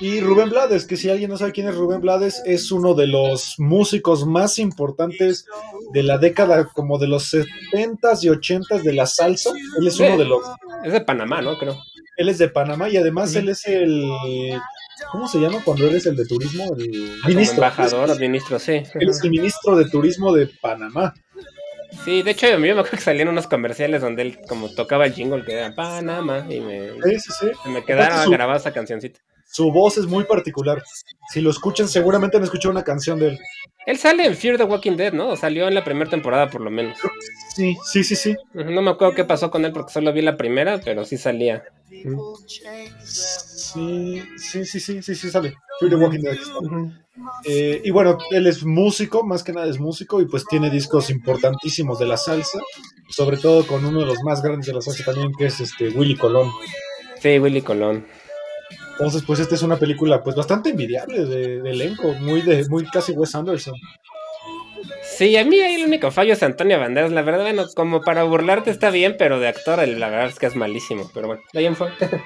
Y 0.00 0.20
Rubén 0.20 0.50
Blades, 0.50 0.84
que 0.86 0.96
si 0.96 1.08
alguien 1.08 1.30
no 1.30 1.38
sabe 1.38 1.52
quién 1.52 1.68
es 1.68 1.74
Rubén 1.74 2.00
Blades, 2.00 2.42
es 2.44 2.70
uno 2.70 2.94
de 2.94 3.06
los 3.06 3.54
músicos 3.58 4.26
más 4.26 4.58
importantes 4.58 5.46
de 5.92 6.02
la 6.02 6.18
década 6.18 6.66
como 6.74 6.98
de 6.98 7.06
los 7.06 7.32
70s 7.32 8.22
y 8.22 8.28
80s 8.28 8.82
de 8.82 8.92
la 8.92 9.06
salsa. 9.06 9.50
Él 9.78 9.86
es 9.86 9.98
uno 9.98 10.18
de 10.18 10.24
los... 10.26 10.42
Es 10.84 10.92
de 10.92 11.00
Panamá, 11.00 11.40
¿no? 11.40 11.56
Creo. 11.58 11.78
Él 12.18 12.28
es 12.28 12.38
de 12.38 12.48
Panamá 12.48 12.88
y 12.90 12.96
además 12.98 13.34
él 13.36 13.48
es 13.48 13.66
el... 13.66 14.10
¿Cómo 15.12 15.28
se 15.28 15.38
llama 15.38 15.58
cuando 15.64 15.86
eres 15.86 16.06
el 16.06 16.16
de 16.16 16.24
turismo? 16.26 16.64
El 16.76 17.20
Como 17.22 17.28
ministro. 17.28 17.54
embajador 17.54 18.10
o 18.10 18.16
ministro, 18.16 18.58
sí. 18.58 18.82
Él 18.94 19.08
es 19.10 19.22
el 19.22 19.30
ministro 19.30 19.76
de 19.76 19.84
turismo 19.90 20.32
de 20.34 20.46
Panamá. 20.60 21.14
Sí, 22.04 22.22
de 22.22 22.30
hecho, 22.32 22.48
yo 22.48 22.58
me 22.58 22.70
acuerdo 22.70 22.90
que 22.90 22.96
salían 22.98 23.28
unos 23.28 23.46
comerciales 23.46 24.00
donde 24.02 24.22
él 24.22 24.38
como 24.48 24.72
tocaba 24.74 25.06
el 25.06 25.12
jingle 25.14 25.44
que 25.44 25.52
era 25.54 25.74
Panamá 25.74 26.46
y 26.48 26.60
me, 26.60 26.90
Sí, 27.02 27.18
sí, 27.20 27.46
me 27.70 27.84
quedaron 27.84 28.22
su- 28.24 28.34
esa 28.34 28.72
cancioncita. 28.72 29.20
Su 29.56 29.72
voz 29.72 29.96
es 29.96 30.04
muy 30.04 30.24
particular. 30.24 30.84
Si 31.32 31.40
lo 31.40 31.48
escuchan, 31.48 31.88
seguramente 31.88 32.36
han 32.36 32.42
escuchado 32.42 32.72
una 32.72 32.84
canción 32.84 33.18
de 33.18 33.28
él. 33.28 33.38
Él 33.86 33.96
sale 33.96 34.26
en 34.26 34.36
Fear 34.36 34.58
the 34.58 34.64
Walking 34.64 34.98
Dead, 34.98 35.14
¿no? 35.14 35.30
O 35.30 35.36
salió 35.36 35.66
en 35.66 35.74
la 35.74 35.82
primera 35.82 36.10
temporada 36.10 36.50
por 36.50 36.60
lo 36.60 36.70
menos. 36.70 36.98
Sí, 37.54 37.74
sí, 37.90 38.04
sí, 38.04 38.16
sí. 38.16 38.36
No 38.52 38.82
me 38.82 38.90
acuerdo 38.90 39.14
qué 39.14 39.24
pasó 39.24 39.50
con 39.50 39.64
él 39.64 39.72
porque 39.72 39.94
solo 39.94 40.12
vi 40.12 40.20
la 40.20 40.36
primera, 40.36 40.78
pero 40.84 41.06
sí 41.06 41.16
salía. 41.16 41.64
Sí, 41.88 42.04
sí, 44.36 44.66
sí, 44.66 44.78
sí, 44.78 45.02
sí, 45.02 45.14
sí, 45.14 45.30
sale. 45.30 45.54
Fear 45.80 45.90
the 45.90 45.96
Walking 45.96 46.20
Dead. 46.20 46.36
Eh, 47.46 47.80
y 47.82 47.90
bueno, 47.92 48.18
él 48.32 48.46
es 48.46 48.62
músico, 48.62 49.24
más 49.24 49.42
que 49.42 49.54
nada 49.54 49.70
es 49.70 49.80
músico, 49.80 50.20
y 50.20 50.26
pues 50.26 50.44
tiene 50.44 50.68
discos 50.68 51.08
importantísimos 51.08 51.98
de 51.98 52.04
la 52.04 52.18
salsa, 52.18 52.60
sobre 53.08 53.38
todo 53.38 53.66
con 53.66 53.86
uno 53.86 54.00
de 54.00 54.06
los 54.06 54.22
más 54.22 54.42
grandes 54.42 54.66
de 54.66 54.74
la 54.74 54.82
salsa 54.82 55.02
también, 55.02 55.32
que 55.32 55.46
es 55.46 55.60
este 55.60 55.88
Willy 55.88 56.14
Colón. 56.14 56.52
Sí, 57.22 57.38
Willy 57.38 57.62
Colón. 57.62 58.04
Entonces, 58.98 59.22
pues 59.26 59.40
esta 59.40 59.54
es 59.54 59.62
una 59.62 59.76
película 59.76 60.22
pues 60.22 60.34
bastante 60.36 60.70
envidiable 60.70 61.24
de, 61.24 61.60
de 61.62 61.70
elenco, 61.70 62.12
muy 62.14 62.40
de, 62.42 62.66
muy 62.68 62.84
casi 62.86 63.12
Wes 63.12 63.34
Anderson. 63.34 63.74
Sí, 65.02 65.36
a 65.36 65.44
mí 65.44 65.58
ahí 65.60 65.74
el 65.76 65.86
único 65.86 66.10
fallo 66.10 66.32
es 66.32 66.42
Antonio 66.42 66.78
Banderas. 66.78 67.12
La 67.12 67.22
verdad, 67.22 67.42
bueno, 67.42 67.64
como 67.74 68.00
para 68.02 68.22
burlarte 68.24 68.70
está 68.70 68.90
bien, 68.90 69.16
pero 69.18 69.38
de 69.40 69.48
actor 69.48 69.86
la 69.86 70.08
verdad 70.08 70.28
es 70.28 70.38
que 70.38 70.46
es 70.46 70.56
malísimo. 70.56 71.10
Pero 71.14 71.28
bueno, 71.28 71.42
de 71.52 71.58
ahí 71.60 71.66
en 71.66 71.76
fuera. 71.76 71.94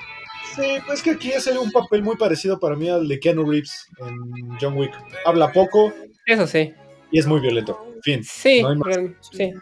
Sí, 0.57 0.79
pues 0.85 1.01
que 1.01 1.13
aquí 1.13 1.33
hace 1.33 1.57
un 1.57 1.71
papel 1.71 2.03
muy 2.03 2.17
parecido 2.17 2.59
para 2.59 2.75
mí 2.75 2.89
al 2.89 3.07
de 3.07 3.21
Keanu 3.21 3.49
Reeves 3.49 3.87
en 4.01 4.59
John 4.61 4.77
Wick. 4.77 4.91
Habla 5.25 5.53
poco 5.53 5.93
Eso 6.27 6.45
sí. 6.49 6.75
y 7.13 7.21
es 7.21 7.27
muy 7.29 7.41
violento. 7.41 7.79
Fin. 8.03 8.25
Sí, 8.25 8.61
No 8.61 8.71
hay 8.71 8.77
más. 8.77 8.97
sí. 9.31 9.53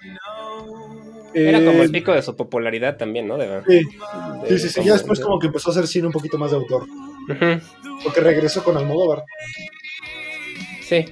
Era 1.34 1.58
Eh, 1.58 1.64
como 1.64 1.82
el 1.82 1.90
pico 1.90 2.12
de 2.12 2.22
su 2.22 2.34
popularidad 2.36 2.96
también, 2.96 3.26
¿no? 3.28 3.36
De 3.36 3.62
sí, 3.66 3.80
Sí, 4.48 4.58
sí, 4.58 4.68
sí. 4.68 4.80
Ya 4.84 4.94
después 4.94 5.20
como 5.20 5.38
que 5.38 5.48
empezó 5.48 5.70
a 5.70 5.72
hacer 5.72 5.86
cine 5.86 6.06
un 6.06 6.12
poquito 6.12 6.38
más 6.38 6.50
de 6.50 6.56
autor. 6.56 6.86
Porque 8.02 8.20
regresó 8.20 8.64
con 8.64 8.76
Almodóvar. 8.76 9.24
Sí, 10.82 11.04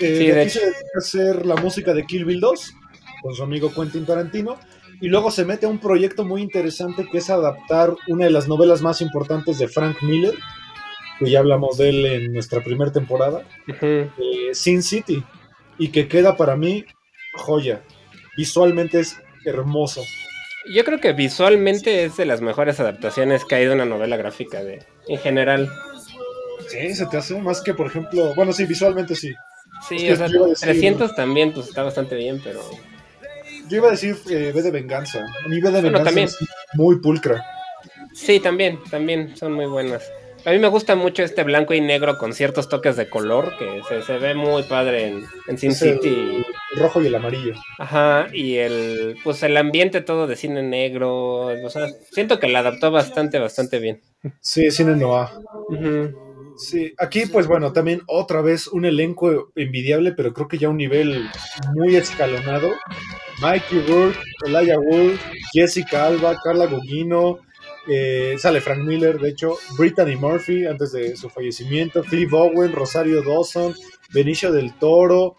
Eh, 0.00 0.16
Sí, 0.18 0.26
de 0.28 0.40
aquí 0.40 0.50
se 0.50 0.60
dedica 0.60 0.78
a 0.94 0.98
hacer 0.98 1.46
la 1.46 1.56
música 1.56 1.92
de 1.92 2.04
Kill 2.06 2.24
Bill 2.24 2.40
2 2.40 2.74
con 3.22 3.34
su 3.34 3.42
amigo 3.42 3.72
Quentin 3.74 4.06
Tarantino. 4.06 4.56
Y 5.02 5.08
luego 5.08 5.30
se 5.30 5.44
mete 5.44 5.66
a 5.66 5.68
un 5.68 5.78
proyecto 5.78 6.24
muy 6.24 6.42
interesante 6.42 7.06
que 7.10 7.18
es 7.18 7.30
adaptar 7.30 7.94
una 8.08 8.26
de 8.26 8.30
las 8.30 8.48
novelas 8.48 8.82
más 8.82 9.00
importantes 9.00 9.58
de 9.58 9.66
Frank 9.66 9.96
Miller, 10.02 10.34
que 11.18 11.30
ya 11.30 11.38
hablamos 11.40 11.78
de 11.78 11.88
él 11.88 12.06
en 12.06 12.32
nuestra 12.32 12.62
primera 12.62 12.92
temporada, 12.92 13.42
eh, 14.18 14.50
Sin 14.52 14.82
City, 14.82 15.22
y 15.78 15.88
que 15.88 16.06
queda 16.06 16.36
para 16.36 16.54
mí 16.56 16.84
joya. 17.34 17.82
Visualmente 18.44 19.00
es 19.00 19.20
hermoso. 19.44 20.02
Yo 20.74 20.82
creo 20.86 20.98
que 20.98 21.12
visualmente 21.12 22.04
es 22.04 22.16
de 22.16 22.24
las 22.24 22.40
mejores 22.40 22.80
adaptaciones 22.80 23.44
que 23.44 23.54
hay 23.56 23.66
de 23.66 23.74
una 23.74 23.84
novela 23.84 24.16
gráfica 24.16 24.64
de, 24.64 24.82
en 25.08 25.18
general. 25.18 25.70
Sí, 26.66 26.94
se 26.94 27.04
te 27.04 27.18
hace 27.18 27.38
más 27.38 27.60
que, 27.60 27.74
por 27.74 27.86
ejemplo, 27.88 28.32
bueno, 28.34 28.54
sí, 28.54 28.64
visualmente 28.64 29.14
sí. 29.14 29.30
Sí, 29.86 29.96
Es 29.96 30.02
que 30.04 30.12
o 30.12 30.16
sea, 30.16 30.26
yo 30.28 30.36
iba 30.36 30.46
a 30.46 30.48
decir- 30.48 30.68
300 30.70 31.14
también 31.14 31.52
pues 31.52 31.68
está 31.68 31.82
bastante 31.82 32.14
bien, 32.14 32.40
pero 32.42 32.62
Yo 33.68 33.76
iba 33.76 33.88
a 33.88 33.90
decir 33.90 34.16
eh, 34.30 34.52
V 34.54 34.62
de 34.62 34.70
Venganza. 34.70 35.18
A 35.44 35.48
mí 35.48 35.56
V 35.60 35.70
de 35.70 35.70
Bueno, 35.82 35.98
Venganza 35.98 36.04
también. 36.04 36.28
es 36.28 36.38
muy 36.72 36.98
pulcra. 37.00 37.44
sí, 38.14 38.40
también, 38.40 38.78
también 38.90 39.36
son 39.36 39.52
muy 39.52 39.66
buenas. 39.66 40.10
A 40.44 40.52
mí 40.52 40.58
me 40.58 40.68
gusta 40.68 40.96
mucho 40.96 41.22
este 41.22 41.44
blanco 41.44 41.74
y 41.74 41.80
negro 41.80 42.16
con 42.16 42.32
ciertos 42.32 42.68
toques 42.68 42.96
de 42.96 43.10
color 43.10 43.56
que 43.58 43.82
se, 43.88 44.02
se 44.02 44.18
ve 44.18 44.34
muy 44.34 44.62
padre 44.62 45.08
en, 45.08 45.24
en 45.46 45.58
Sin 45.58 45.74
City. 45.74 46.42
el 46.72 46.80
rojo 46.80 47.02
y 47.02 47.06
el 47.08 47.14
amarillo. 47.14 47.54
Ajá, 47.78 48.26
y 48.32 48.56
el 48.56 49.16
pues 49.22 49.42
el 49.42 49.56
ambiente 49.56 50.00
todo 50.00 50.26
de 50.26 50.36
cine 50.36 50.62
negro, 50.62 51.46
o 51.64 51.70
sea, 51.70 51.88
siento 52.10 52.38
que 52.40 52.48
la 52.48 52.60
adaptó 52.60 52.90
bastante, 52.90 53.38
bastante 53.38 53.78
bien. 53.78 54.00
Sí, 54.40 54.70
cine 54.70 54.96
Noir. 54.96 55.28
Ujú. 55.68 56.54
Sí, 56.56 56.92
aquí 56.98 57.24
pues 57.26 57.46
bueno, 57.46 57.72
también 57.72 58.02
otra 58.06 58.40
vez 58.42 58.66
un 58.66 58.84
elenco 58.84 59.50
envidiable, 59.56 60.12
pero 60.12 60.32
creo 60.32 60.48
que 60.48 60.58
ya 60.58 60.68
un 60.68 60.76
nivel 60.78 61.28
muy 61.74 61.96
escalonado. 61.96 62.70
Mikey 63.40 63.80
Rourke, 63.86 64.18
Elijah 64.46 64.78
Wood, 64.78 65.16
Jessica 65.52 66.06
Alba, 66.06 66.36
Carla 66.44 66.66
Gugino, 66.66 67.38
eh, 67.92 68.36
sale 68.38 68.60
Frank 68.60 68.84
Miller, 68.84 69.18
de 69.18 69.30
hecho, 69.30 69.56
Brittany 69.76 70.14
Murphy 70.14 70.64
antes 70.66 70.92
de 70.92 71.16
su 71.16 71.28
fallecimiento, 71.28 72.02
Cliff 72.04 72.32
Owen, 72.32 72.72
Rosario 72.72 73.20
Dawson, 73.22 73.74
Benicio 74.12 74.52
del 74.52 74.74
Toro, 74.74 75.36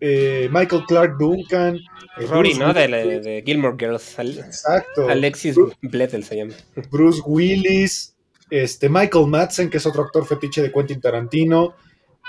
eh, 0.00 0.48
Michael 0.50 0.82
Clark 0.88 1.16
Duncan, 1.18 1.76
eh, 1.76 2.26
Rory, 2.26 2.50
Bruce 2.50 2.58
¿no? 2.58 2.74
De, 2.74 2.86
Willis, 2.86 3.24
de, 3.24 3.30
de 3.30 3.42
Gilmore 3.46 3.76
Girls. 3.78 4.18
Al- 4.18 4.38
Exacto. 4.38 5.08
Alexis 5.08 5.56
Bledel 5.82 6.24
se 6.24 6.36
llama. 6.36 6.54
Bruce 6.90 7.22
Willis, 7.24 8.16
este, 8.50 8.88
Michael 8.88 9.28
Madsen, 9.28 9.70
que 9.70 9.76
es 9.76 9.86
otro 9.86 10.02
actor 10.02 10.26
fetiche 10.26 10.62
de 10.62 10.72
Quentin 10.72 11.00
Tarantino, 11.00 11.74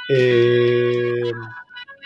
eh, 0.10 1.32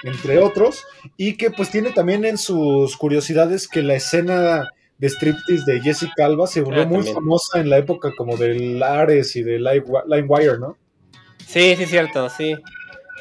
entre 0.04 0.38
otros, 0.40 0.86
y 1.18 1.36
que 1.36 1.52
pues 1.52 1.70
tiene 1.72 1.92
también 1.92 2.24
en 2.24 2.38
sus 2.38 2.96
curiosidades 2.96 3.68
que 3.68 3.82
la 3.84 3.96
escena 3.96 4.70
de 5.00 5.08
striptease 5.10 5.64
de 5.72 5.82
Jessica 5.82 6.26
Alba 6.26 6.46
se 6.48 6.62
volvió 6.62 6.84
Ah, 6.84 6.86
muy 6.86 6.98
también. 6.98 7.16
famosa 7.16 7.60
en 7.60 7.70
la 7.70 7.78
época 7.78 8.12
como 8.16 8.38
del 8.38 8.82
Ares 8.84 9.36
y 9.36 9.44
de 9.44 9.58
LimeWire, 9.60 10.60
¿no? 10.60 10.78
Sí, 11.48 11.76
sí, 11.78 11.86
cierto, 11.86 12.30
sí. 12.30 12.56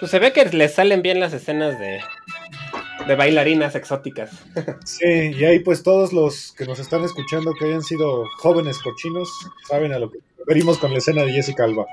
Pues 0.00 0.10
se 0.10 0.18
ve 0.18 0.32
que 0.32 0.44
le 0.44 0.68
salen 0.68 1.02
bien 1.02 1.18
las 1.20 1.32
escenas 1.32 1.78
de, 1.78 2.00
de 3.06 3.14
bailarinas 3.14 3.74
exóticas. 3.74 4.30
Sí, 4.84 5.32
y 5.38 5.44
ahí 5.44 5.60
pues 5.60 5.82
todos 5.82 6.12
los 6.12 6.52
que 6.52 6.66
nos 6.66 6.78
están 6.78 7.04
escuchando 7.04 7.52
que 7.58 7.64
hayan 7.66 7.82
sido 7.82 8.24
jóvenes 8.38 8.78
cochinos 8.80 9.30
saben 9.68 9.92
a 9.92 9.98
lo 9.98 10.10
que 10.10 10.18
referimos 10.38 10.78
con 10.78 10.92
la 10.92 10.98
escena 10.98 11.22
de 11.24 11.32
Jessica 11.32 11.64
Alba. 11.64 11.86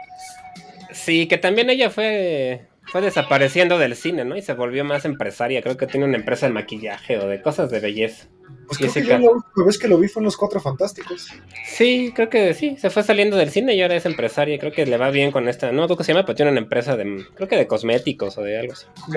Sí, 0.91 1.27
que 1.27 1.37
también 1.37 1.69
ella 1.69 1.89
fue, 1.89 2.67
fue 2.95 3.01
desapareciendo 3.01 3.77
del 3.77 3.93
cine, 3.93 4.23
¿no? 4.23 4.37
Y 4.37 4.41
se 4.41 4.53
volvió 4.53 4.85
más 4.85 5.03
empresaria. 5.03 5.61
Creo 5.61 5.75
que 5.75 5.85
tiene 5.85 6.05
una 6.05 6.15
empresa 6.15 6.45
de 6.47 6.53
maquillaje 6.53 7.17
o 7.17 7.27
de 7.27 7.41
cosas 7.41 7.69
de 7.69 7.81
belleza. 7.81 8.29
Pues 8.67 8.77
creo 8.77 8.93
que 8.93 9.01
yo 9.03 9.17
la 9.19 9.31
última 9.31 9.65
vez 9.65 9.77
que 9.77 9.89
lo 9.89 9.97
vi 9.97 10.07
fue 10.07 10.21
en 10.21 10.25
Los 10.25 10.37
Cuatro 10.37 10.61
Fantásticos. 10.61 11.27
Sí, 11.65 12.13
creo 12.15 12.29
que 12.29 12.53
sí. 12.53 12.77
Se 12.77 12.89
fue 12.89 13.03
saliendo 13.03 13.35
del 13.35 13.49
cine 13.49 13.75
y 13.75 13.81
ahora 13.81 13.97
es 13.97 14.05
empresaria. 14.05 14.57
Creo 14.59 14.71
que 14.71 14.85
le 14.85 14.95
va 14.95 15.09
bien 15.11 15.31
con 15.33 15.49
esta. 15.49 15.73
No 15.73 15.79
acuerdo 15.83 15.97
cómo 15.97 16.05
se 16.05 16.13
llama, 16.13 16.25
pero 16.25 16.37
tiene 16.37 16.51
una 16.51 16.61
empresa 16.61 16.95
de. 16.95 17.25
Creo 17.35 17.49
que 17.49 17.57
de 17.57 17.67
cosméticos 17.67 18.37
o 18.37 18.43
de 18.43 18.59
algo 18.59 18.71
así. 18.71 18.85
Ok. 19.09 19.15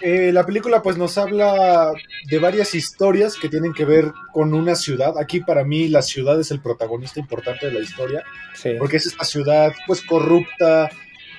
Eh, 0.00 0.32
la 0.32 0.46
película 0.46 0.80
pues 0.80 0.96
nos 0.96 1.18
habla 1.18 1.92
de 2.30 2.38
varias 2.38 2.74
historias 2.74 3.36
que 3.36 3.50
tienen 3.50 3.74
que 3.74 3.84
ver 3.84 4.10
con 4.32 4.54
una 4.54 4.74
ciudad. 4.74 5.18
Aquí 5.18 5.40
para 5.40 5.64
mí 5.64 5.88
la 5.88 6.00
ciudad 6.00 6.40
es 6.40 6.50
el 6.50 6.60
protagonista 6.62 7.20
importante 7.20 7.66
de 7.66 7.72
la 7.72 7.80
historia, 7.80 8.24
Sí. 8.54 8.70
porque 8.78 8.96
es 8.96 9.04
esta 9.04 9.24
ciudad 9.26 9.74
pues 9.86 10.00
corrupta, 10.00 10.88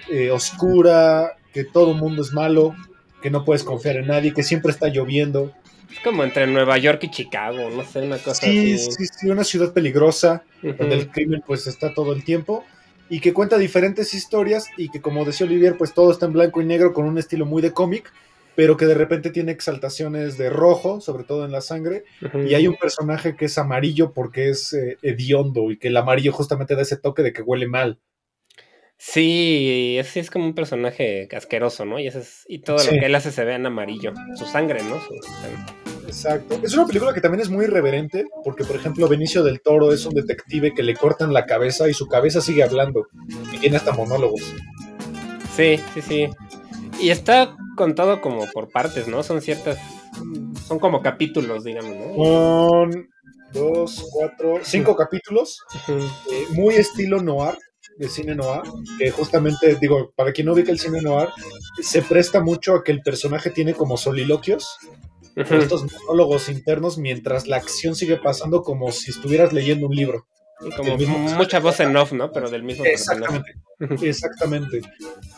eh, 0.10 0.32
oscura, 0.32 1.38
que 1.54 1.64
todo 1.64 1.92
el 1.92 1.98
mundo 1.98 2.22
es 2.22 2.34
malo, 2.34 2.76
que 3.22 3.30
no 3.30 3.46
puedes 3.46 3.64
confiar 3.64 3.98
en 3.98 4.08
nadie, 4.08 4.34
que 4.34 4.44
siempre 4.44 4.72
está 4.72 4.88
lloviendo. 4.88 5.52
Es 5.92 6.00
como 6.00 6.24
entre 6.24 6.48
Nueva 6.48 6.78
York 6.78 7.04
y 7.04 7.12
Chicago, 7.12 7.70
no 7.70 7.84
sé, 7.84 8.02
una 8.02 8.18
cosa 8.18 8.46
Sí, 8.46 8.74
así. 8.74 8.92
sí, 8.92 9.06
sí, 9.08 9.30
una 9.30 9.44
ciudad 9.44 9.74
peligrosa, 9.74 10.44
donde 10.62 10.96
el 10.96 11.10
crimen 11.10 11.44
pues 11.46 11.68
está 11.68 11.94
todo 11.94 12.14
el 12.14 12.24
tiempo 12.24 12.64
y 13.10 13.20
que 13.20 13.34
cuenta 13.34 13.58
diferentes 13.58 14.14
historias 14.14 14.68
y 14.78 14.90
que 14.90 15.00
como 15.00 15.26
decía 15.26 15.46
Olivier 15.46 15.78
pues 15.78 15.94
todo 15.94 16.12
está 16.12 16.26
en 16.26 16.34
blanco 16.34 16.60
y 16.60 16.66
negro 16.66 16.92
con 16.92 17.06
un 17.06 17.20
estilo 17.20 17.46
muy 17.46 17.62
de 17.62 17.72
cómic 17.72 18.12
pero 18.56 18.78
que 18.78 18.86
de 18.86 18.96
repente 18.96 19.30
tiene 19.30 19.52
exaltaciones 19.52 20.38
de 20.38 20.50
rojo, 20.50 21.02
sobre 21.02 21.26
todo 21.26 21.46
en 21.46 21.52
la 21.52 21.60
sangre, 21.62 22.06
y 22.48 22.54
hay 22.54 22.68
un 22.68 22.78
personaje 22.78 23.36
que 23.36 23.46
es 23.46 23.58
amarillo 23.58 24.14
porque 24.14 24.50
es 24.50 24.72
eh, 24.74 24.98
hediondo 25.02 25.72
y 25.72 25.78
que 25.78 25.90
el 25.90 25.98
amarillo 25.98 26.32
justamente 26.32 26.76
da 26.76 26.82
ese 26.82 26.96
toque 26.98 27.22
de 27.22 27.34
que 27.34 27.42
huele 27.42 27.68
mal. 27.68 28.00
Sí, 28.98 29.98
ese 30.00 30.20
es 30.22 30.32
como 30.32 30.46
un 30.46 30.56
personaje 30.56 31.28
asqueroso, 31.36 31.86
¿no? 31.86 32.00
Y, 32.00 32.08
ese 32.08 32.20
es- 32.20 32.46
y 32.48 32.60
todo 32.60 32.80
Sí. 32.80 32.94
lo 32.94 33.00
que 33.00 33.06
él 33.08 33.16
hace 33.16 33.32
se 33.32 33.44
ve 33.44 33.54
en 33.56 33.66
amarillo. 33.66 34.14
Su 34.36 34.46
sangre, 34.46 34.82
¿no? 34.84 35.00
Su 35.02 35.14
sangre. 35.22 35.74
Exacto. 36.08 36.60
Es 36.64 36.74
una 36.74 36.86
película 36.86 37.14
que 37.14 37.20
también 37.22 37.42
es 37.42 37.50
muy 37.50 37.66
irreverente, 37.66 38.26
porque 38.44 38.64
por 38.64 38.76
ejemplo 38.76 39.08
Benicio 39.08 39.44
del 39.44 39.60
Toro 39.62 39.92
es 39.92 40.06
un 40.06 40.14
detective 40.14 40.74
que 40.74 40.84
le 40.84 40.96
cortan 40.96 41.34
la 41.34 41.46
cabeza 41.46 41.90
y 41.90 41.94
su 41.94 42.08
cabeza 42.08 42.42
sigue 42.42 42.64
hablando, 42.64 43.08
y 43.54 43.58
tiene 43.58 43.78
hasta 43.78 43.92
monólogos. 43.92 44.42
Sí, 45.56 45.80
sí, 45.94 46.02
sí. 46.02 46.30
Y 47.02 47.10
está 47.10 47.58
contado 47.76 48.22
como 48.22 48.46
por 48.54 48.70
partes, 48.72 49.08
¿no? 49.08 49.24
Son 49.24 49.42
ciertas. 49.42 49.78
Son 50.68 50.80
como 50.80 51.02
capítulos, 51.02 51.64
digamos, 51.66 51.96
¿no? 51.96 52.16
Son 52.24 53.10
dos, 53.52 54.08
cuatro, 54.14 54.60
cinco 54.64 54.96
capítulos, 54.96 55.60
eh, 55.90 56.46
muy 56.52 56.76
estilo 56.76 57.22
noir, 57.22 57.58
de 57.98 58.10
cine 58.10 58.36
noir, 58.36 58.62
que 59.00 59.12
justamente, 59.12 59.78
digo, 59.80 60.12
para 60.16 60.32
quien 60.34 60.48
no 60.48 60.54
ubica 60.54 60.72
el 60.72 60.80
cine 60.80 61.02
noir, 61.02 61.30
se 61.82 62.02
presta 62.02 62.42
mucho 62.42 62.76
a 62.76 62.84
que 62.84 62.92
el 62.92 63.02
personaje 63.02 63.50
tiene 63.50 63.74
como 63.74 63.98
soliloquios, 63.98 64.78
estos 65.36 65.84
monólogos 65.92 66.48
internos, 66.50 66.98
mientras 66.98 67.48
la 67.48 67.58
acción 67.58 67.96
sigue 67.96 68.18
pasando 68.18 68.62
como 68.64 68.92
si 68.92 69.12
estuvieras 69.12 69.52
leyendo 69.54 69.88
un 69.88 69.96
libro. 69.96 70.28
Como 70.78 70.98
mucha 70.98 71.60
voz 71.60 71.82
en 71.82 71.96
off, 71.98 72.14
¿no? 72.14 72.32
Pero 72.32 72.50
del 72.50 72.64
mismo 72.64 72.86
personaje. 72.86 73.42
Exactamente. 73.80 74.08
Exactamente. 74.10 74.82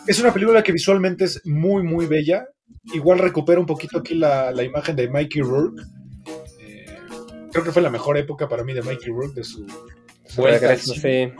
Es 0.05 0.19
una 0.19 0.31
película 0.31 0.61
que 0.61 0.71
visualmente 0.71 1.25
es 1.25 1.41
muy, 1.45 1.81
muy 1.81 2.05
bella. 2.05 2.47
Igual 2.93 3.17
recupera 3.17 3.59
un 3.59 3.65
poquito 3.65 3.97
aquí 3.97 4.13
la, 4.13 4.51
la 4.51 4.61
imagen 4.61 4.95
de 4.95 5.09
Mikey 5.09 5.41
Rourke. 5.41 5.81
Eh, 6.59 6.85
creo 7.51 7.63
que 7.63 7.71
fue 7.71 7.81
la 7.81 7.89
mejor 7.89 8.19
época 8.19 8.47
para 8.47 8.63
mí 8.63 8.73
de 8.73 8.83
Mikey 8.83 9.09
Rourke, 9.09 9.33
de 9.33 9.43
su 9.43 9.65
Su 10.27 10.41
vuelta 10.41 10.67
regreso, 10.67 10.93
sí. 10.93 11.31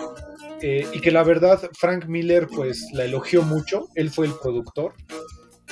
Eh, 0.62 0.88
y 0.94 1.02
que 1.02 1.12
la 1.12 1.24
verdad 1.24 1.70
Frank 1.78 2.06
Miller 2.08 2.48
pues 2.48 2.88
la 2.94 3.06
elogió 3.06 3.44
mucho, 3.44 3.90
él 3.96 4.10
fue 4.10 4.26
el 4.26 4.34
productor 4.34 4.94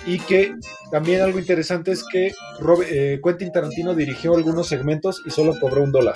y 0.05 0.19
que 0.19 0.53
también 0.91 1.21
algo 1.21 1.39
interesante 1.39 1.91
es 1.91 2.03
que 2.11 2.33
Rob- 2.59 2.85
eh, 2.87 3.19
Quentin 3.23 3.51
Tarantino 3.51 3.95
dirigió 3.95 4.35
algunos 4.35 4.67
segmentos 4.67 5.23
y 5.25 5.31
solo 5.31 5.59
cobró 5.59 5.81
un 5.81 5.91
dólar. 5.91 6.15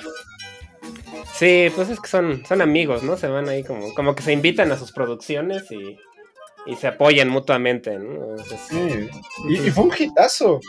Sí, 1.34 1.68
pues 1.74 1.88
es 1.88 1.98
que 2.00 2.08
son, 2.08 2.44
son 2.46 2.60
amigos, 2.60 3.02
¿no? 3.02 3.16
Se 3.16 3.26
van 3.26 3.48
ahí 3.48 3.64
como, 3.64 3.92
como 3.94 4.14
que 4.14 4.22
se 4.22 4.32
invitan 4.32 4.70
a 4.72 4.76
sus 4.78 4.92
producciones 4.92 5.64
y, 5.72 5.96
y 6.66 6.76
se 6.76 6.86
apoyan 6.86 7.28
mutuamente, 7.28 7.98
¿no? 7.98 8.36
Entonces, 8.36 8.60
Y, 9.48 9.54
y 9.66 9.70
fue 9.70 9.84
un 9.84 9.92
hitazo. 9.98 10.60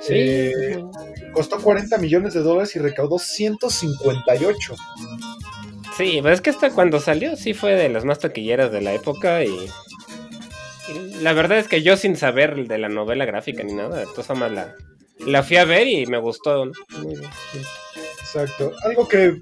sí. 0.00 0.14
Eh, 0.14 0.84
costó 1.32 1.60
40 1.60 1.98
millones 1.98 2.34
de 2.34 2.40
dólares 2.40 2.74
y 2.76 2.78
recaudó 2.78 3.18
158. 3.18 4.74
Sí, 5.96 6.20
pero 6.22 6.34
es 6.34 6.40
que 6.40 6.50
hasta 6.50 6.70
cuando 6.70 7.00
salió 7.00 7.36
sí 7.36 7.54
fue 7.54 7.72
de 7.74 7.88
las 7.88 8.04
más 8.04 8.18
taquilleras 8.18 8.72
de 8.72 8.80
la 8.80 8.92
época 8.94 9.44
y, 9.44 9.48
y 9.50 11.14
la 11.22 11.32
verdad 11.32 11.58
es 11.58 11.68
que 11.68 11.82
yo 11.82 11.96
sin 11.96 12.16
saber 12.16 12.66
de 12.66 12.78
la 12.78 12.88
novela 12.88 13.24
gráfica 13.26 13.62
ni 13.62 13.74
nada, 13.74 13.98
de 14.00 14.06
todas 14.06 14.26
formas 14.26 14.52
la, 14.52 14.74
la 15.26 15.42
fui 15.42 15.56
a 15.58 15.64
ver 15.64 15.86
y 15.86 16.06
me 16.06 16.18
gustó. 16.18 16.66
¿no? 16.66 16.72
Exacto. 18.20 18.72
Algo 18.84 19.06
que, 19.06 19.34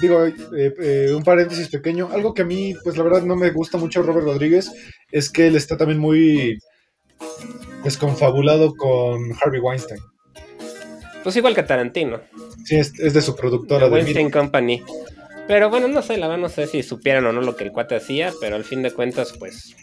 digo, 0.00 0.24
eh, 0.24 0.34
eh, 0.56 1.12
un 1.14 1.22
paréntesis 1.22 1.68
pequeño, 1.68 2.08
algo 2.12 2.32
que 2.32 2.42
a 2.42 2.46
mí, 2.46 2.74
pues 2.82 2.96
la 2.96 3.02
verdad 3.04 3.22
no 3.22 3.36
me 3.36 3.50
gusta 3.50 3.76
mucho 3.76 4.02
Robert 4.02 4.24
Rodríguez, 4.26 4.72
es 5.12 5.28
que 5.30 5.48
él 5.48 5.56
está 5.56 5.76
también 5.76 5.98
muy 6.00 6.58
desconfabulado 7.84 8.74
con 8.74 9.32
Harvey 9.42 9.60
Weinstein. 9.60 10.00
Pues 11.22 11.36
igual 11.36 11.54
que 11.54 11.62
Tarantino. 11.62 12.20
Sí, 12.64 12.76
es, 12.76 12.98
es 12.98 13.12
de 13.12 13.20
su 13.20 13.36
productora. 13.36 13.80
The 13.84 13.90
de 13.90 13.92
Weinstein 13.92 14.26
Mid- 14.28 14.32
Company. 14.32 14.82
Pero 15.50 15.68
bueno, 15.68 15.88
no 15.88 16.00
sé, 16.00 16.16
la 16.16 16.28
verdad 16.28 16.42
no 16.42 16.48
sé 16.48 16.68
si 16.68 16.84
supieran 16.84 17.26
o 17.26 17.32
no 17.32 17.40
lo 17.40 17.56
que 17.56 17.64
el 17.64 17.72
cuate 17.72 17.96
hacía, 17.96 18.32
pero 18.40 18.54
al 18.54 18.62
fin 18.62 18.82
de 18.82 18.92
cuentas, 18.92 19.32
pues. 19.36 19.74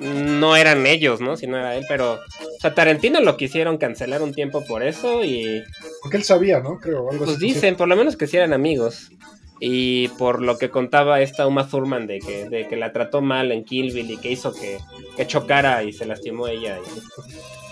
No 0.00 0.54
eran 0.54 0.86
ellos, 0.86 1.20
¿no? 1.20 1.36
Si 1.36 1.48
no 1.48 1.56
era 1.58 1.74
él, 1.76 1.84
pero. 1.88 2.14
O 2.14 2.60
sea, 2.60 2.72
Tarantino 2.72 3.20
lo 3.20 3.36
quisieron 3.36 3.78
cancelar 3.78 4.22
un 4.22 4.32
tiempo 4.32 4.64
por 4.64 4.84
eso 4.84 5.24
y. 5.24 5.60
Porque 6.02 6.18
él 6.18 6.22
sabía, 6.22 6.60
¿no? 6.60 6.78
Creo, 6.78 7.10
algo 7.10 7.24
Pues 7.24 7.36
así. 7.36 7.46
dicen, 7.46 7.74
por 7.76 7.88
lo 7.88 7.96
menos 7.96 8.16
que 8.16 8.28
sí 8.28 8.36
eran 8.36 8.52
amigos. 8.52 9.10
Y 9.58 10.08
por 10.18 10.40
lo 10.40 10.56
que 10.58 10.70
contaba 10.70 11.20
esta 11.20 11.46
Uma 11.48 11.68
Thurman 11.68 12.06
de 12.06 12.20
que, 12.20 12.48
de 12.48 12.68
que 12.68 12.76
la 12.76 12.92
trató 12.92 13.22
mal 13.22 13.50
en 13.50 13.64
Kill 13.64 13.92
Bill 13.92 14.10
y 14.10 14.16
que 14.18 14.30
hizo 14.30 14.52
que, 14.54 14.78
que 15.16 15.26
chocara 15.26 15.82
y 15.82 15.92
se 15.92 16.06
lastimó 16.06 16.46
ella. 16.46 16.78
y- 16.78 17.63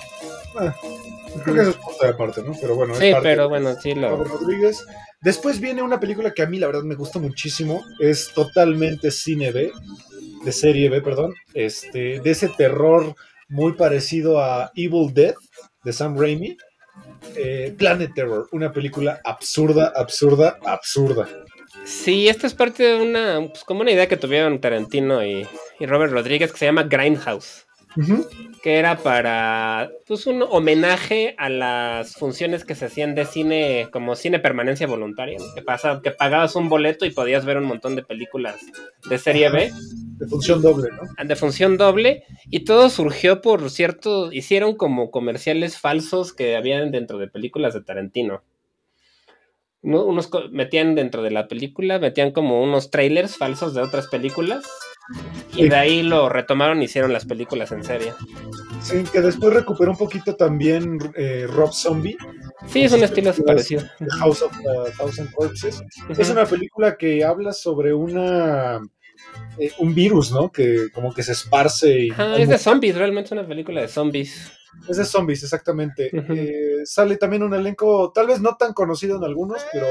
Ah, 0.58 0.74
creo 1.42 1.54
que 1.54 1.60
eso 1.62 1.70
es 1.70 1.76
punto 1.76 2.04
de 2.04 2.08
aparte, 2.10 2.42
¿no? 2.42 2.54
Pero 2.60 2.74
bueno, 2.74 2.92
es 2.94 2.98
Sí, 3.00 3.10
parte 3.12 3.28
pero 3.28 3.42
de 3.42 3.48
bueno, 3.48 3.74
sí 3.80 3.94
lo. 3.94 4.24
Rodríguez. 4.24 4.84
Después 5.20 5.60
viene 5.60 5.82
una 5.82 6.00
película 6.00 6.32
que 6.32 6.42
a 6.42 6.46
mí 6.46 6.58
la 6.58 6.66
verdad 6.66 6.82
me 6.82 6.94
gusta 6.94 7.18
muchísimo. 7.18 7.84
Es 8.00 8.32
totalmente 8.34 9.10
cine 9.10 9.52
B, 9.52 9.72
de 10.44 10.52
serie 10.52 10.88
B, 10.88 11.00
perdón. 11.00 11.34
Este, 11.54 12.20
de 12.20 12.30
ese 12.30 12.48
terror 12.48 13.14
muy 13.48 13.74
parecido 13.74 14.40
a 14.42 14.70
Evil 14.74 15.12
Dead 15.14 15.34
de 15.84 15.92
Sam 15.92 16.18
Raimi. 16.18 16.56
Eh, 17.36 17.74
Planet 17.78 18.12
Terror, 18.14 18.48
una 18.52 18.72
película 18.72 19.20
absurda, 19.24 19.92
absurda, 19.94 20.58
absurda. 20.64 21.28
Sí, 21.84 22.28
esto 22.28 22.46
es 22.46 22.54
parte 22.54 22.82
de 22.82 22.96
una, 22.96 23.46
pues 23.48 23.64
como 23.64 23.80
una 23.80 23.92
idea 23.92 24.08
que 24.08 24.16
tuvieron 24.16 24.60
Tarantino 24.60 25.24
y, 25.24 25.46
y 25.78 25.86
Robert 25.86 26.12
Rodríguez 26.12 26.52
que 26.52 26.58
se 26.58 26.66
llama 26.66 26.82
Grindhouse, 26.82 27.66
Que 28.62 28.78
era 28.78 28.98
para, 28.98 29.90
pues 30.06 30.26
un 30.26 30.42
homenaje 30.42 31.34
a 31.36 31.48
las 31.48 32.14
funciones 32.14 32.64
que 32.64 32.74
se 32.74 32.86
hacían 32.86 33.14
de 33.14 33.24
cine, 33.24 33.88
como 33.92 34.14
cine 34.14 34.38
permanencia 34.38 34.86
voluntaria, 34.86 35.38
¿no? 35.38 35.44
que, 35.54 35.62
pasa, 35.62 36.00
que 36.02 36.12
pagabas 36.12 36.54
un 36.54 36.68
boleto 36.68 37.04
y 37.04 37.10
podías 37.10 37.44
ver 37.44 37.56
un 37.56 37.64
montón 37.64 37.96
de 37.96 38.04
películas 38.04 38.60
de 39.08 39.18
serie 39.18 39.50
B, 39.50 39.72
De 40.18 40.26
función 40.28 40.62
doble, 40.62 40.90
¿no? 40.90 41.24
de 41.24 41.36
función 41.36 41.76
doble, 41.76 42.24
y 42.50 42.60
todo 42.60 42.88
surgió 42.88 43.40
por 43.40 43.68
cierto, 43.68 44.32
hicieron 44.32 44.76
como 44.76 45.10
comerciales 45.10 45.78
falsos 45.78 46.32
que 46.32 46.56
habían 46.56 46.92
dentro 46.92 47.18
de 47.18 47.26
películas 47.26 47.74
de 47.74 47.82
Tarantino. 47.82 48.42
¿no? 49.82 50.04
Unos 50.04 50.30
metían 50.50 50.94
dentro 50.94 51.22
de 51.22 51.32
la 51.32 51.48
película, 51.48 51.98
metían 51.98 52.30
como 52.30 52.62
unos 52.62 52.90
trailers 52.90 53.36
falsos 53.36 53.74
de 53.74 53.82
otras 53.82 54.06
películas. 54.06 54.64
Y 55.54 55.68
de 55.68 55.76
ahí 55.76 56.02
lo 56.02 56.28
retomaron 56.28 56.80
y 56.80 56.86
hicieron 56.86 57.12
las 57.12 57.24
películas 57.24 57.72
en 57.72 57.84
serie. 57.84 58.12
Sí, 58.80 59.04
que 59.12 59.20
después 59.20 59.52
recuperó 59.52 59.92
un 59.92 59.98
poquito 59.98 60.34
también 60.36 60.98
eh, 61.16 61.46
Rob 61.48 61.72
Zombie, 61.72 62.16
Sí, 62.66 62.84
es 62.84 62.92
un 62.92 63.02
estilo 63.02 63.32
parecido. 63.44 63.82
House 64.18 64.42
of 64.42 64.52
the 64.56 64.92
Thousand 64.96 65.32
Corpses. 65.32 65.82
Es 66.16 66.30
una 66.30 66.46
película 66.46 66.96
que 66.96 67.24
habla 67.24 67.52
sobre 67.52 67.92
una 67.92 68.80
eh, 69.58 69.72
un 69.78 69.94
virus, 69.94 70.32
¿no? 70.32 70.50
Que 70.50 70.88
como 70.92 71.12
que 71.12 71.22
se 71.22 71.32
esparce 71.32 72.06
y 72.06 72.10
Ajá, 72.10 72.36
es 72.36 72.48
de 72.48 72.58
zombies, 72.58 72.96
realmente 72.96 73.26
es 73.26 73.32
una 73.32 73.46
película 73.46 73.80
de 73.80 73.88
zombies. 73.88 74.52
Es 74.88 74.96
de 74.96 75.04
zombies, 75.04 75.42
exactamente. 75.42 76.10
Eh, 76.12 76.84
sale 76.84 77.16
también 77.16 77.42
un 77.42 77.54
elenco, 77.54 78.12
tal 78.12 78.26
vez 78.26 78.40
no 78.40 78.56
tan 78.56 78.72
conocido 78.72 79.16
en 79.16 79.24
algunos, 79.24 79.62
pero 79.72 79.86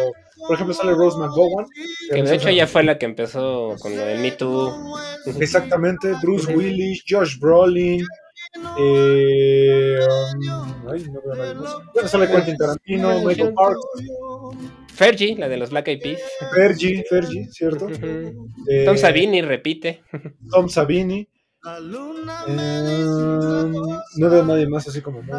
por 0.47 0.55
ejemplo 0.55 0.73
sale 0.73 0.93
Rose 0.93 1.17
McGowan. 1.17 1.65
Que 2.09 2.23
de 2.23 2.35
hecho 2.35 2.49
ella 2.49 2.67
fue 2.67 2.83
la 2.83 2.97
que 2.97 3.05
empezó 3.05 3.75
con 3.79 3.95
lo 3.95 4.01
del 4.03 4.19
Me 4.19 4.31
Too. 4.31 4.73
Exactamente, 5.39 6.13
Bruce. 6.21 6.53
Willis, 6.53 7.03
Josh 7.07 7.39
Brolin. 7.39 8.05
Eh, 8.79 9.97
um, 10.35 10.89
ay, 10.89 11.05
no 11.09 11.21
veo 11.21 11.33
a 11.33 11.37
nadie 11.37 11.53
más. 11.55 11.75
Bueno, 11.93 12.09
sale 12.09 12.27
Quentin 12.27 12.57
Tarantino, 12.57 13.21
Michael 13.23 13.53
Park, 13.53 13.77
Fergie, 14.93 15.37
la 15.37 15.47
de 15.47 15.57
los 15.57 15.69
Black 15.69 15.87
Eyed 15.87 16.01
Peas. 16.01 16.21
Fergie, 16.53 17.03
Fergie, 17.09 17.47
¿cierto? 17.49 17.87
Eh, 18.69 18.83
Tom 18.83 18.97
Savini 18.97 19.41
repite. 19.41 20.03
Tom 20.49 20.67
Savini. 20.67 21.27
Eh, 22.47 23.71
no 24.17 24.29
veo 24.29 24.41
a 24.41 24.45
nadie 24.45 24.67
más 24.67 24.87
así 24.87 25.01
como 25.01 25.21
muy, 25.21 25.31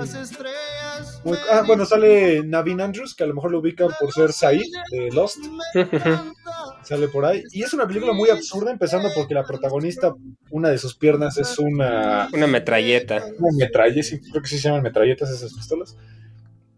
muy- 1.24 1.36
Ah, 1.50 1.64
bueno, 1.66 1.84
sale 1.84 2.44
Navin 2.44 2.80
Andrews, 2.80 3.14
que 3.14 3.24
a 3.24 3.26
lo 3.26 3.34
mejor 3.34 3.50
lo 3.50 3.58
ubican 3.58 3.88
por 3.98 4.12
ser 4.12 4.32
Said 4.32 4.62
de 4.92 5.10
Lost. 5.10 5.38
Sale 6.84 7.06
por 7.08 7.24
ahí. 7.24 7.42
Y 7.52 7.62
es 7.62 7.72
una 7.74 7.86
película 7.86 8.12
muy 8.12 8.28
absurda, 8.28 8.70
empezando 8.72 9.08
porque 9.14 9.34
la 9.34 9.44
protagonista, 9.44 10.14
una 10.50 10.68
de 10.68 10.78
sus 10.78 10.96
piernas 10.96 11.38
es 11.38 11.56
una, 11.58 12.28
Una 12.32 12.46
metralleta. 12.48 13.24
una 13.38 13.56
metralla, 13.56 14.02
sí, 14.02 14.20
creo 14.20 14.42
que 14.42 14.48
sí 14.48 14.58
se 14.58 14.68
llaman 14.68 14.82
metralletas 14.82 15.30
esas 15.30 15.52
pistolas. 15.54 15.96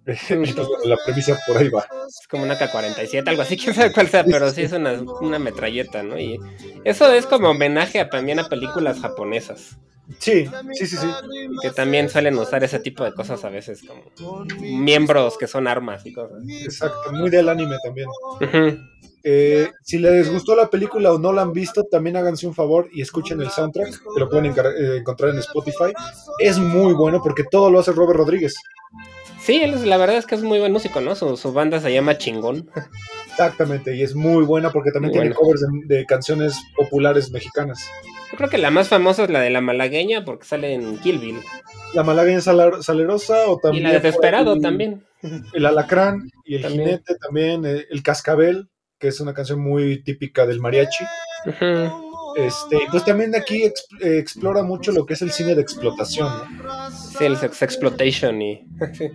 Entonces, 0.28 0.66
la 0.84 0.96
premisa 1.04 1.38
por 1.46 1.56
ahí 1.56 1.68
va. 1.68 1.86
Es 2.06 2.26
como 2.28 2.42
una 2.42 2.58
K-47, 2.58 3.26
algo 3.26 3.42
así, 3.42 3.56
quién 3.62 3.74
sabe 3.74 3.92
cuál 3.92 4.08
sea, 4.08 4.24
pero 4.24 4.50
sí 4.50 4.62
es 4.62 4.72
una, 4.72 5.00
una 5.20 5.38
metralleta, 5.38 6.02
¿no? 6.02 6.18
Y 6.18 6.38
eso 6.84 7.12
es 7.12 7.26
como 7.26 7.50
homenaje 7.50 8.00
a, 8.00 8.10
también 8.10 8.38
a 8.38 8.48
películas 8.48 9.00
japonesas, 9.00 9.78
Sí, 10.18 10.46
sí, 10.74 10.86
sí, 10.86 10.96
sí. 10.98 11.06
que 11.62 11.70
también 11.70 12.10
suelen 12.10 12.36
usar 12.38 12.62
ese 12.62 12.78
tipo 12.78 13.04
de 13.04 13.14
cosas 13.14 13.42
a 13.42 13.48
veces, 13.48 13.82
como 13.82 14.44
miembros 14.60 15.38
que 15.38 15.46
son 15.46 15.66
armas 15.66 16.04
y 16.04 16.12
cosas. 16.12 16.42
Exacto, 16.46 17.10
muy 17.12 17.30
del 17.30 17.48
anime 17.48 17.76
también. 17.82 18.08
Eh, 19.26 19.70
si 19.82 19.98
les 19.98 20.30
gustó 20.30 20.54
la 20.54 20.68
película 20.68 21.10
o 21.10 21.18
no 21.18 21.32
la 21.32 21.40
han 21.40 21.52
visto, 21.54 21.84
también 21.84 22.18
háganse 22.18 22.46
un 22.46 22.54
favor 22.54 22.90
y 22.92 23.00
escuchen 23.00 23.40
el 23.40 23.50
soundtrack, 23.50 23.88
que 23.88 24.20
lo 24.20 24.28
pueden 24.28 24.46
eh, 24.46 24.98
encontrar 24.98 25.30
en 25.30 25.38
Spotify. 25.38 25.94
Es 26.38 26.58
muy 26.58 26.92
bueno 26.92 27.22
porque 27.22 27.44
todo 27.50 27.70
lo 27.70 27.80
hace 27.80 27.92
Robert 27.92 28.18
Rodríguez. 28.18 28.54
Sí, 29.44 29.60
él 29.62 29.74
es- 29.74 29.84
la 29.84 29.96
verdad 29.98 30.16
es 30.16 30.26
que 30.26 30.34
es 30.34 30.42
muy 30.42 30.58
buen 30.58 30.72
músico, 30.72 31.00
¿no? 31.00 31.14
Su, 31.14 31.36
su 31.36 31.52
banda 31.52 31.78
se 31.80 31.92
llama 31.92 32.16
Chingón. 32.18 32.70
Exactamente, 33.30 33.94
y 33.96 34.02
es 34.02 34.14
muy 34.14 34.44
buena 34.44 34.70
porque 34.70 34.90
también 34.90 35.10
Muy 35.10 35.20
tiene 35.20 35.34
bueno. 35.34 35.40
covers 35.40 35.60
de, 35.88 35.96
de 35.98 36.06
canciones 36.06 36.56
populares 36.76 37.30
mexicanas. 37.30 37.86
Yo 38.30 38.38
creo 38.38 38.48
que 38.48 38.58
la 38.58 38.70
más 38.70 38.88
famosa 38.88 39.24
es 39.24 39.30
la 39.30 39.40
de 39.40 39.50
la 39.50 39.60
malagueña 39.60 40.24
porque 40.24 40.46
sale 40.46 40.72
en 40.74 40.98
Kill 40.98 41.18
Bill. 41.18 41.36
La 41.94 42.02
malagueña 42.02 42.40
Salar- 42.40 42.82
salerosa 42.82 43.46
o 43.48 43.58
Y 43.58 43.60
también. 43.60 43.82
la 43.84 43.90
de 43.92 44.00
por 44.00 44.02
Desperado 44.12 44.52
ahí 44.54 44.60
también. 44.60 45.04
El 45.52 45.66
alacrán 45.66 46.30
y 46.44 46.56
el 46.56 46.62
También. 46.62 46.84
jinete 46.84 47.14
también, 47.16 47.64
eh, 47.66 47.84
el 47.90 48.02
cascabel, 48.02 48.68
que 48.98 49.08
es 49.08 49.20
una 49.20 49.34
canción 49.34 49.60
muy 49.60 50.02
típica 50.02 50.46
del 50.46 50.60
mariachi. 50.60 51.04
Este, 52.36 52.78
pues 52.90 53.04
también 53.04 53.34
aquí 53.34 53.64
ex- 53.64 53.86
eh, 54.00 54.18
explora 54.18 54.62
mucho 54.62 54.92
lo 54.92 55.06
que 55.06 55.14
es 55.14 55.22
el 55.22 55.30
cine 55.30 55.54
de 55.54 55.60
explotación. 55.62 56.28
¿no? 56.62 56.90
Sí, 56.90 57.24
el 57.24 57.36
Sex 57.36 57.62
Exploitation 57.62 58.42
y... 58.42 58.66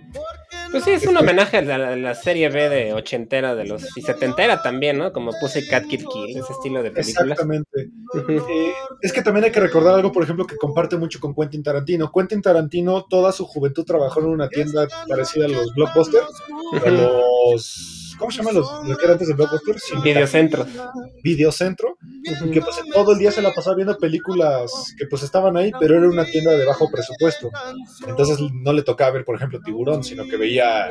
Pues 0.70 0.84
sí, 0.84 0.92
es 0.92 1.04
un 1.04 1.16
homenaje 1.16 1.56
a 1.56 1.62
la, 1.62 1.74
a 1.74 1.96
la 1.96 2.14
serie 2.14 2.48
B 2.48 2.68
de 2.68 2.92
ochentera 2.92 3.56
de 3.56 3.64
los... 3.64 3.96
y 3.96 4.02
setentera 4.02 4.62
también, 4.62 4.98
¿no? 4.98 5.12
Como 5.12 5.32
Pussycat 5.40 5.84
Kill 5.88 6.04
Kill, 6.06 6.38
ese 6.38 6.52
estilo 6.52 6.80
de 6.80 6.92
películas. 6.92 7.30
Exactamente. 7.40 7.90
Eh, 8.28 8.72
es 9.02 9.12
que 9.12 9.20
también 9.22 9.46
hay 9.46 9.50
que 9.50 9.58
recordar 9.58 9.96
algo, 9.96 10.12
por 10.12 10.22
ejemplo, 10.22 10.46
que 10.46 10.56
comparte 10.56 10.96
mucho 10.96 11.18
con 11.18 11.34
Quentin 11.34 11.64
Tarantino. 11.64 12.12
Quentin 12.12 12.40
Tarantino 12.40 13.04
toda 13.10 13.32
su 13.32 13.46
juventud 13.46 13.84
trabajó 13.84 14.20
en 14.20 14.26
una 14.26 14.48
tienda 14.48 14.86
parecida 15.08 15.46
a 15.46 15.48
los 15.48 15.74
Blockbuster, 15.74 16.22
a 16.86 16.88
los... 16.88 18.09
¿Cómo 18.20 18.30
se 18.30 18.38
llaman 18.38 18.54
los, 18.54 18.68
los 18.86 18.98
que 18.98 19.04
eran 19.04 19.14
antes 19.14 19.28
de 19.28 19.34
Blockbuster? 19.34 19.76
Videocentro. 21.24 21.96
Y 22.22 22.50
que 22.50 22.60
pues 22.60 22.76
todo 22.92 23.12
el 23.12 23.18
día 23.18 23.32
se 23.32 23.40
la 23.40 23.52
pasaba 23.52 23.76
viendo 23.76 23.96
películas 23.96 24.94
que 24.96 25.06
pues 25.06 25.22
estaban 25.22 25.56
ahí, 25.56 25.72
pero 25.80 25.96
era 25.96 26.06
una 26.06 26.24
tienda 26.26 26.52
de 26.52 26.66
bajo 26.66 26.90
presupuesto. 26.90 27.50
Entonces 28.06 28.38
no 28.52 28.72
le 28.74 28.82
tocaba 28.82 29.12
ver, 29.12 29.24
por 29.24 29.36
ejemplo, 29.36 29.58
Tiburón, 29.64 30.04
sino 30.04 30.28
que 30.28 30.36
veía 30.36 30.90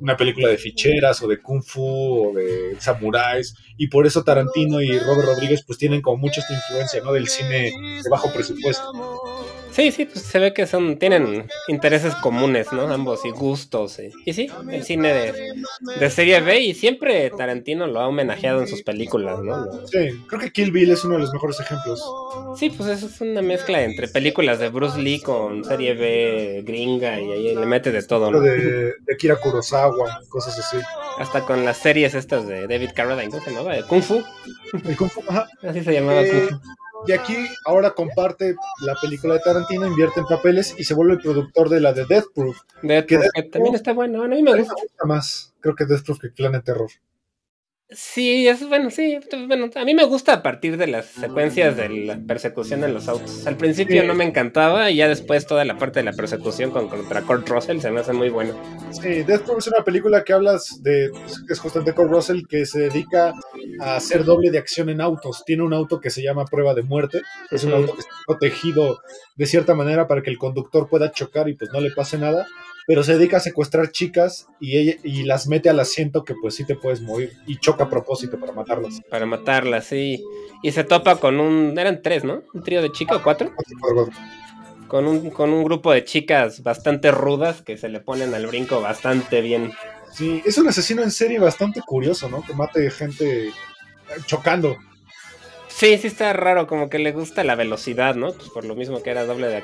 una 0.00 0.16
película 0.16 0.48
de 0.48 0.56
ficheras 0.56 1.22
o 1.22 1.28
de 1.28 1.40
kung 1.40 1.62
fu 1.62 2.30
o 2.30 2.32
de 2.34 2.76
samuráis. 2.80 3.54
Y 3.76 3.88
por 3.88 4.06
eso 4.06 4.24
Tarantino 4.24 4.80
y 4.80 4.98
Robert 4.98 5.28
Rodríguez 5.28 5.62
pues 5.66 5.78
tienen 5.78 6.00
como 6.00 6.16
mucha 6.16 6.40
esta 6.40 6.54
influencia, 6.54 7.02
¿no? 7.02 7.12
Del 7.12 7.28
cine 7.28 7.72
de 8.02 8.10
bajo 8.10 8.32
presupuesto. 8.32 8.90
Sí, 9.72 9.92
sí, 9.92 10.04
pues 10.04 10.22
se 10.24 10.38
ve 10.38 10.52
que 10.52 10.66
son 10.66 10.98
tienen 10.98 11.46
intereses 11.68 12.14
comunes, 12.16 12.72
¿no? 12.72 12.82
Ambos 12.92 13.24
y 13.24 13.30
gustos. 13.30 13.98
Y, 14.00 14.10
y 14.28 14.32
sí, 14.34 14.48
el 14.70 14.82
cine 14.84 15.14
de, 15.14 15.52
de 15.98 16.10
serie 16.10 16.40
B 16.40 16.60
y 16.60 16.74
siempre 16.74 17.30
Tarantino 17.30 17.86
lo 17.86 18.00
ha 18.00 18.08
homenajeado 18.08 18.60
en 18.60 18.66
sus 18.66 18.82
películas, 18.82 19.38
¿no? 19.38 19.56
Lo- 19.64 19.86
Sí, 19.86 19.98
creo 20.28 20.40
que 20.40 20.50
Kill 20.50 20.72
Bill 20.72 20.90
es 20.90 21.04
uno 21.04 21.14
de 21.14 21.20
los 21.20 21.32
mejores 21.32 21.60
ejemplos. 21.60 22.02
Sí, 22.58 22.70
pues 22.70 22.88
eso 22.90 23.06
es 23.06 23.20
una 23.20 23.42
mezcla 23.42 23.80
entre 23.82 24.08
películas 24.08 24.58
de 24.58 24.68
Bruce 24.70 25.00
Lee 25.00 25.20
con 25.20 25.64
serie 25.64 25.94
B 25.94 26.62
gringa 26.66 27.20
y 27.20 27.30
ahí 27.32 27.54
le 27.54 27.66
mete 27.66 27.92
de 27.92 28.02
todo, 28.02 28.30
¿no? 28.30 28.40
De, 28.40 28.56
de 29.00 29.16
Kira 29.18 29.36
Kurosawa, 29.36 30.20
cosas 30.28 30.58
así. 30.58 30.78
Hasta 31.18 31.44
con 31.46 31.64
las 31.64 31.76
series 31.78 32.14
estas 32.14 32.46
de 32.46 32.66
David 32.66 32.90
Carradine, 32.94 33.30
¿cómo 33.30 33.42
se 33.44 33.50
llamaba? 33.52 33.86
Kung 33.86 34.02
Fu, 34.02 34.22
El 34.84 34.96
Kung 34.96 35.10
Fu, 35.10 35.22
ajá. 35.28 35.46
así 35.62 35.82
se 35.84 35.92
llamaba 35.92 36.22
Eh, 36.22 36.30
Kung 36.30 36.48
Fu. 36.60 36.70
Y 37.06 37.12
aquí 37.12 37.34
ahora 37.64 37.90
comparte 37.90 38.54
la 38.84 38.94
película 39.00 39.34
de 39.34 39.40
Tarantino, 39.40 39.86
invierte 39.86 40.20
en 40.20 40.26
papeles 40.26 40.74
y 40.78 40.84
se 40.84 40.94
vuelve 40.94 41.14
el 41.14 41.20
productor 41.20 41.68
de 41.68 41.80
la 41.80 41.92
de 41.92 42.04
Death 42.06 42.26
Proof. 42.34 42.58
Death 42.82 43.06
que 43.06 43.16
Proof, 43.16 43.30
Death 43.34 43.44
que 43.44 43.50
también 43.50 43.74
está 43.74 43.92
bueno, 43.92 44.22
a 44.22 44.28
mí 44.28 44.42
me 44.42 44.56
gusta. 44.56 44.74
me 44.74 44.82
gusta 44.82 45.06
más, 45.06 45.54
creo 45.60 45.74
que 45.74 45.86
Death 45.86 46.04
Proof 46.04 46.18
que 46.20 46.28
Planet 46.28 46.64
Terror. 46.64 46.90
Sí, 47.92 48.46
es 48.46 48.68
bueno, 48.68 48.88
sí. 48.90 49.18
Bueno, 49.48 49.68
a 49.74 49.84
mí 49.84 49.94
me 49.94 50.04
gusta 50.04 50.34
a 50.34 50.42
partir 50.42 50.76
de 50.76 50.86
las 50.86 51.06
secuencias 51.06 51.76
de 51.76 51.88
la 51.88 52.18
persecución 52.24 52.84
en 52.84 52.94
los 52.94 53.08
autos. 53.08 53.46
Al 53.46 53.56
principio 53.56 54.02
Sí. 54.02 54.06
no 54.06 54.14
me 54.14 54.24
encantaba 54.24 54.90
y 54.90 54.96
ya 54.96 55.08
después 55.08 55.44
toda 55.46 55.64
la 55.64 55.76
parte 55.76 55.98
de 55.98 56.04
la 56.04 56.12
persecución 56.12 56.70
con, 56.70 56.88
contra 56.88 57.22
Kurt 57.22 57.48
Russell 57.48 57.80
se 57.80 57.90
me 57.90 58.00
hace 58.00 58.12
muy 58.12 58.28
bueno. 58.28 58.54
Sí, 58.92 59.22
Death 59.24 59.42
Proof 59.42 59.58
es 59.58 59.66
una 59.68 59.84
película 59.84 60.22
que 60.22 60.32
hablas 60.32 60.80
de, 60.82 61.10
es 61.48 61.58
justamente 61.58 61.92
Kurt 61.92 62.10
Russell, 62.10 62.42
que 62.48 62.64
se 62.64 62.80
dedica 62.82 63.32
a 63.80 63.96
hacer 63.96 64.24
doble 64.24 64.50
de 64.52 64.58
acción 64.58 64.88
en 64.88 65.00
autos. 65.00 65.42
Tiene 65.44 65.64
un 65.64 65.72
auto 65.74 65.98
que 66.00 66.10
se 66.10 66.22
llama 66.22 66.44
prueba 66.44 66.74
de 66.74 66.82
muerte, 66.82 67.22
es 67.50 67.64
un 67.64 67.72
auto 67.72 67.94
que 67.94 68.00
está 68.00 68.14
protegido 68.26 69.00
de 69.34 69.46
cierta 69.46 69.74
manera 69.74 70.06
para 70.06 70.22
que 70.22 70.30
el 70.30 70.38
conductor 70.38 70.88
pueda 70.88 71.10
chocar 71.10 71.48
y 71.48 71.54
pues 71.54 71.70
no 71.72 71.80
le 71.80 71.90
pase 71.90 72.18
nada, 72.18 72.46
pero 72.90 73.04
se 73.04 73.16
dedica 73.16 73.36
a 73.36 73.40
secuestrar 73.40 73.92
chicas 73.92 74.48
y, 74.58 74.76
ella, 74.76 74.96
y 75.04 75.22
las 75.22 75.46
mete 75.46 75.68
al 75.68 75.78
asiento 75.78 76.24
que 76.24 76.34
pues 76.34 76.56
sí 76.56 76.64
te 76.64 76.74
puedes 76.74 77.00
morir 77.00 77.32
y 77.46 77.56
choca 77.56 77.84
a 77.84 77.88
propósito 77.88 78.40
para 78.40 78.52
matarlas. 78.52 79.00
Para 79.08 79.26
matarla, 79.26 79.80
sí. 79.80 80.24
Y 80.60 80.72
se 80.72 80.82
topa 80.82 81.14
con 81.20 81.38
un. 81.38 81.78
Eran 81.78 82.02
tres, 82.02 82.24
¿no? 82.24 82.42
Un 82.52 82.64
trío 82.64 82.82
de 82.82 82.90
chicas 82.90 83.18
o 83.18 83.22
cuatro. 83.22 83.52
Con 84.88 85.06
un, 85.06 85.30
con 85.30 85.50
un 85.50 85.62
grupo 85.62 85.92
de 85.92 86.02
chicas 86.02 86.64
bastante 86.64 87.12
rudas 87.12 87.62
que 87.62 87.76
se 87.76 87.88
le 87.88 88.00
ponen 88.00 88.34
al 88.34 88.48
brinco 88.48 88.80
bastante 88.80 89.40
bien. 89.40 89.70
Sí, 90.12 90.42
es 90.44 90.58
un 90.58 90.66
asesino 90.66 91.04
en 91.04 91.12
serie 91.12 91.38
bastante 91.38 91.82
curioso, 91.82 92.28
¿no? 92.28 92.42
Que 92.42 92.54
mate 92.54 92.90
gente 92.90 93.50
eh, 93.50 93.52
chocando. 94.26 94.76
Sí, 95.68 95.96
sí 95.96 96.08
está 96.08 96.32
raro, 96.32 96.66
como 96.66 96.90
que 96.90 96.98
le 96.98 97.12
gusta 97.12 97.44
la 97.44 97.54
velocidad, 97.54 98.16
¿no? 98.16 98.32
Pues 98.32 98.48
por 98.48 98.64
lo 98.64 98.74
mismo 98.74 99.00
que 99.00 99.10
era 99.10 99.26
doble 99.26 99.46
de, 99.46 99.62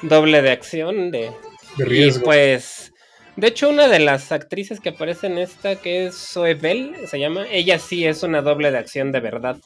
doble 0.00 0.40
de 0.40 0.52
acción. 0.52 1.10
De, 1.10 1.30
De 1.76 1.84
y 1.84 1.88
riesgo. 1.88 2.24
pues, 2.24 2.92
de 3.36 3.46
hecho, 3.48 3.68
una 3.68 3.88
de 3.88 4.00
las 4.00 4.32
actrices 4.32 4.80
que 4.80 4.90
aparece 4.90 5.26
en 5.28 5.38
esta, 5.38 5.76
que 5.76 6.06
es 6.06 6.14
Zoe 6.16 6.54
Bell, 6.54 6.94
se 7.06 7.18
llama, 7.18 7.46
ella 7.50 7.78
sí 7.78 8.06
es 8.06 8.22
una 8.22 8.42
doble 8.42 8.70
de 8.70 8.78
acción 8.78 9.12
de 9.12 9.20
verdad. 9.20 9.56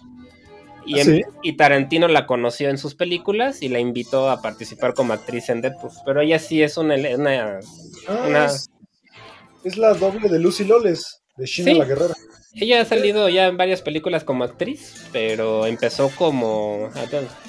Y, 0.87 0.99
¿Ah, 0.99 1.03
en- 1.03 1.07
sí? 1.07 1.23
y 1.43 1.57
Tarantino 1.57 2.09
la 2.09 2.27
conoció 2.27 2.69
en 2.69 2.77
sus 2.79 2.95
películas 2.95 3.63
y 3.63 3.69
la 3.69 3.79
invitó 3.79 4.29
a 4.31 4.43
participar 4.43 4.93
como 4.93 5.15
actriz 5.15 5.49
en 5.49 5.63
Deadpool. 5.63 5.91
Pero 6.05 6.21
ella 6.21 6.39
sí 6.39 6.63
es 6.63 6.77
una, 6.77 6.95
una- 6.97 7.59
Ah, 8.07 8.25
una- 8.29 8.45
es, 8.47 8.69
es 9.65 9.79
la 9.79 9.95
doble 9.95 10.29
de 10.29 10.39
Lucy 10.39 10.65
Loles, 10.65 11.23
de 11.39 11.47
Sheena 11.47 11.73
Sí. 11.73 11.79
la 11.79 11.85
Guerrera. 11.87 12.15
Ella 12.57 12.81
ha 12.81 12.85
salido 12.85 13.29
ya 13.29 13.47
en 13.47 13.57
varias 13.57 13.83
películas 13.83 14.23
como 14.25 14.45
actriz, 14.45 15.07
pero 15.13 15.67
empezó 15.67 16.11
como 16.11 16.89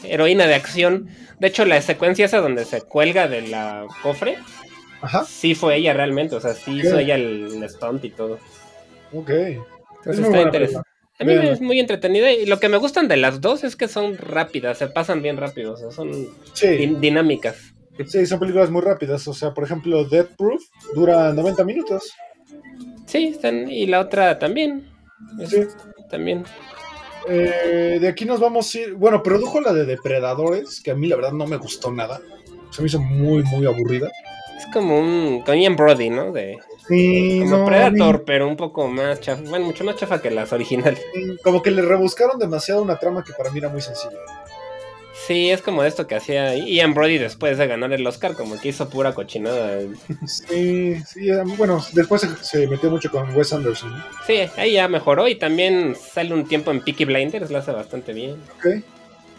heroína 0.04 0.48
de 0.48 0.56
acción. 0.56 1.08
De 1.40 1.48
hecho, 1.48 1.66
la 1.66 1.82
secuencia 1.82 2.26
esa 2.26 2.40
donde 2.40 2.66
se 2.66 2.82
cuelga 2.82 3.28
de 3.28 3.44
la 3.44 3.86
cofre, 4.02 4.38
Ajá, 5.02 5.24
sí 5.26 5.54
fue 5.54 5.76
ella 5.78 5.94
realmente. 5.94 6.36
O 6.36 6.42
sea, 6.42 6.54
sí 6.56 6.80
hizo 6.80 6.98
ella 6.98 7.16
el, 7.16 7.62
el 7.62 7.70
stunt 7.70 8.04
y 8.06 8.10
todo. 8.10 8.40
ok. 9.14 9.30
Entonces 9.30 10.20
muy 10.28 10.36
está 10.36 10.42
interesante. 10.42 10.90
A 11.20 11.24
mí 11.24 11.34
Véanla. 11.34 11.54
es 11.54 11.62
muy 11.62 11.80
entretenida 11.80 12.32
y 12.32 12.46
lo 12.46 12.60
que 12.60 12.68
me 12.68 12.78
gustan 12.78 13.08
de 13.08 13.16
las 13.18 13.40
dos 13.42 13.64
es 13.64 13.76
que 13.76 13.88
son 13.88 14.18
rápidas, 14.18 14.78
se 14.80 14.88
pasan 14.88 15.22
bien 15.22 15.38
rápido, 15.38 15.74
o 15.74 15.78
sea, 15.78 15.90
son 15.92 16.12
Sí, 16.54 16.68
din- 16.68 17.00
dinámicas. 17.00 17.56
sí, 18.06 18.26
son 18.26 18.40
películas 18.40 18.70
muy 18.70 18.82
rápidas. 18.82 19.26
O 19.28 19.34
sea, 19.34 19.54
por 19.54 19.64
ejemplo, 19.64 20.04
Death 20.04 20.32
Proof 20.38 20.62
dura 20.94 21.32
90 21.32 21.64
minutos. 21.64 22.12
Sí, 23.06 23.28
están, 23.28 23.70
y 23.72 23.86
la 23.86 24.00
otra 24.02 24.40
también. 24.40 24.90
Sí. 25.48 25.68
También. 26.10 26.44
Eh, 27.28 27.98
de 28.00 28.08
aquí 28.08 28.26
nos 28.26 28.40
vamos 28.40 28.74
a 28.74 28.80
ir. 28.80 28.94
Bueno, 28.94 29.24
produjo 29.24 29.60
la 29.62 29.74
de 29.74 29.86
Depredadores, 29.86 30.82
que 30.82 30.92
a 30.92 30.96
mí 30.96 31.08
la 31.08 31.16
verdad 31.16 31.32
no 31.32 31.48
me 31.48 31.58
gustó 31.58 31.92
nada. 31.92 32.22
Se 32.72 32.82
me 32.82 32.88
hizo 32.88 33.00
muy, 33.00 33.44
muy 33.44 33.66
aburrida. 33.66 34.12
Es 34.58 34.66
como 34.72 35.00
un. 35.00 35.42
con 35.42 35.58
Ian 35.58 35.76
Brody, 35.76 36.10
¿no? 36.10 36.32
De, 36.32 36.58
Y 36.90 37.42
como 37.42 37.58
no, 37.58 37.66
Predator, 37.66 38.24
pero 38.26 38.48
un 38.48 38.56
poco 38.56 38.88
más 38.88 39.20
chafa. 39.20 39.42
Bueno, 39.50 39.66
mucho 39.66 39.84
más 39.84 39.96
chafa 39.96 40.22
que 40.22 40.32
las 40.32 40.54
originales. 40.54 41.04
como 41.44 41.62
que 41.62 41.72
le 41.72 41.82
rebuscaron 41.82 42.40
demasiado 42.40 42.82
una 42.82 42.98
trama 42.98 43.24
que 43.24 43.34
para 43.34 43.50
mí 43.50 43.60
era 43.60 43.70
muy 43.70 43.82
sencilla. 43.82 44.18
Sí, 45.28 45.50
es 45.50 45.62
como 45.62 45.84
esto 45.84 46.06
que 46.08 46.16
hacía 46.16 46.56
Ian 46.56 46.94
Brody 46.94 47.18
después 47.18 47.58
de 47.58 47.66
ganar 47.68 47.92
el 47.94 48.06
Oscar, 48.06 48.34
como 48.36 48.60
que 48.60 48.70
hizo 48.70 48.90
pura 48.90 49.14
cochinada. 49.14 49.80
Sí, 50.28 50.96
sí, 51.06 51.30
eh, 51.30 51.42
bueno, 51.58 51.84
después 51.94 52.22
se, 52.22 52.28
se 52.44 52.68
metió 52.68 52.92
mucho 52.92 53.10
con 53.10 53.36
Wes 53.36 53.52
Anderson. 53.54 53.92
¿no? 53.92 54.04
Sí, 54.28 54.42
ahí 54.58 54.74
ya 54.74 54.88
mejoró 54.88 55.28
y 55.28 55.36
también 55.36 55.96
sale 55.96 56.34
un 56.34 56.48
tiempo 56.48 56.72
en 56.72 56.82
Peaky 56.82 57.06
Blinders, 57.06 57.50
lo 57.50 57.58
hace 57.58 57.72
bastante 57.72 58.14
bien. 58.14 58.36
Ok. 58.58 58.84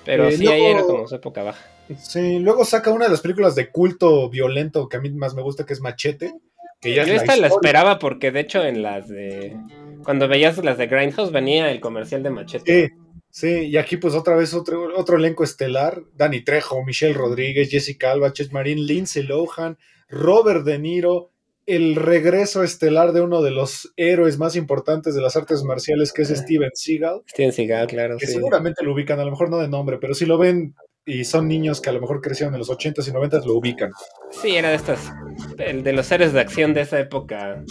Pero 0.04 0.28
Eh, 0.28 0.32
sí, 0.36 0.46
ahí 0.48 0.64
era 0.64 0.82
como 0.82 1.06
su 1.06 1.14
época 1.14 1.42
baja. 1.42 1.64
Sí, 2.00 2.38
luego 2.40 2.64
saca 2.64 2.90
una 2.90 3.04
de 3.04 3.12
las 3.12 3.20
películas 3.20 3.54
de 3.54 3.70
culto 3.70 4.28
violento 4.28 4.88
que 4.88 4.96
a 4.96 5.00
mí 5.00 5.10
más 5.10 5.34
me 5.34 5.42
gusta, 5.42 5.64
que 5.66 5.72
es 5.72 5.80
Machete. 5.80 6.32
Que 6.80 6.94
ya 6.94 7.04
Yo 7.04 7.14
es 7.14 7.20
esta 7.22 7.36
la 7.36 7.46
historia. 7.46 7.56
esperaba 7.68 7.98
porque 7.98 8.30
de 8.32 8.40
hecho 8.40 8.62
en 8.64 8.82
las 8.82 9.08
de... 9.08 9.56
Cuando 10.04 10.28
veías 10.28 10.58
las 10.58 10.78
de 10.78 10.86
Grindhouse 10.88 11.32
venía 11.32 11.70
el 11.70 11.80
comercial 11.80 12.22
de 12.22 12.30
Machete. 12.30 12.88
Sí, 12.88 12.94
sí, 13.36 13.68
y 13.68 13.76
aquí 13.76 13.98
pues 13.98 14.14
otra 14.14 14.34
vez 14.34 14.54
otro, 14.54 14.96
otro 14.96 15.18
elenco 15.18 15.44
estelar. 15.44 16.02
Danny 16.14 16.42
Trejo, 16.42 16.82
Michelle 16.84 17.14
Rodríguez, 17.14 17.70
Jessica 17.70 18.12
Alba, 18.12 18.32
Chet 18.32 18.50
Marín, 18.52 18.86
Lindsay 18.86 19.22
Lohan, 19.22 19.78
Robert 20.08 20.64
De 20.64 20.78
Niro, 20.78 21.32
el 21.66 21.96
regreso 21.96 22.62
estelar 22.62 23.12
de 23.12 23.20
uno 23.20 23.42
de 23.42 23.50
los 23.50 23.92
héroes 23.96 24.38
más 24.38 24.56
importantes 24.56 25.14
de 25.14 25.20
las 25.20 25.36
artes 25.36 25.62
marciales, 25.64 26.12
que 26.12 26.22
es 26.22 26.28
Steven 26.28 26.70
Seagal, 26.72 27.22
Steven 27.28 27.52
Seagal, 27.52 27.86
claro. 27.88 28.16
que 28.16 28.26
sí. 28.26 28.32
seguramente 28.32 28.84
lo 28.84 28.94
ubican, 28.94 29.20
a 29.20 29.24
lo 29.24 29.32
mejor 29.32 29.50
no 29.50 29.58
de 29.58 29.68
nombre, 29.68 29.98
pero 29.98 30.14
si 30.14 30.24
lo 30.24 30.38
ven 30.38 30.74
y 31.08 31.24
son 31.24 31.46
niños 31.46 31.80
que 31.80 31.88
a 31.88 31.92
lo 31.92 32.00
mejor 32.00 32.20
crecieron 32.20 32.52
en 32.54 32.58
los 32.58 32.68
80s 32.68 33.06
y 33.06 33.12
90s, 33.12 33.44
lo 33.44 33.54
ubican. 33.54 33.92
Sí, 34.30 34.56
era 34.56 34.70
de 34.70 34.74
estas... 34.74 35.12
El 35.58 35.84
de 35.84 35.92
los 35.92 36.10
héroes 36.10 36.32
de 36.32 36.40
acción 36.40 36.74
de 36.74 36.80
esa 36.80 36.98
época. 36.98 37.62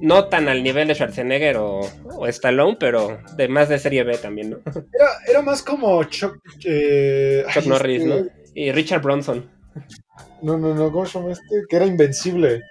No 0.00 0.26
tan 0.28 0.48
al 0.48 0.64
nivel 0.64 0.88
de 0.88 0.94
Schwarzenegger 0.94 1.56
o, 1.58 1.80
o 2.04 2.26
Stallone, 2.26 2.76
pero 2.80 3.20
de 3.36 3.46
más 3.48 3.68
de 3.68 3.78
serie 3.78 4.02
B 4.02 4.18
también, 4.18 4.50
¿no? 4.50 4.58
Era, 4.92 5.08
era 5.28 5.42
más 5.42 5.62
como 5.62 6.02
Chuck, 6.04 6.38
eh, 6.64 7.44
Chuck 7.52 7.62
ay, 7.62 7.68
Norris, 7.68 8.02
este- 8.02 8.22
¿no? 8.22 8.28
Y 8.54 8.72
Richard 8.72 9.02
Bronson. 9.02 9.48
No, 10.42 10.58
no, 10.58 10.74
no, 10.74 10.90
¿cómo 10.90 11.06
se 11.06 11.18
llama 11.18 11.32
este? 11.32 11.62
Que 11.68 11.76
era 11.76 11.86
invencible. 11.86 12.62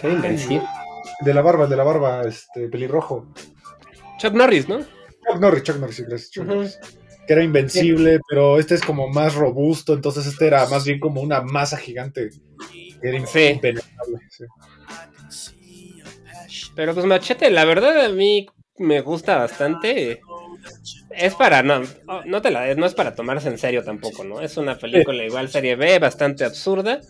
Qué 0.00 0.10
invencible. 0.10 0.62
De 1.24 1.32
la 1.32 1.40
barba, 1.40 1.64
el 1.64 1.70
de 1.70 1.76
la 1.76 1.84
barba, 1.84 2.22
este, 2.22 2.68
pelirrojo. 2.68 3.26
Chuck 4.18 4.34
Norris, 4.34 4.68
¿no? 4.68 4.80
Chuck 4.80 5.40
Norris, 5.40 5.62
Chuck 5.62 5.76
Norris, 5.78 6.00
gracias, 6.06 6.30
Chuck. 6.30 6.44
Norris. 6.44 6.78
Que 7.28 7.34
era 7.34 7.44
invencible, 7.44 8.18
pero 8.28 8.58
este 8.58 8.74
es 8.74 8.80
como 8.80 9.06
más 9.08 9.34
robusto, 9.34 9.92
entonces 9.92 10.26
este 10.26 10.46
era 10.46 10.66
más 10.66 10.84
bien 10.84 10.98
como 10.98 11.20
una 11.20 11.42
masa 11.42 11.76
gigante. 11.76 12.30
que 13.00 13.08
Era 13.08 13.26
Sí. 13.26 13.40
impenetrable. 13.50 14.18
sí. 14.30 14.44
Pero 16.74 16.94
pues 16.94 17.06
Machete, 17.06 17.50
la 17.50 17.64
verdad 17.64 18.06
a 18.06 18.08
mí 18.08 18.46
me 18.78 19.00
gusta 19.02 19.36
bastante. 19.36 20.20
Es 21.10 21.34
para, 21.34 21.62
no, 21.62 21.82
no 22.24 22.40
te 22.42 22.50
la 22.50 22.74
no 22.74 22.86
es 22.86 22.94
para 22.94 23.14
tomarse 23.14 23.48
en 23.48 23.58
serio 23.58 23.84
tampoco, 23.84 24.24
¿no? 24.24 24.40
Es 24.40 24.56
una 24.56 24.78
película 24.78 25.24
igual 25.24 25.48
serie 25.48 25.76
B, 25.76 25.98
bastante 25.98 26.44
absurda. 26.44 27.00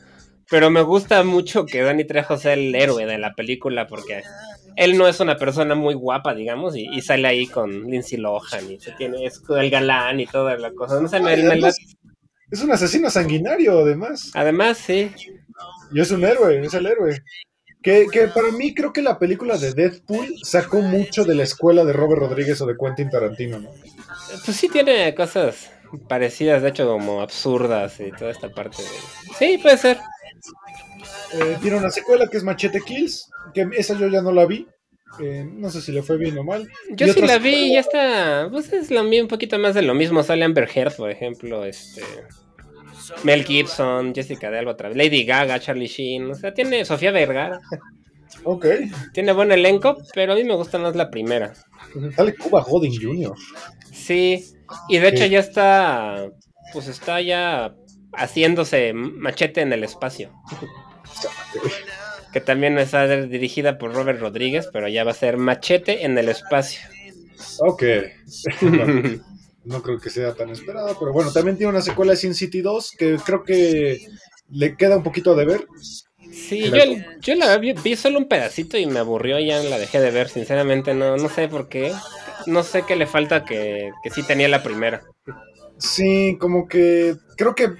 Pero 0.50 0.70
me 0.70 0.80
gusta 0.80 1.22
mucho 1.24 1.66
que 1.66 1.82
Danny 1.82 2.06
Trejo 2.06 2.38
sea 2.38 2.54
el 2.54 2.74
héroe 2.74 3.04
de 3.06 3.18
la 3.18 3.34
película 3.34 3.86
porque 3.86 4.22
él 4.78 4.96
no 4.96 5.08
es 5.08 5.18
una 5.18 5.36
persona 5.36 5.74
muy 5.74 5.94
guapa, 5.94 6.34
digamos, 6.34 6.76
y, 6.76 6.86
y 6.92 7.02
sale 7.02 7.26
ahí 7.26 7.48
con 7.48 7.90
Lindsay 7.90 8.16
Lohan 8.16 8.70
y 8.70 8.78
se 8.78 8.92
tiene, 8.92 9.24
es 9.26 9.42
el 9.48 9.70
galán 9.70 10.20
y 10.20 10.26
toda 10.26 10.56
la 10.56 10.72
cosa. 10.72 11.00
No 11.00 11.08
sé, 11.08 11.16
Ay, 11.16 11.62
Es 12.52 12.62
un 12.62 12.70
asesino 12.70 13.10
sanguinario, 13.10 13.80
además. 13.80 14.30
además, 14.34 14.78
sí. 14.78 15.10
Y 15.92 16.00
es 16.00 16.12
un 16.12 16.24
héroe, 16.24 16.60
es 16.64 16.74
el 16.74 16.86
héroe. 16.86 17.18
Que, 17.82 18.06
que 18.12 18.28
para 18.28 18.52
mí 18.52 18.72
creo 18.72 18.92
que 18.92 19.02
la 19.02 19.18
película 19.18 19.56
de 19.58 19.72
Deadpool 19.72 20.34
sacó 20.44 20.80
mucho 20.80 21.24
de 21.24 21.34
la 21.34 21.42
escuela 21.42 21.84
de 21.84 21.92
Robert 21.92 22.20
Rodríguez 22.20 22.60
o 22.60 22.66
de 22.66 22.76
Quentin 22.76 23.10
Tarantino, 23.10 23.58
¿no? 23.58 23.70
Pues 24.44 24.56
sí 24.56 24.68
tiene 24.68 25.12
cosas 25.16 25.70
parecidas, 26.08 26.62
de 26.62 26.68
hecho, 26.68 26.86
como 26.86 27.20
absurdas 27.20 27.98
y 27.98 28.12
toda 28.12 28.30
esta 28.30 28.48
parte 28.50 28.82
de... 28.82 28.88
Sí, 29.38 29.58
puede 29.58 29.78
ser. 29.78 29.98
Eh, 31.34 31.56
tiene 31.60 31.76
una 31.76 31.90
secuela 31.90 32.26
que 32.28 32.36
es 32.38 32.44
Machete 32.44 32.80
Kills, 32.80 33.30
que 33.54 33.68
esa 33.76 33.98
yo 33.98 34.08
ya 34.08 34.22
no 34.22 34.32
la 34.32 34.46
vi. 34.46 34.66
Eh, 35.20 35.46
no 35.50 35.70
sé 35.70 35.80
si 35.80 35.90
le 35.92 36.02
fue 36.02 36.16
bien 36.18 36.36
o 36.38 36.44
mal. 36.44 36.68
Yo 36.90 37.12
sí 37.12 37.20
la 37.22 37.38
vi 37.38 37.54
y 37.54 37.72
ya 37.74 37.80
está. 37.80 38.48
Pues 38.50 38.72
es 38.72 38.90
mismo, 38.90 39.22
un 39.22 39.28
poquito 39.28 39.58
más 39.58 39.74
de 39.74 39.82
lo 39.82 39.94
mismo. 39.94 40.22
Sale 40.22 40.44
Amber 40.44 40.68
Heard, 40.72 40.96
por 40.96 41.10
ejemplo, 41.10 41.64
este. 41.64 42.02
Mel 43.24 43.44
Gibson, 43.44 44.14
Jessica 44.14 44.50
de 44.50 44.58
Alba 44.58 44.72
otra 44.72 44.88
vez, 44.90 44.98
Lady 44.98 45.24
Gaga, 45.24 45.60
Charlie 45.60 45.86
Sheen. 45.86 46.30
O 46.30 46.34
sea, 46.34 46.52
tiene 46.52 46.84
Sofía 46.84 47.10
Vergara. 47.10 47.60
Ok. 48.44 48.66
Tiene 49.14 49.32
buen 49.32 49.50
elenco, 49.50 49.96
pero 50.14 50.34
a 50.34 50.36
mí 50.36 50.44
me 50.44 50.54
gusta 50.54 50.78
más 50.78 50.94
la 50.94 51.10
primera. 51.10 51.54
Sale 52.14 52.34
Cuba 52.34 52.62
Gooding 52.62 53.00
Jr. 53.00 53.34
Sí. 53.92 54.44
Y 54.90 54.98
de 54.98 55.08
hecho 55.08 55.24
Sí. 55.24 55.30
ya 55.30 55.40
está. 55.40 56.28
Pues 56.74 56.86
está 56.88 57.20
ya 57.22 57.74
haciéndose 58.12 58.92
machete 58.92 59.62
en 59.62 59.72
el 59.72 59.84
espacio. 59.84 60.30
Que 62.32 62.40
también 62.40 62.78
está 62.78 63.06
dirigida 63.06 63.78
por 63.78 63.94
Robert 63.94 64.20
Rodríguez, 64.20 64.68
pero 64.72 64.88
ya 64.88 65.04
va 65.04 65.12
a 65.12 65.14
ser 65.14 65.36
machete 65.38 66.04
en 66.04 66.16
el 66.18 66.28
espacio. 66.28 66.80
Ok. 67.58 67.82
No, 69.68 69.76
no 69.76 69.82
creo 69.82 70.00
que 70.00 70.08
sea 70.08 70.34
tan 70.34 70.48
esperado, 70.48 70.96
pero 70.98 71.12
bueno, 71.12 71.30
también 71.30 71.58
tiene 71.58 71.70
una 71.70 71.82
secuela 71.82 72.12
de 72.12 72.16
Sin 72.16 72.34
City 72.34 72.62
2 72.62 72.92
que 72.92 73.16
creo 73.24 73.42
que 73.44 73.98
le 74.50 74.76
queda 74.76 74.96
un 74.96 75.02
poquito 75.02 75.34
de 75.36 75.44
ver. 75.44 75.66
Sí, 76.32 76.70
yo, 76.70 76.84
yo 77.20 77.34
la 77.34 77.56
vi, 77.58 77.72
vi, 77.72 77.96
solo 77.96 78.18
un 78.18 78.28
pedacito 78.28 78.78
y 78.78 78.86
me 78.86 78.98
aburrió 78.98 79.38
y 79.38 79.48
ya 79.48 79.62
la 79.62 79.78
dejé 79.78 80.00
de 80.00 80.10
ver, 80.10 80.28
sinceramente, 80.28 80.94
no, 80.94 81.16
no 81.16 81.28
sé 81.28 81.48
por 81.48 81.68
qué. 81.68 81.92
No 82.46 82.62
sé 82.62 82.84
qué 82.86 82.96
le 82.96 83.06
falta 83.06 83.44
que, 83.44 83.90
que 84.02 84.10
sí 84.10 84.22
tenía 84.22 84.48
la 84.48 84.62
primera. 84.62 85.02
Sí, 85.78 86.36
como 86.40 86.66
que 86.66 87.16
creo 87.36 87.54
que 87.54 87.74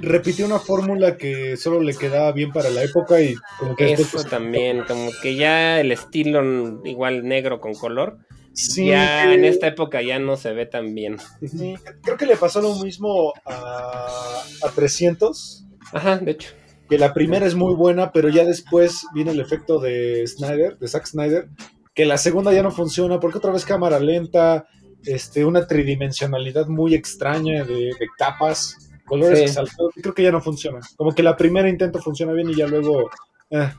repitió 0.00 0.46
una 0.46 0.58
fórmula 0.58 1.16
que 1.16 1.56
solo 1.56 1.80
le 1.80 1.94
quedaba 1.94 2.32
bien 2.32 2.52
para 2.52 2.70
la 2.70 2.82
época 2.82 3.20
y 3.20 3.34
como 3.58 3.74
que 3.76 3.92
eso 3.92 4.06
pues, 4.12 4.26
también, 4.26 4.84
como 4.86 5.10
que 5.22 5.36
ya 5.36 5.80
el 5.80 5.92
estilo 5.92 6.80
igual 6.84 7.26
negro 7.26 7.60
con 7.60 7.74
color, 7.74 8.18
sí, 8.52 8.86
ya 8.86 9.32
en 9.32 9.44
esta 9.44 9.66
época 9.66 10.02
ya 10.02 10.18
no 10.18 10.36
se 10.36 10.52
ve 10.52 10.66
tan 10.66 10.94
bien. 10.94 11.18
Sí, 11.44 11.74
creo 12.02 12.16
que 12.16 12.26
le 12.26 12.36
pasó 12.36 12.60
lo 12.60 12.74
mismo 12.76 13.32
a, 13.44 14.42
a 14.62 14.70
300. 14.74 15.64
Ajá, 15.92 16.18
de 16.18 16.32
hecho. 16.32 16.50
Que 16.88 16.98
la 16.98 17.12
primera 17.12 17.46
es 17.46 17.54
muy 17.54 17.74
buena, 17.74 18.12
pero 18.12 18.30
ya 18.30 18.44
después 18.44 19.04
viene 19.14 19.32
el 19.32 19.40
efecto 19.40 19.78
de 19.78 20.26
Snyder, 20.26 20.78
de 20.78 20.88
Zack 20.88 21.06
Snyder, 21.06 21.48
que 21.94 22.06
la 22.06 22.16
segunda 22.16 22.52
ya 22.52 22.62
no 22.62 22.70
funciona 22.70 23.20
porque 23.20 23.38
otra 23.38 23.52
vez 23.52 23.66
cámara 23.66 24.00
lenta, 24.00 24.66
este, 25.04 25.44
una 25.44 25.66
tridimensionalidad 25.66 26.66
muy 26.66 26.94
extraña 26.94 27.64
de, 27.64 27.74
de 27.74 28.06
capas 28.16 28.87
colores 29.08 29.54
sí. 29.54 30.00
creo 30.02 30.14
que 30.14 30.22
ya 30.22 30.32
no 30.32 30.40
funciona. 30.40 30.80
Como 30.96 31.14
que 31.14 31.22
la 31.22 31.36
primera 31.36 31.68
intento 31.68 32.00
funciona 32.00 32.32
bien 32.32 32.50
y 32.50 32.54
ya 32.54 32.66
luego 32.66 33.10
eh, 33.50 33.70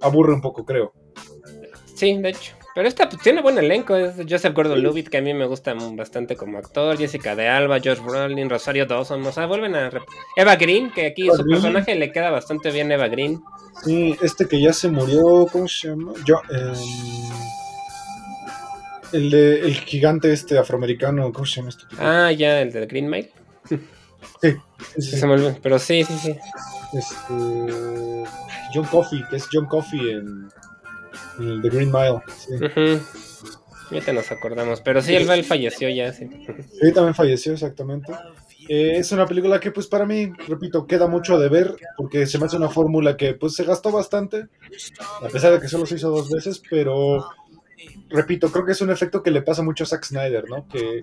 aburre 0.00 0.34
un 0.34 0.40
poco, 0.40 0.64
creo. 0.64 0.92
Sí, 1.94 2.16
de 2.18 2.30
hecho. 2.30 2.54
Pero 2.74 2.88
esta 2.88 3.08
pues, 3.08 3.22
tiene 3.22 3.42
buen 3.42 3.58
elenco. 3.58 3.96
Es 3.96 4.14
Joseph 4.28 4.54
Gordon-Levitt, 4.54 5.08
que 5.08 5.18
a 5.18 5.22
mí 5.22 5.34
me 5.34 5.46
gusta 5.46 5.74
bastante 5.74 6.36
como 6.36 6.58
actor. 6.58 6.96
Jessica 6.96 7.36
de 7.36 7.48
Alba, 7.48 7.78
Josh 7.84 8.00
Brolin, 8.00 8.48
Rosario 8.48 8.86
Dawson. 8.86 9.24
O 9.26 9.32
sea, 9.32 9.46
vuelven 9.46 9.74
a... 9.74 9.90
Eva 10.36 10.56
Green, 10.56 10.90
que 10.90 11.06
aquí 11.06 11.26
Eva 11.26 11.36
su 11.36 11.44
Green. 11.44 11.60
personaje 11.60 11.94
le 11.94 12.12
queda 12.12 12.30
bastante 12.30 12.70
bien 12.70 12.90
Eva 12.90 13.08
Green. 13.08 13.40
Sí, 13.84 14.16
este 14.22 14.46
que 14.46 14.60
ya 14.60 14.72
se 14.72 14.88
murió, 14.88 15.46
¿cómo 15.52 15.68
se 15.68 15.88
llama? 15.88 16.12
Yo, 16.24 16.40
eh, 16.50 16.72
el, 19.12 19.30
de, 19.30 19.60
el 19.60 19.74
gigante 19.74 20.32
este 20.32 20.58
afroamericano, 20.58 21.32
¿cómo 21.32 21.44
se 21.46 21.56
llama 21.56 21.68
este 21.70 21.86
tipo? 21.86 22.02
Ah, 22.02 22.32
ya, 22.32 22.60
el 22.62 22.72
de 22.72 22.86
Green 22.86 23.08
Mile. 23.08 23.30
Sí, 24.40 24.56
sí, 24.94 25.02
sí. 25.02 25.16
Se 25.18 25.26
me 25.26 25.34
olvidó, 25.34 25.56
pero 25.62 25.78
sí, 25.78 26.04
sí, 26.04 26.14
sí. 26.18 26.36
Este, 26.92 28.24
John 28.74 28.86
Coffey, 28.90 29.24
que 29.28 29.36
es 29.36 29.48
John 29.52 29.66
Coffey 29.66 30.10
en, 30.10 30.48
en 31.38 31.62
The 31.62 31.68
Green 31.68 31.92
Mile. 31.92 32.20
Sí. 32.36 32.54
Uh 32.54 32.68
-huh. 32.68 33.00
Ya 33.90 34.00
te 34.00 34.12
nos 34.14 34.32
acordamos, 34.32 34.80
pero 34.80 35.02
sí, 35.02 35.14
él, 35.14 35.28
él 35.28 35.44
falleció 35.44 35.88
ya, 35.90 36.12
sí. 36.12 36.26
Sí, 36.80 36.92
también 36.92 37.14
falleció, 37.14 37.52
exactamente. 37.52 38.12
Eh, 38.68 38.94
es 38.96 39.12
una 39.12 39.26
película 39.26 39.60
que, 39.60 39.70
pues, 39.70 39.86
para 39.86 40.06
mí, 40.06 40.32
repito, 40.48 40.86
queda 40.86 41.06
mucho 41.06 41.38
de 41.38 41.48
ver, 41.48 41.76
porque 41.96 42.26
se 42.26 42.38
me 42.38 42.46
hace 42.46 42.56
una 42.56 42.70
fórmula 42.70 43.16
que, 43.16 43.34
pues, 43.34 43.54
se 43.54 43.64
gastó 43.64 43.90
bastante, 43.90 44.46
a 45.20 45.28
pesar 45.28 45.52
de 45.52 45.60
que 45.60 45.68
solo 45.68 45.84
se 45.84 45.96
hizo 45.96 46.08
dos 46.10 46.30
veces, 46.30 46.62
pero 46.70 47.28
repito, 48.10 48.50
creo 48.50 48.64
que 48.64 48.72
es 48.72 48.80
un 48.80 48.90
efecto 48.90 49.22
que 49.22 49.30
le 49.30 49.42
pasa 49.42 49.62
mucho 49.62 49.84
a 49.84 49.86
Zack 49.86 50.04
Snyder, 50.04 50.48
¿no? 50.48 50.66
Que, 50.68 51.02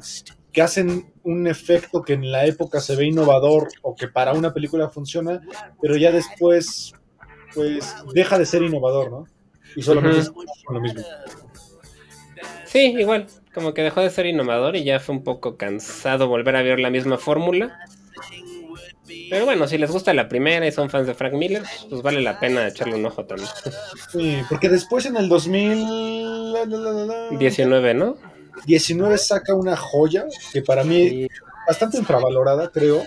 que, 0.51 0.61
hacen 0.61 1.11
un 1.23 1.47
efecto 1.47 2.01
que 2.01 2.13
en 2.13 2.31
la 2.31 2.45
época 2.45 2.79
se 2.79 2.95
ve 2.95 3.05
innovador 3.05 3.69
o 3.81 3.95
que 3.95 4.07
para 4.07 4.33
una 4.33 4.53
película 4.53 4.89
funciona, 4.89 5.41
pero 5.81 5.95
ya 5.97 6.11
después, 6.11 6.93
pues, 7.53 7.95
deja 8.13 8.37
de 8.37 8.45
ser 8.45 8.63
innovador, 8.63 9.11
¿no? 9.11 9.27
Y 9.75 9.81
solamente 9.81 10.19
uh 10.19 10.21
-huh. 10.21 10.43
es 10.43 10.63
lo 10.69 10.81
mismo. 10.81 11.01
Sí, 12.65 12.95
igual, 12.97 13.27
como 13.53 13.73
que 13.73 13.81
dejó 13.81 14.01
de 14.01 14.09
ser 14.09 14.25
innovador 14.25 14.75
y 14.75 14.83
ya 14.83 14.99
fue 14.99 15.15
un 15.15 15.23
poco 15.23 15.57
cansado 15.57 16.27
volver 16.27 16.55
a 16.55 16.61
ver 16.61 16.79
la 16.79 16.89
misma 16.89 17.17
fórmula. 17.17 17.79
Pero 19.29 19.45
bueno, 19.45 19.67
si 19.67 19.77
les 19.77 19.91
gusta 19.91 20.13
la 20.13 20.29
primera 20.29 20.67
y 20.67 20.71
son 20.71 20.89
fans 20.89 21.07
de 21.07 21.15
Frank 21.15 21.33
Miller, 21.33 21.63
pues 21.89 22.01
vale 22.01 22.21
la 22.21 22.39
pena 22.39 22.67
echarle 22.67 22.95
un 22.95 23.05
ojo 23.05 23.25
también. 23.25 23.49
Sí, 24.11 24.41
porque 24.49 24.69
después 24.69 25.05
en 25.07 25.17
el 25.17 25.29
2019, 26.51 27.93
¿no? 27.93 28.17
19 28.65 29.17
saca 29.17 29.53
una 29.53 29.75
joya 29.75 30.25
que 30.51 30.61
para 30.61 30.83
mí 30.83 31.09
sí. 31.09 31.27
bastante 31.67 31.97
infravalorada, 31.97 32.69
creo. 32.71 33.03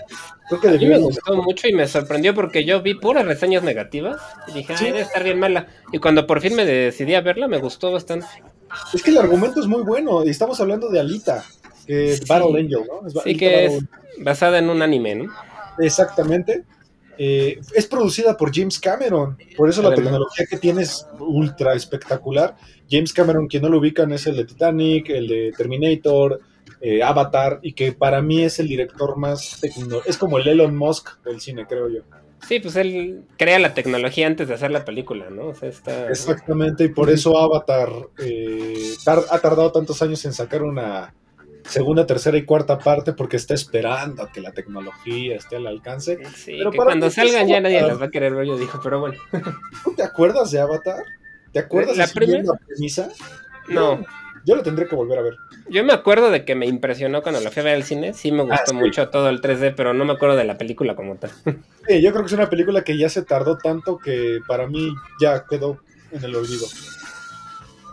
Creo 0.49 0.61
que 0.61 0.67
a 0.69 0.71
mí 0.71 0.85
me 0.85 0.97
gustó 0.97 1.35
mucho 1.41 1.67
y 1.67 1.73
me 1.73 1.87
sorprendió 1.87 2.33
porque 2.33 2.65
yo 2.65 2.81
vi 2.81 2.95
puras 2.95 3.25
reseñas 3.25 3.63
negativas 3.63 4.21
y 4.47 4.53
dije, 4.53 4.77
sí. 4.77 4.85
debe 4.85 5.01
estar 5.01 5.23
bien 5.23 5.39
mala. 5.39 5.67
Y 5.91 5.99
cuando 5.99 6.27
por 6.27 6.41
fin 6.41 6.55
me 6.55 6.65
decidí 6.65 7.13
a 7.15 7.21
verla, 7.21 7.47
me 7.47 7.59
gustó 7.59 7.91
bastante. 7.91 8.27
Es 8.93 9.03
que 9.03 9.11
el 9.11 9.17
argumento 9.17 9.59
es 9.59 9.67
muy 9.67 9.83
bueno 9.83 10.25
y 10.25 10.29
estamos 10.29 10.59
hablando 10.59 10.89
de 10.89 10.99
Alita, 10.99 11.43
que 11.85 12.13
es 12.13 12.19
sí. 12.19 12.25
Battle 12.27 12.59
Angel, 12.59 12.83
¿no? 12.87 13.07
Es 13.07 13.13
sí, 13.23 13.37
que 13.37 13.67
Battle... 13.67 13.77
es 13.77 14.23
basada 14.23 14.59
en 14.59 14.69
un 14.69 14.81
anime, 14.81 15.15
¿no? 15.15 15.33
Exactamente. 15.79 16.63
Eh, 17.17 17.59
es 17.73 17.87
producida 17.87 18.35
por 18.35 18.53
James 18.53 18.79
Cameron, 18.79 19.37
por 19.55 19.69
eso 19.69 19.81
la 19.81 19.93
tecnología 19.93 20.45
que 20.49 20.57
tiene 20.57 20.81
es 20.83 21.05
ultra 21.19 21.73
espectacular. 21.73 22.55
James 22.89 23.13
Cameron, 23.13 23.47
quien 23.47 23.63
no 23.63 23.69
lo 23.69 23.77
ubican, 23.77 24.11
es 24.11 24.25
el 24.27 24.35
de 24.35 24.45
Titanic, 24.45 25.09
el 25.09 25.27
de 25.27 25.53
Terminator, 25.55 26.39
eh, 26.81 27.03
Avatar, 27.03 27.59
y 27.61 27.73
que 27.73 27.91
para 27.91 28.21
mí 28.21 28.43
es 28.43 28.59
el 28.59 28.67
director 28.67 29.15
más 29.17 29.59
tecnológico. 29.61 30.09
Es 30.09 30.17
como 30.17 30.37
el 30.37 30.47
Elon 30.47 30.75
Musk 30.75 31.21
del 31.23 31.39
cine, 31.39 31.65
creo 31.67 31.89
yo. 31.89 32.01
Sí, 32.47 32.59
pues 32.59 32.75
él 32.75 33.23
crea 33.37 33.57
la 33.59 33.73
tecnología 33.73 34.27
antes 34.27 34.49
de 34.49 34.55
hacer 34.55 34.69
la 34.71 34.83
película, 34.83 35.29
¿no? 35.29 35.47
O 35.47 35.55
sea, 35.55 35.69
está... 35.69 36.09
Exactamente, 36.09 36.83
y 36.83 36.89
por 36.89 37.09
eso 37.09 37.37
Avatar 37.37 37.89
eh, 38.19 38.93
tar 39.05 39.19
ha 39.31 39.39
tardado 39.39 39.71
tantos 39.71 40.01
años 40.01 40.23
en 40.25 40.33
sacar 40.33 40.61
una 40.61 41.13
segunda, 41.65 42.05
tercera 42.05 42.37
y 42.37 42.45
cuarta 42.45 42.77
parte 42.77 43.13
porque 43.13 43.37
está 43.37 43.53
esperando 43.53 44.23
a 44.23 44.31
que 44.31 44.41
la 44.41 44.51
tecnología 44.51 45.35
esté 45.35 45.55
al 45.55 45.67
alcance. 45.67 46.19
Sí, 46.35 46.55
pero 46.57 46.71
que 46.71 46.77
cuando 46.77 47.09
salgan 47.09 47.47
ya 47.47 47.61
nadie 47.61 47.81
las 47.81 48.01
va 48.01 48.05
a 48.05 48.11
querer 48.11 48.35
ver, 48.35 48.45
yo 48.47 48.57
dijo, 48.57 48.79
pero 48.83 48.99
bueno. 48.99 49.17
¿Tú 49.83 49.93
te 49.95 50.03
acuerdas 50.03 50.51
de 50.51 50.59
Avatar? 50.59 51.03
¿Te 51.51 51.59
acuerdas 51.59 51.97
la 51.97 52.07
primera 52.07 52.43
la 52.43 52.57
premisa? 52.65 53.09
No. 53.69 54.03
Yo 54.45 54.55
lo 54.55 54.63
tendré 54.63 54.87
que 54.87 54.95
volver 54.95 55.19
a 55.19 55.21
ver. 55.21 55.35
Yo 55.69 55.83
me 55.85 55.93
acuerdo 55.93 56.29
de 56.29 56.43
que 56.43 56.55
me 56.55 56.65
impresionó 56.65 57.21
cuando 57.21 57.39
la 57.39 57.49
fui 57.49 57.61
a 57.61 57.65
ver 57.65 57.75
al 57.75 57.83
cine. 57.83 58.13
Sí, 58.13 58.31
me 58.31 58.41
gustó 58.43 58.55
ah, 58.55 58.65
sí. 58.67 58.73
mucho 58.73 59.09
todo 59.09 59.29
el 59.29 59.41
3D, 59.41 59.73
pero 59.75 59.93
no 59.93 60.03
me 60.03 60.13
acuerdo 60.13 60.35
de 60.35 60.43
la 60.43 60.57
película 60.57 60.95
como 60.95 61.15
tal. 61.15 61.31
Sí, 61.85 62.01
yo 62.01 62.11
creo 62.11 62.23
que 62.23 62.27
es 62.27 62.33
una 62.33 62.49
película 62.49 62.81
que 62.81 62.97
ya 62.97 63.09
se 63.09 63.23
tardó 63.23 63.57
tanto 63.57 63.97
que 63.97 64.39
para 64.47 64.67
mí 64.67 64.93
ya 65.19 65.43
quedó 65.43 65.79
en 66.11 66.23
el 66.23 66.33
olvido. 66.33 66.65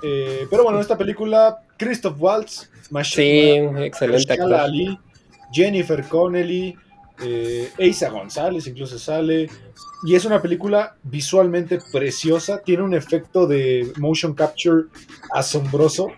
Eh, 0.03 0.47
pero 0.49 0.63
bueno, 0.63 0.81
esta 0.81 0.97
película, 0.97 1.59
Christoph 1.81 2.17
Waltz, 2.21 2.71
Machine, 2.91 3.79
sí, 3.79 3.85
excelente 3.85 4.35
actor. 4.35 4.53
Ali, 4.53 4.99
Jennifer 5.51 6.05
Connelly, 6.05 6.77
eh, 7.25 7.71
González 8.13 8.67
incluso 8.67 8.99
sale. 8.99 9.49
Y 10.03 10.15
es 10.15 10.27
una 10.27 10.43
película 10.43 10.97
visualmente 11.03 11.79
preciosa, 11.91 12.61
tiene 12.63 12.83
un 12.83 12.93
efecto 12.93 13.47
de 13.47 13.91
motion 13.97 14.35
capture 14.35 14.89
asombroso. 15.33 16.09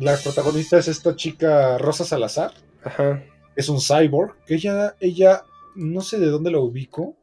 La 0.00 0.16
protagonista 0.16 0.78
es 0.78 0.88
esta 0.88 1.14
chica 1.14 1.78
Rosa 1.78 2.04
Salazar. 2.04 2.52
Ajá. 2.82 3.22
Es 3.54 3.68
un 3.68 3.78
cyborg. 3.80 4.34
Ella, 4.48 4.96
ella, 4.98 5.44
no 5.76 6.00
sé 6.00 6.18
de 6.18 6.26
dónde 6.26 6.50
la 6.50 6.58
ubico. 6.58 7.16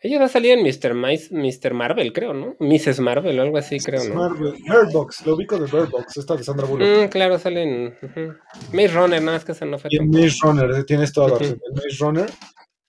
Ella 0.00 0.20
va 0.20 0.26
a 0.26 0.28
salir 0.28 0.52
en 0.52 0.62
Mr. 0.62 0.94
Mice, 0.94 1.34
Mr. 1.34 1.74
Marvel, 1.74 2.12
creo, 2.12 2.32
¿no? 2.32 2.54
Mrs. 2.60 3.00
Marvel 3.00 3.36
o 3.40 3.42
algo 3.42 3.58
así, 3.58 3.80
creo, 3.80 4.04
¿no? 4.04 4.14
Marvel. 4.14 4.52
Bird 4.52 4.92
Box, 4.92 5.26
lo 5.26 5.34
ubico 5.34 5.58
de 5.58 5.66
Bird 5.66 5.90
Box, 5.90 6.18
esta 6.18 6.36
de 6.36 6.44
Sandra 6.44 6.66
Bullock. 6.66 6.88
Mm, 6.88 7.08
claro, 7.08 7.36
sale 7.36 7.62
en 7.64 7.86
uh 8.00 8.06
-huh. 8.06 8.38
Maze 8.72 8.88
Runner, 8.88 9.20
nada 9.20 9.38
más 9.38 9.44
que 9.44 9.52
esa 9.52 9.64
no 9.64 9.76
fue. 9.76 9.90
Y 9.92 9.96
en 9.96 10.08
Maze 10.08 10.36
Runner, 10.40 10.84
tienes 10.84 11.12
toda 11.12 11.28
la 11.28 11.34
uh 11.34 11.38
-huh. 11.38 11.40
razón. 11.40 11.60
En 11.68 11.74
Maze 11.74 11.96
Runner. 11.98 12.30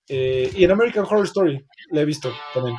Eh, 0.07 0.51
y 0.55 0.63
en 0.63 0.71
American 0.71 1.05
Horror 1.05 1.25
Story, 1.25 1.65
la 1.91 2.01
he 2.01 2.05
visto 2.05 2.31
también. 2.53 2.77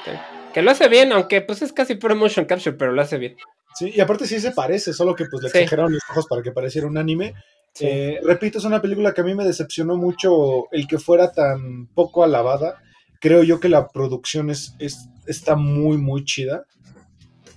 Okay. 0.00 0.18
Que 0.52 0.62
lo 0.62 0.72
hace 0.72 0.88
bien, 0.88 1.12
aunque 1.12 1.40
pues 1.40 1.62
es 1.62 1.72
casi 1.72 1.94
puro 1.94 2.16
motion 2.16 2.46
capture, 2.46 2.76
pero 2.76 2.90
lo 2.90 3.00
hace 3.00 3.16
bien. 3.16 3.36
Sí, 3.76 3.92
y 3.94 4.00
aparte 4.00 4.26
sí 4.26 4.40
se 4.40 4.50
parece, 4.50 4.92
solo 4.92 5.14
que 5.14 5.26
pues 5.26 5.40
le 5.44 5.50
sí. 5.50 5.58
exageraron 5.58 5.92
los 5.92 6.02
ojos 6.10 6.26
para 6.26 6.42
que 6.42 6.50
pareciera 6.50 6.88
un 6.88 6.98
anime. 6.98 7.34
Sí. 7.74 7.86
Eh, 7.86 8.20
repito, 8.24 8.58
es 8.58 8.64
una 8.64 8.82
película 8.82 9.14
que 9.14 9.20
a 9.20 9.24
mí 9.24 9.36
me 9.36 9.44
decepcionó 9.44 9.96
mucho 9.96 10.68
el 10.72 10.88
que 10.88 10.98
fuera 10.98 11.30
tan 11.30 11.86
poco 11.94 12.24
alabada 12.24 12.82
creo 13.20 13.42
yo 13.42 13.60
que 13.60 13.68
la 13.68 13.88
producción 13.88 14.50
es, 14.50 14.74
es 14.78 15.08
está 15.26 15.56
muy, 15.56 15.98
muy 15.98 16.24
chida. 16.24 16.64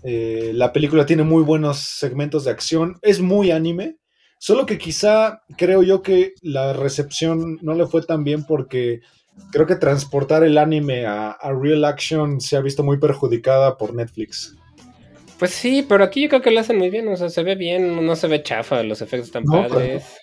Eh, 0.04 0.52
la 0.54 0.74
película 0.74 1.06
tiene 1.06 1.24
muy 1.24 1.44
buenos 1.44 1.78
segmentos 1.80 2.46
de 2.46 2.52
acción, 2.52 2.98
es 3.04 3.22
muy 3.22 3.52
anime, 3.52 3.98
solo 4.40 4.66
que 4.66 4.80
quizá 4.80 5.44
creo 5.58 5.84
yo 5.84 6.02
que 6.02 6.34
la 6.42 6.74
recepción 6.74 7.60
no 7.62 7.76
le 7.76 7.86
fue 7.86 8.02
tan 8.02 8.24
bien 8.24 8.44
porque 8.46 9.02
creo 9.52 9.68
que 9.68 9.76
transportar 9.76 10.44
el 10.44 10.58
anime 10.58 11.06
a, 11.06 11.32
a 11.32 11.54
real 11.54 11.86
action 11.86 12.42
se 12.42 12.58
ha 12.58 12.62
visto 12.62 12.84
muy 12.84 12.98
perjudicada 12.98 13.78
por 13.78 13.94
Netflix. 13.94 14.56
Pues 15.38 15.52
sí, 15.52 15.86
pero 15.88 16.04
aquí 16.04 16.24
yo 16.24 16.30
creo 16.30 16.42
que 16.42 16.52
lo 16.52 16.60
hacen 16.60 16.78
muy 16.78 16.90
bien, 16.90 17.08
o 17.08 17.18
sea, 17.18 17.30
se 17.30 17.42
ve 17.44 17.56
bien, 17.56 18.06
no 18.06 18.16
se 18.16 18.28
ve 18.28 18.44
chafa, 18.44 18.84
los 18.84 19.02
efectos 19.02 19.28
están 19.28 19.44
no, 19.44 19.68
padres. 19.68 20.18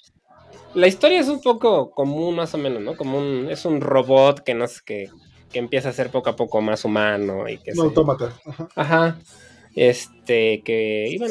La 0.74 0.86
historia 0.86 1.18
es 1.18 1.28
un 1.28 1.40
poco 1.40 1.90
común, 1.90 2.36
más 2.36 2.54
o 2.54 2.58
menos, 2.58 2.82
¿no? 2.82 2.96
Como 2.96 3.18
un, 3.18 3.48
es 3.50 3.64
un 3.64 3.80
robot 3.80 4.44
que 4.44 4.54
no 4.54 4.66
sé 4.68 4.80
qué, 4.84 5.10
que 5.50 5.58
empieza 5.58 5.88
a 5.88 5.92
ser 5.92 6.10
poco 6.10 6.30
a 6.30 6.36
poco 6.36 6.60
más 6.60 6.84
humano 6.84 7.48
y 7.48 7.58
que 7.58 7.72
un 7.72 7.80
autómata 7.80 8.32
ajá. 8.44 8.68
ajá. 8.74 9.18
este 9.74 10.62
que 10.62 11.08
iban 11.10 11.30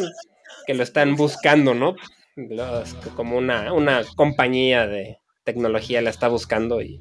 que 0.65 0.73
lo 0.73 0.83
están 0.83 1.15
buscando 1.15 1.73
no 1.73 1.95
Los, 2.35 2.93
como 3.15 3.37
una, 3.37 3.73
una 3.73 4.03
compañía 4.15 4.85
de 4.87 5.17
tecnología 5.43 6.01
la 6.01 6.09
está 6.09 6.27
buscando 6.27 6.81
y 6.81 6.99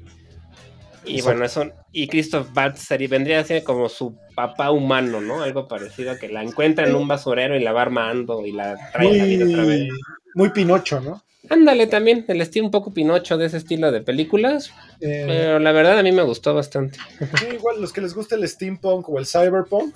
Y 1.05 1.21
bueno, 1.21 1.45
eso, 1.45 1.71
y 1.91 2.07
Christoph 2.07 2.49
Waltz 2.55 2.79
sería, 2.79 3.07
vendría 3.07 3.39
a 3.39 3.43
ser 3.43 3.63
como 3.63 3.87
su 3.87 4.17
papá 4.35 4.71
humano, 4.71 5.21
¿no? 5.21 5.41
Algo 5.41 5.67
parecido, 5.67 6.17
que 6.17 6.27
la 6.27 6.43
encuentra 6.43 6.87
en 6.87 6.95
un 6.95 7.07
basurero 7.07 7.55
y 7.55 7.63
la 7.63 7.71
va 7.71 7.83
armando 7.83 8.45
y 8.45 8.51
la 8.51 8.75
trae 8.91 9.09
a 9.09 9.17
la 9.17 9.23
vida 9.25 9.45
otra 9.45 9.63
vez. 9.63 9.89
Muy 10.35 10.49
Pinocho, 10.49 10.99
¿no? 10.99 11.23
Ándale 11.49 11.87
también, 11.87 12.25
el 12.27 12.41
estilo 12.41 12.65
un 12.65 12.71
poco 12.71 12.93
Pinocho 12.93 13.37
de 13.37 13.45
ese 13.45 13.57
estilo 13.57 13.91
de 13.91 14.01
películas, 14.01 14.71
Eh, 14.99 15.25
pero 15.27 15.59
la 15.59 15.71
verdad 15.71 15.99
a 15.99 16.03
mí 16.03 16.11
me 16.11 16.23
gustó 16.23 16.53
bastante. 16.53 16.97
sí, 17.39 17.47
igual 17.53 17.81
los 17.81 17.93
que 17.93 18.01
les 18.01 18.13
gusta 18.13 18.35
el 18.35 18.47
steampunk 18.47 19.07
o 19.09 19.19
el 19.19 19.25
cyberpunk, 19.25 19.95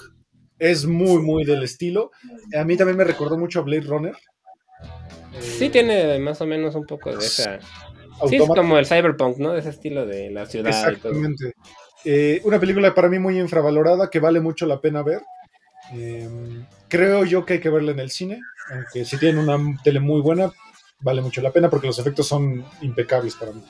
es 0.60 0.86
muy, 0.86 1.22
muy 1.22 1.44
del 1.44 1.64
estilo. 1.64 2.12
A 2.58 2.64
mí 2.64 2.78
también 2.78 2.98
me 2.98 3.04
recordó 3.04 3.38
mucho 3.38 3.60
a 3.60 3.64
Blade 3.64 3.82
Runner. 3.82 4.16
Eh, 5.34 5.42
Sí 5.42 5.70
tiene 5.70 6.20
más 6.20 6.40
o 6.42 6.46
menos 6.46 6.76
un 6.76 6.86
poco 6.86 7.12
de 7.12 7.26
esa... 7.26 7.60
Sí, 8.30 8.36
es 8.36 8.48
como 8.48 8.78
el 8.78 8.86
cyberpunk, 8.86 9.38
¿no? 9.38 9.54
De 9.54 9.62
ese 9.62 9.70
estilo 9.70 10.06
de 10.06 10.30
la 10.30 10.46
ciudad 10.46 10.92
y 10.92 10.96
todo. 10.98 11.14
Eh, 12.06 12.42
una 12.44 12.60
película 12.60 12.94
para 12.94 13.10
mí 13.10 13.20
muy 13.20 13.40
infravalorada 13.40 14.10
que 14.10 14.20
vale 14.20 14.40
mucho 14.40 14.66
la 14.66 14.80
pena 14.80 15.02
ver. 15.02 15.22
Eh, 15.94 16.30
creo 16.88 17.26
yo 17.26 17.46
que 17.46 17.54
hay 17.54 17.60
que 17.60 17.70
verla 17.70 17.92
en 17.92 18.00
el 18.00 18.12
cine, 18.12 18.40
aunque 18.72 19.06
si 19.06 19.18
tienen 19.18 19.40
una 19.40 19.58
tele 19.84 20.00
muy 20.00 20.22
buena, 20.22 20.52
vale 21.02 21.22
mucho 21.22 21.42
la 21.42 21.52
pena 21.52 21.70
porque 21.70 21.88
los 21.88 22.00
efectos 22.00 22.28
son 22.28 22.64
impecables 22.82 23.36
para 23.36 23.52
mí. 23.52 23.62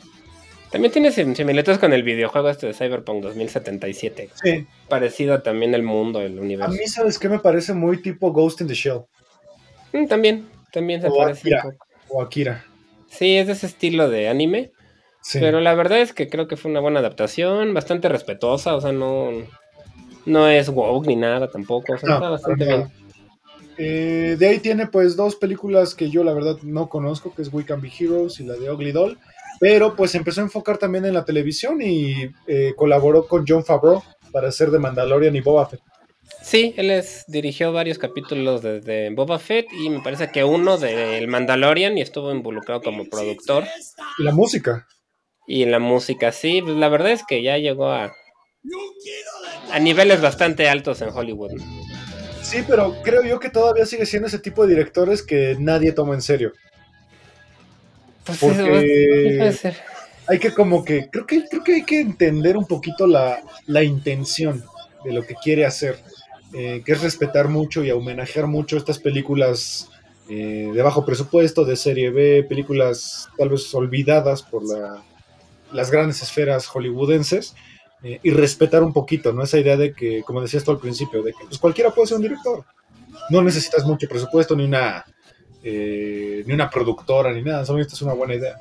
También 0.71 0.91
tiene 0.93 1.11
sim- 1.11 1.35
similitudes 1.35 1.79
con 1.79 1.91
el 1.91 2.03
videojuego 2.03 2.49
este 2.49 2.67
de 2.67 2.73
Cyberpunk 2.73 3.21
2077. 3.23 4.29
Sí. 4.41 4.65
Parecido 4.87 5.41
también 5.41 5.73
el 5.75 5.83
mundo, 5.83 6.21
el 6.21 6.37
A 6.37 6.41
universo. 6.41 6.71
mí, 6.71 6.87
¿sabes 6.87 7.19
qué 7.19 7.27
me 7.27 7.39
parece 7.39 7.73
muy 7.73 8.01
tipo 8.01 8.31
Ghost 8.31 8.61
in 8.61 8.67
the 8.67 8.73
Shell 8.73 9.01
Mm, 9.93 10.07
también, 10.07 10.47
también 10.71 11.01
se 11.01 11.07
O 11.09 11.17
parece 11.17 11.41
Akira. 11.41 11.63
un 11.65 11.71
poco. 11.73 11.85
o 12.09 12.21
Akira? 12.21 12.63
Sí, 13.09 13.35
es 13.37 13.47
de 13.47 13.53
ese 13.53 13.65
estilo 13.67 14.09
de 14.09 14.29
anime. 14.29 14.71
Sí. 15.21 15.39
Pero 15.41 15.59
la 15.59 15.73
verdad 15.75 15.99
es 15.99 16.13
que 16.13 16.29
creo 16.29 16.47
que 16.47 16.55
fue 16.55 16.71
una 16.71 16.79
buena 16.79 16.99
adaptación, 17.01 17.73
bastante 17.73 18.07
respetuosa, 18.07 18.73
o 18.75 18.79
sea, 18.81 18.93
no, 18.93 19.31
no 20.25 20.47
es 20.47 20.69
woke 20.69 21.07
ni 21.07 21.17
nada 21.17 21.49
tampoco, 21.51 21.93
o 21.93 21.97
sea, 21.97 22.07
No, 22.09 22.15
está 22.15 22.29
bastante 22.29 22.65
bien. 22.65 22.87
Eh, 23.77 24.35
de 24.37 24.47
ahí 24.47 24.59
tiene 24.59 24.87
pues 24.87 25.15
dos 25.15 25.35
películas 25.35 25.95
que 25.95 26.09
yo 26.09 26.23
la 26.23 26.33
verdad 26.33 26.57
no 26.63 26.89
conozco, 26.89 27.33
que 27.33 27.41
es 27.41 27.53
We 27.53 27.65
Can 27.65 27.81
Be 27.81 27.91
Heroes 27.97 28.39
y 28.39 28.43
la 28.43 28.53
de 28.55 28.71
Ugly 28.71 28.91
Doll, 28.91 29.19
pero 29.59 29.95
pues 29.95 30.13
empezó 30.15 30.41
a 30.41 30.45
enfocar 30.45 30.77
también 30.77 31.05
en 31.05 31.13
la 31.13 31.25
televisión 31.25 31.81
y 31.81 32.29
eh, 32.47 32.73
colaboró 32.75 33.27
con 33.27 33.45
John 33.47 33.63
Favreau 33.63 34.03
para 34.31 34.49
hacer 34.49 34.71
de 34.71 34.79
Mandalorian 34.79 35.35
y 35.35 35.41
Boba 35.41 35.67
Fett. 35.67 35.81
Sí, 36.41 36.73
él 36.77 36.89
es, 36.89 37.25
dirigió 37.27 37.71
varios 37.71 37.99
capítulos 37.99 38.61
desde 38.61 39.09
Boba 39.11 39.37
Fett 39.37 39.67
y 39.73 39.89
me 39.89 40.01
parece 40.01 40.31
que 40.31 40.43
uno 40.43 40.77
del 40.77 41.27
Mandalorian 41.27 41.97
y 41.97 42.01
estuvo 42.01 42.31
involucrado 42.31 42.81
como 42.81 43.05
productor. 43.05 43.65
Y 44.17 44.23
la 44.23 44.31
música. 44.31 44.87
Y 45.45 45.63
en 45.63 45.71
la 45.71 45.79
música, 45.79 46.31
sí, 46.31 46.61
pues 46.61 46.75
la 46.77 46.89
verdad 46.89 47.11
es 47.11 47.23
que 47.27 47.43
ya 47.43 47.57
llegó 47.57 47.89
a, 47.91 48.13
a 49.71 49.79
niveles 49.79 50.21
bastante 50.21 50.69
altos 50.69 51.01
en 51.01 51.09
Hollywood. 51.09 51.51
Sí, 52.41 52.63
pero 52.67 52.95
creo 53.03 53.23
yo 53.23 53.39
que 53.39 53.49
todavía 53.49 53.85
sigue 53.85 54.05
siendo 54.05 54.27
ese 54.27 54.39
tipo 54.39 54.63
de 54.63 54.69
directores 54.73 55.21
que 55.23 55.55
nadie 55.59 55.91
toma 55.91 56.15
en 56.15 56.21
serio. 56.21 56.51
Pues 58.25 58.37
Porque- 58.39 59.29
sí, 59.31 59.37
puede 59.37 59.53
ser. 59.53 59.75
Hay 60.27 60.39
que 60.39 60.53
como 60.53 60.85
que, 60.85 61.09
creo 61.09 61.25
que, 61.25 61.43
creo 61.49 61.63
que 61.63 61.73
hay 61.75 61.83
que 61.83 61.99
entender 61.99 62.55
un 62.55 62.65
poquito 62.65 63.07
la, 63.07 63.41
la 63.67 63.83
intención 63.83 64.63
de 65.03 65.13
lo 65.13 65.23
que 65.25 65.33
quiere 65.35 65.65
hacer, 65.65 65.97
eh, 66.53 66.83
que 66.85 66.91
es 66.93 67.01
respetar 67.01 67.47
mucho 67.47 67.83
y 67.83 67.91
homenajear 67.91 68.47
mucho 68.47 68.77
estas 68.77 68.99
películas 68.99 69.89
eh, 70.29 70.69
de 70.73 70.81
bajo 70.81 71.05
presupuesto, 71.05 71.65
de 71.65 71.75
serie 71.75 72.11
B, 72.11 72.45
películas 72.47 73.27
tal 73.37 73.49
vez 73.49 73.73
olvidadas 73.73 74.43
por 74.43 74.63
la- 74.63 75.03
las 75.73 75.89
grandes 75.91 76.21
esferas 76.21 76.67
hollywoodenses, 76.67 77.55
eh, 78.03 78.19
y 78.23 78.31
respetar 78.31 78.83
un 78.83 78.93
poquito, 78.93 79.31
¿no? 79.31 79.43
Esa 79.43 79.59
idea 79.59 79.77
de 79.77 79.93
que, 79.93 80.23
como 80.23 80.41
decías 80.41 80.63
tú 80.63 80.71
al 80.71 80.79
principio, 80.79 81.21
de 81.21 81.33
que 81.33 81.45
pues, 81.45 81.59
cualquiera 81.59 81.91
puede 81.91 82.07
ser 82.07 82.17
un 82.17 82.23
director. 82.23 82.65
No 83.29 83.41
necesitas 83.41 83.85
mucho 83.85 84.07
presupuesto, 84.07 84.55
ni 84.55 84.65
una, 84.65 85.05
eh, 85.63 86.43
ni 86.45 86.53
una 86.53 86.69
productora, 86.69 87.31
ni 87.31 87.43
nada, 87.43 87.65
solamente 87.65 87.93
es 87.93 88.01
una 88.01 88.13
buena 88.13 88.35
idea. 88.35 88.59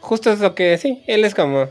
Justo 0.00 0.30
es 0.30 0.40
lo 0.40 0.54
que 0.54 0.76
sí, 0.76 1.02
él 1.06 1.24
es 1.24 1.34
como, 1.34 1.68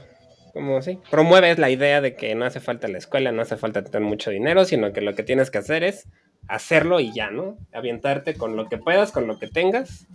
como 0.54 0.82
sí, 0.82 1.00
promueve 1.10 1.56
la 1.56 1.70
idea 1.70 2.02
de 2.02 2.16
que 2.16 2.34
no 2.36 2.45
hace 2.45 2.60
falta 2.60 2.88
la 2.88 2.98
escuela, 2.98 3.32
no 3.32 3.43
hace 3.43 3.58
falta 3.58 3.84
tener 3.84 4.02
mucho 4.08 4.32
dinero, 4.32 4.66
sino 4.66 4.91
que 4.91 5.02
lo 5.02 5.14
que 5.14 5.24
tienes 5.24 5.52
que 5.52 5.60
hacer 5.60 5.84
es 5.84 6.08
hacerlo 6.48 7.00
y 7.00 7.14
ya, 7.14 7.30
¿no? 7.30 7.58
Avientarte 7.74 8.34
con 8.34 8.56
lo 8.56 8.68
que 8.68 8.78
puedas, 8.78 9.12
con 9.12 9.28
lo 9.28 9.38
que 9.38 9.48
tengas 9.48 10.08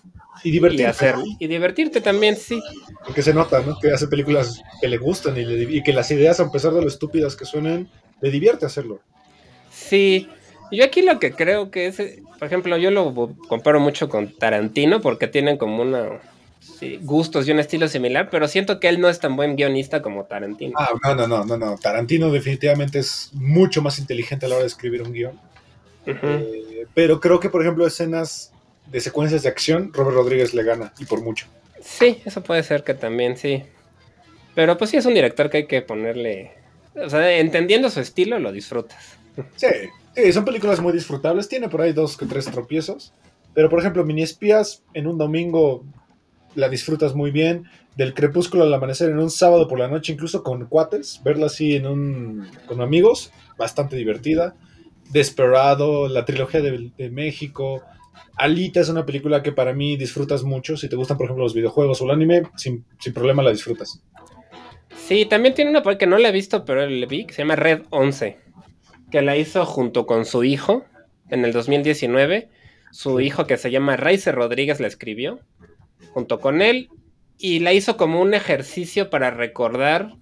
Y 0.44 0.50
divertirte. 0.50 0.86
hacerlo. 0.86 1.24
Y 1.38 1.46
divertirte 1.46 2.00
también, 2.00 2.36
sí. 2.36 2.60
Porque 3.04 3.22
se 3.22 3.32
nota, 3.34 3.60
¿no? 3.60 3.78
Que 3.78 3.90
hace 3.92 4.08
películas 4.08 4.60
que 4.80 4.88
le 4.88 4.98
gustan 4.98 5.36
y, 5.36 5.44
le- 5.44 5.72
y 5.76 5.82
que 5.82 5.92
las 5.92 6.10
ideas, 6.10 6.40
a 6.40 6.50
pesar 6.50 6.72
de 6.72 6.82
lo 6.82 6.88
estúpidas 6.88 7.36
que 7.36 7.44
suenen, 7.44 7.88
le 8.20 8.30
divierte 8.30 8.66
hacerlo. 8.66 9.00
Sí. 9.70 10.28
Yo 10.70 10.84
aquí 10.84 11.02
lo 11.02 11.18
que 11.18 11.32
creo 11.32 11.70
que 11.70 11.86
es, 11.86 12.00
eh, 12.00 12.22
por 12.38 12.46
ejemplo, 12.46 12.76
yo 12.78 12.90
lo 12.90 13.12
comparo 13.48 13.78
mucho 13.78 14.08
con 14.08 14.32
Tarantino 14.36 15.00
porque 15.02 15.28
tienen 15.28 15.58
como 15.58 15.82
una 15.82 16.20
sí, 16.60 16.98
gustos 17.02 17.46
y 17.46 17.50
un 17.52 17.58
estilo 17.58 17.88
similar, 17.88 18.30
pero 18.30 18.48
siento 18.48 18.80
que 18.80 18.88
él 18.88 19.00
no 19.00 19.08
es 19.10 19.20
tan 19.20 19.36
buen 19.36 19.54
guionista 19.54 20.00
como 20.00 20.24
Tarantino. 20.24 20.72
Ah, 20.78 20.90
no, 21.04 21.14
no, 21.14 21.26
no, 21.26 21.44
no, 21.44 21.56
no. 21.58 21.76
Tarantino 21.76 22.30
definitivamente 22.30 23.00
es 23.00 23.30
mucho 23.34 23.82
más 23.82 23.98
inteligente 23.98 24.46
a 24.46 24.48
la 24.48 24.54
hora 24.56 24.62
de 24.62 24.68
escribir 24.68 25.02
un 25.02 25.12
guion. 25.12 25.38
Eh, 26.06 26.86
pero 26.94 27.20
creo 27.20 27.38
que, 27.38 27.48
por 27.50 27.60
ejemplo, 27.62 27.86
escenas 27.86 28.50
de 28.86 29.00
secuencias 29.00 29.42
de 29.42 29.48
acción, 29.48 29.92
Robert 29.92 30.16
Rodríguez 30.16 30.54
le 30.54 30.62
gana, 30.64 30.92
y 30.98 31.04
por 31.04 31.22
mucho. 31.22 31.46
Sí, 31.80 32.22
eso 32.24 32.42
puede 32.42 32.62
ser 32.62 32.84
que 32.84 32.94
también 32.94 33.36
sí. 33.36 33.62
Pero 34.54 34.76
pues 34.76 34.90
sí 34.90 34.96
es 34.96 35.06
un 35.06 35.14
director 35.14 35.50
que 35.50 35.58
hay 35.58 35.66
que 35.66 35.82
ponerle... 35.82 36.52
O 36.94 37.08
sea, 37.08 37.38
entendiendo 37.38 37.88
su 37.88 38.00
estilo 38.00 38.38
lo 38.38 38.52
disfrutas. 38.52 39.16
Sí, 39.56 39.68
sí, 40.14 40.32
son 40.32 40.44
películas 40.44 40.80
muy 40.80 40.92
disfrutables. 40.92 41.48
Tiene 41.48 41.70
por 41.70 41.80
ahí 41.80 41.92
dos 41.92 42.18
que 42.18 42.26
tres 42.26 42.44
tropiezos. 42.44 43.14
Pero, 43.54 43.70
por 43.70 43.80
ejemplo, 43.80 44.04
Mini 44.04 44.22
Espías 44.22 44.82
en 44.92 45.06
un 45.06 45.16
domingo 45.16 45.84
la 46.54 46.68
disfrutas 46.68 47.14
muy 47.14 47.30
bien. 47.30 47.64
Del 47.96 48.14
crepúsculo 48.14 48.64
al 48.64 48.74
amanecer 48.74 49.10
en 49.10 49.18
un 49.18 49.30
sábado 49.30 49.68
por 49.68 49.78
la 49.78 49.88
noche, 49.88 50.12
incluso 50.12 50.42
con 50.42 50.66
cuates, 50.66 51.20
verla 51.24 51.46
así 51.46 51.76
en 51.76 51.86
un, 51.86 52.48
con 52.66 52.80
amigos, 52.80 53.32
bastante 53.58 53.96
divertida. 53.96 54.54
Desperado, 55.10 56.08
la 56.08 56.24
trilogía 56.24 56.60
de, 56.60 56.90
de 56.96 57.10
México. 57.10 57.82
Alita 58.36 58.80
es 58.80 58.88
una 58.88 59.06
película 59.06 59.42
que 59.42 59.52
para 59.52 59.72
mí 59.72 59.96
disfrutas 59.96 60.42
mucho. 60.44 60.76
Si 60.76 60.88
te 60.88 60.96
gustan, 60.96 61.16
por 61.16 61.26
ejemplo, 61.26 61.44
los 61.44 61.54
videojuegos 61.54 62.00
o 62.00 62.04
el 62.06 62.10
anime, 62.12 62.42
sin, 62.56 62.84
sin 62.98 63.12
problema 63.12 63.42
la 63.42 63.50
disfrutas. 63.50 64.02
Sí, 64.96 65.26
también 65.26 65.54
tiene 65.54 65.70
una 65.70 65.98
que 65.98 66.06
no 66.06 66.18
la 66.18 66.28
he 66.28 66.32
visto, 66.32 66.64
pero 66.64 66.86
le 66.86 67.06
vi, 67.06 67.26
que 67.26 67.34
se 67.34 67.42
llama 67.42 67.56
Red 67.56 67.82
11, 67.90 68.38
que 69.10 69.22
la 69.22 69.36
hizo 69.36 69.64
junto 69.66 70.06
con 70.06 70.24
su 70.24 70.44
hijo 70.44 70.84
en 71.28 71.44
el 71.44 71.52
2019. 71.52 72.48
Su 72.92 73.20
hijo 73.20 73.46
que 73.46 73.56
se 73.56 73.70
llama 73.70 73.96
Raice 73.96 74.32
Rodríguez 74.32 74.80
la 74.80 74.86
escribió 74.86 75.40
junto 76.12 76.40
con 76.40 76.60
él 76.60 76.90
y 77.38 77.60
la 77.60 77.72
hizo 77.72 77.96
como 77.96 78.20
un 78.20 78.34
ejercicio 78.34 79.10
para 79.10 79.30
recordar 79.30 80.12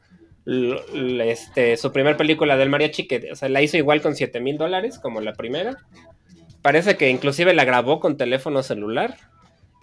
este, 0.46 1.76
su 1.76 1.92
primera 1.92 2.16
película 2.16 2.56
del 2.56 2.70
mariachi, 2.70 3.06
que 3.06 3.30
o 3.32 3.36
sea, 3.36 3.48
la 3.48 3.62
hizo 3.62 3.76
igual 3.76 4.00
con 4.00 4.16
7 4.16 4.40
mil 4.40 4.56
dólares 4.56 4.98
como 4.98 5.20
la 5.20 5.34
primera. 5.34 5.76
Parece 6.62 6.96
que 6.96 7.08
inclusive 7.10 7.54
la 7.54 7.64
grabó 7.64 8.00
con 8.00 8.16
teléfono 8.16 8.62
celular. 8.62 9.16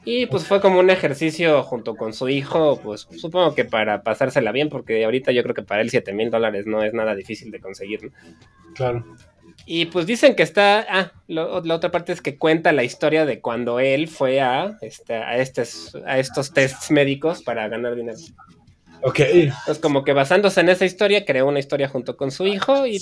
Y 0.05 0.25
pues 0.27 0.45
fue 0.45 0.61
como 0.61 0.79
un 0.79 0.89
ejercicio 0.89 1.63
junto 1.63 1.95
con 1.95 2.13
su 2.13 2.29
hijo, 2.29 2.79
pues 2.81 3.07
supongo 3.17 3.53
que 3.55 3.65
para 3.65 4.03
pasársela 4.03 4.53
bien, 4.53 4.69
porque 4.69 5.03
ahorita 5.03 5.33
yo 5.33 5.43
creo 5.43 5.53
que 5.53 5.63
para 5.63 5.81
él 5.81 5.89
7 5.89 6.13
mil 6.13 6.31
dólares 6.31 6.65
no 6.65 6.81
es 6.81 6.93
nada 6.93 7.13
difícil 7.13 7.51
de 7.51 7.59
conseguir. 7.59 8.03
¿no? 8.05 8.11
Claro. 8.73 9.05
Y 9.65 9.87
pues 9.87 10.05
dicen 10.05 10.35
que 10.35 10.43
está. 10.43 10.85
Ah, 10.89 11.11
lo- 11.27 11.61
la 11.61 11.75
otra 11.75 11.91
parte 11.91 12.13
es 12.13 12.21
que 12.21 12.37
cuenta 12.37 12.71
la 12.71 12.85
historia 12.85 13.25
de 13.25 13.41
cuando 13.41 13.81
él 13.81 14.07
fue 14.07 14.39
a, 14.39 14.77
este, 14.81 15.15
a, 15.15 15.35
estes, 15.37 15.91
a 16.05 16.19
estos 16.19 16.53
tests 16.53 16.89
médicos 16.89 17.41
para 17.43 17.67
ganar 17.67 17.95
dinero. 17.95 18.17
Ok. 19.01 19.19
Entonces, 19.19 19.79
como 19.79 20.05
que 20.05 20.13
basándose 20.13 20.61
en 20.61 20.69
esa 20.69 20.85
historia, 20.85 21.25
creó 21.25 21.47
una 21.47 21.59
historia 21.59 21.89
junto 21.89 22.15
con 22.15 22.31
su 22.31 22.47
hijo 22.47 22.87
y 22.87 23.01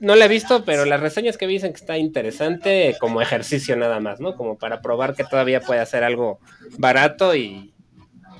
no 0.00 0.16
la 0.16 0.26
he 0.26 0.28
visto, 0.28 0.64
pero 0.64 0.84
las 0.84 1.00
reseñas 1.00 1.36
que 1.36 1.46
vi 1.46 1.54
dicen 1.54 1.72
que 1.72 1.80
está 1.80 1.98
interesante 1.98 2.96
como 3.00 3.22
ejercicio 3.22 3.76
nada 3.76 4.00
más, 4.00 4.20
¿no? 4.20 4.36
Como 4.36 4.58
para 4.58 4.82
probar 4.82 5.14
que 5.14 5.24
todavía 5.24 5.60
puede 5.60 5.80
hacer 5.80 6.04
algo 6.04 6.40
barato 6.78 7.34
y, 7.34 7.72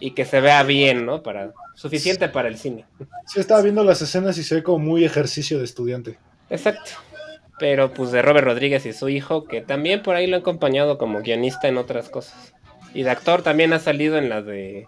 y 0.01 0.12
que 0.12 0.24
se 0.24 0.41
vea 0.41 0.62
bien, 0.62 1.07
¿no? 1.07 1.22
Para, 1.22 1.53
suficiente 1.74 2.28
para 2.28 2.49
el 2.49 2.59
cine. 2.59 2.85
Sí, 3.26 3.41
estaba 3.41 3.62
viendo 3.62 3.85
las 3.85 4.03
escenas 4.03 4.37
y 4.39 4.45
se 4.45 4.57
ve 4.57 4.62
como 4.62 4.78
muy 4.78 5.05
ejercicio 5.05 5.59
de 5.59 5.64
estudiante. 5.64 6.18
Exacto. 6.51 6.93
Pero 7.59 7.95
pues 7.95 8.11
de 8.11 8.22
Robert 8.22 8.47
Rodríguez 8.47 8.85
y 8.87 8.93
su 8.93 9.09
hijo, 9.09 9.45
que 9.45 9.61
también 9.61 10.03
por 10.03 10.16
ahí 10.16 10.26
lo 10.26 10.37
han 10.37 10.43
acompañado 10.43 10.99
como 10.99 11.22
guionista 11.22 11.68
en 11.68 11.78
otras 11.78 12.09
cosas. 12.09 12.53
Y 12.95 13.05
de 13.05 13.11
actor 13.11 13.43
también 13.43 13.72
ha 13.72 13.78
salido 13.78 14.18
en 14.18 14.28
la 14.28 14.43
de... 14.43 14.87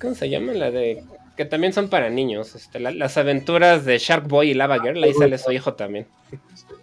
¿Cómo 0.00 0.14
se 0.14 0.28
llama? 0.28 0.52
La 0.52 0.70
de... 0.70 1.02
Que 1.36 1.44
también 1.44 1.72
son 1.72 1.88
para 1.88 2.10
niños. 2.10 2.54
Este, 2.54 2.78
la- 2.80 2.90
las 2.90 3.16
aventuras 3.16 3.84
de 3.84 3.98
Shark 3.98 4.28
Boy 4.28 4.50
y 4.50 4.54
Lava 4.54 4.78
Girl. 4.80 5.02
Ahí 5.02 5.14
sale 5.14 5.38
su 5.38 5.50
hijo 5.52 5.74
también. 5.74 6.06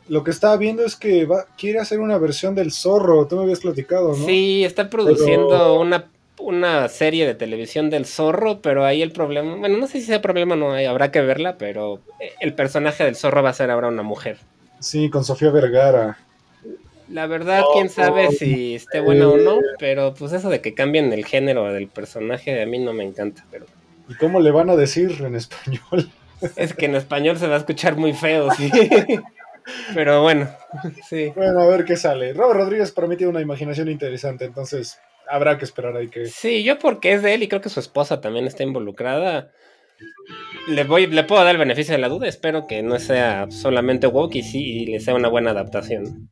Lo 0.07 0.23
que 0.23 0.31
estaba 0.31 0.57
viendo 0.57 0.83
es 0.83 0.95
que 0.95 1.25
va, 1.25 1.45
quiere 1.57 1.79
hacer 1.79 1.99
una 1.99 2.17
versión 2.17 2.55
del 2.55 2.71
zorro. 2.71 3.27
Tú 3.27 3.35
me 3.37 3.43
habías 3.43 3.59
platicado, 3.59 4.09
¿no? 4.17 4.25
Sí, 4.25 4.63
está 4.65 4.89
produciendo 4.89 5.49
Pero- 5.49 5.79
una 5.79 6.05
una 6.41 6.87
serie 6.87 7.27
de 7.27 7.35
televisión 7.35 7.89
del 7.89 8.05
zorro, 8.05 8.61
pero 8.61 8.85
ahí 8.85 9.01
el 9.01 9.11
problema, 9.11 9.55
bueno, 9.57 9.77
no 9.77 9.87
sé 9.87 9.99
si 9.99 10.05
sea 10.05 10.21
problema, 10.21 10.55
no 10.55 10.71
habrá 10.73 11.11
que 11.11 11.19
verla, 11.19 11.57
pero 11.57 11.99
el 12.39 12.53
personaje 12.53 13.03
del 13.03 13.17
zorro 13.17 13.43
va 13.43 13.49
a 13.49 13.53
ser 13.53 13.69
ahora 13.69 13.89
una 13.89 14.03
mujer. 14.03 14.37
Sí, 14.79 15.09
con 15.09 15.25
Sofía 15.25 15.49
Vergara. 15.51 16.17
La 17.09 17.27
verdad, 17.27 17.63
quién 17.73 17.89
sabe 17.89 18.31
si 18.31 18.75
esté 18.75 19.01
buena 19.01 19.27
o 19.27 19.35
no, 19.35 19.57
pero 19.79 20.13
pues 20.13 20.31
eso 20.31 20.49
de 20.49 20.61
que 20.61 20.73
cambien 20.73 21.11
el 21.11 21.25
género 21.25 21.73
del 21.73 21.89
personaje 21.89 22.61
a 22.61 22.65
mí 22.65 22.79
no 22.79 22.93
me 22.93 23.03
encanta, 23.03 23.45
pero... 23.51 23.65
¿Y 24.09 24.15
cómo 24.15 24.39
le 24.39 24.51
van 24.51 24.69
a 24.69 24.75
decir 24.75 25.15
en 25.23 25.35
español? 25.35 26.11
Es 26.55 26.73
que 26.73 26.85
en 26.85 26.95
español 26.95 27.37
se 27.37 27.47
va 27.47 27.55
a 27.55 27.59
escuchar 27.59 27.95
muy 27.95 28.13
feo, 28.13 28.49
sí. 28.51 28.71
Pero 29.93 30.21
bueno, 30.23 30.49
sí. 31.07 31.31
Bueno, 31.35 31.61
a 31.61 31.67
ver 31.67 31.85
qué 31.85 31.95
sale. 31.95 32.33
Robert 32.33 32.61
Rodríguez 32.61 32.91
promete 32.91 33.27
una 33.27 33.41
imaginación 33.41 33.87
interesante, 33.89 34.45
entonces 34.45 34.99
habrá 35.29 35.57
que 35.57 35.65
esperar 35.65 35.95
ahí 35.95 36.07
que. 36.07 36.25
Sí, 36.25 36.63
yo 36.63 36.79
porque 36.79 37.13
es 37.13 37.21
de 37.21 37.35
él 37.35 37.43
y 37.43 37.47
creo 37.47 37.61
que 37.61 37.69
su 37.69 37.79
esposa 37.79 38.19
también 38.19 38.47
está 38.47 38.63
involucrada. 38.63 39.51
Le 40.67 40.83
voy, 40.85 41.07
le 41.07 41.23
puedo 41.23 41.43
dar 41.43 41.53
el 41.53 41.59
beneficio 41.59 41.93
de 41.93 41.99
la 41.99 42.09
duda. 42.09 42.27
Espero 42.27 42.67
que 42.67 42.81
no 42.81 42.97
sea 42.99 43.47
solamente 43.51 44.07
woke 44.07 44.35
y 44.35 44.43
sí 44.43 44.85
le 44.85 44.99
sea 44.99 45.13
una 45.13 45.27
buena 45.27 45.51
adaptación. 45.51 46.31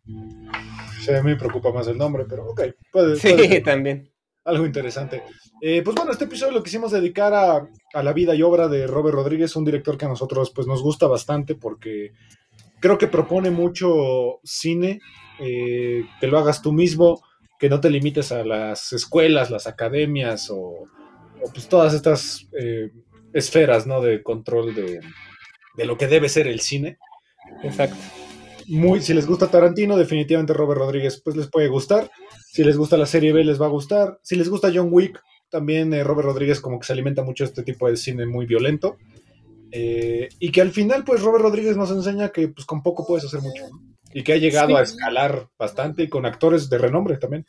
Sí, 1.02 1.14
a 1.14 1.22
mí 1.22 1.32
me 1.32 1.36
preocupa 1.36 1.72
más 1.72 1.88
el 1.88 1.98
nombre, 1.98 2.26
pero 2.28 2.46
ok, 2.48 2.62
puede. 2.92 3.18
Sí, 3.18 3.62
también. 3.62 4.12
Algo 4.46 4.66
interesante. 4.66 5.22
Eh, 5.62 5.82
pues 5.84 5.96
bueno, 5.96 6.12
este 6.12 6.26
episodio 6.26 6.54
lo 6.54 6.64
quisimos 6.64 6.92
dedicar 6.92 7.34
a, 7.34 7.68
a, 7.94 8.04
la 8.04 8.14
vida 8.14 8.36
y 8.36 8.44
obra 8.44 8.68
de 8.68 8.86
Robert 8.86 9.16
Rodríguez, 9.16 9.56
un 9.56 9.66
director 9.66 9.98
que 9.98 10.06
a 10.06 10.10
nosotros 10.10 10.52
pues, 10.52 10.68
nos 10.68 10.84
gusta 10.84 11.08
bastante 11.08 11.56
porque 11.56 12.14
creo 12.80 12.98
que 12.98 13.08
propone 13.08 13.52
mucho 13.52 14.40
cine, 14.44 15.00
eh, 15.40 16.06
que 16.20 16.28
lo 16.28 16.38
hagas 16.38 16.62
tú 16.62 16.72
mismo, 16.72 17.22
que 17.60 17.70
no 17.70 17.80
te 17.80 17.90
limites 17.90 18.32
a 18.32 18.44
las 18.44 18.94
escuelas, 18.94 19.50
las 19.50 19.68
academias 19.68 20.50
o, 20.52 20.86
pues 21.54 21.68
todas 21.68 21.94
estas 21.94 22.48
eh, 22.60 22.92
esferas 23.34 23.88
¿no? 23.88 24.02
de 24.02 24.22
control 24.22 24.76
de, 24.76 25.00
de, 25.76 25.86
lo 25.86 25.98
que 25.98 26.08
debe 26.08 26.30
ser 26.30 26.48
el 26.48 26.60
cine. 26.60 26.98
Exacto. 27.64 27.98
Muy, 28.68 29.02
si 29.02 29.14
les 29.14 29.26
gusta 29.26 29.50
Tarantino, 29.50 29.96
definitivamente 29.96 30.54
Robert 30.54 30.80
Rodríguez 30.80 31.22
pues 31.24 31.36
les 31.38 31.48
puede 31.48 31.68
gustar. 31.68 32.12
Si 32.52 32.64
les 32.64 32.78
gusta 32.78 32.98
la 32.98 33.06
serie 33.06 33.32
B, 33.32 33.44
les 33.44 33.62
va 33.62 33.68
a 33.68 33.70
gustar. 33.70 34.20
Si 34.24 34.36
les 34.36 34.50
gusta 34.50 34.72
John 34.74 34.90
Wick, 34.92 35.22
también 35.50 35.94
eh, 35.94 36.04
Robert 36.04 36.28
Rodríguez 36.28 36.60
como 36.60 36.80
que 36.80 36.86
se 36.86 36.94
alimenta 36.94 37.24
mucho 37.24 37.44
de 37.44 37.50
este 37.50 37.64
tipo 37.64 37.90
de 37.90 37.98
cine 37.98 38.26
muy 38.26 38.46
violento. 38.46 38.98
Eh, 39.72 40.30
y 40.40 40.52
que 40.52 40.62
al 40.62 40.72
final, 40.72 41.04
pues 41.04 41.22
Robert 41.22 41.44
Rodríguez 41.44 41.76
nos 41.76 41.92
enseña 41.92 42.30
que 42.30 42.48
pues 42.48 42.66
con 42.66 42.82
poco 42.82 43.06
puedes 43.06 43.26
hacer 43.26 43.42
mucho. 43.42 43.66
Y 44.14 44.24
que 44.24 44.34
ha 44.34 44.38
llegado 44.38 44.70
sí. 44.70 44.76
a 44.76 44.82
escalar 44.82 45.50
bastante 45.60 46.04
y 46.04 46.08
con 46.08 46.26
actores 46.26 46.70
de 46.70 46.78
renombre 46.78 47.18
también. 47.18 47.46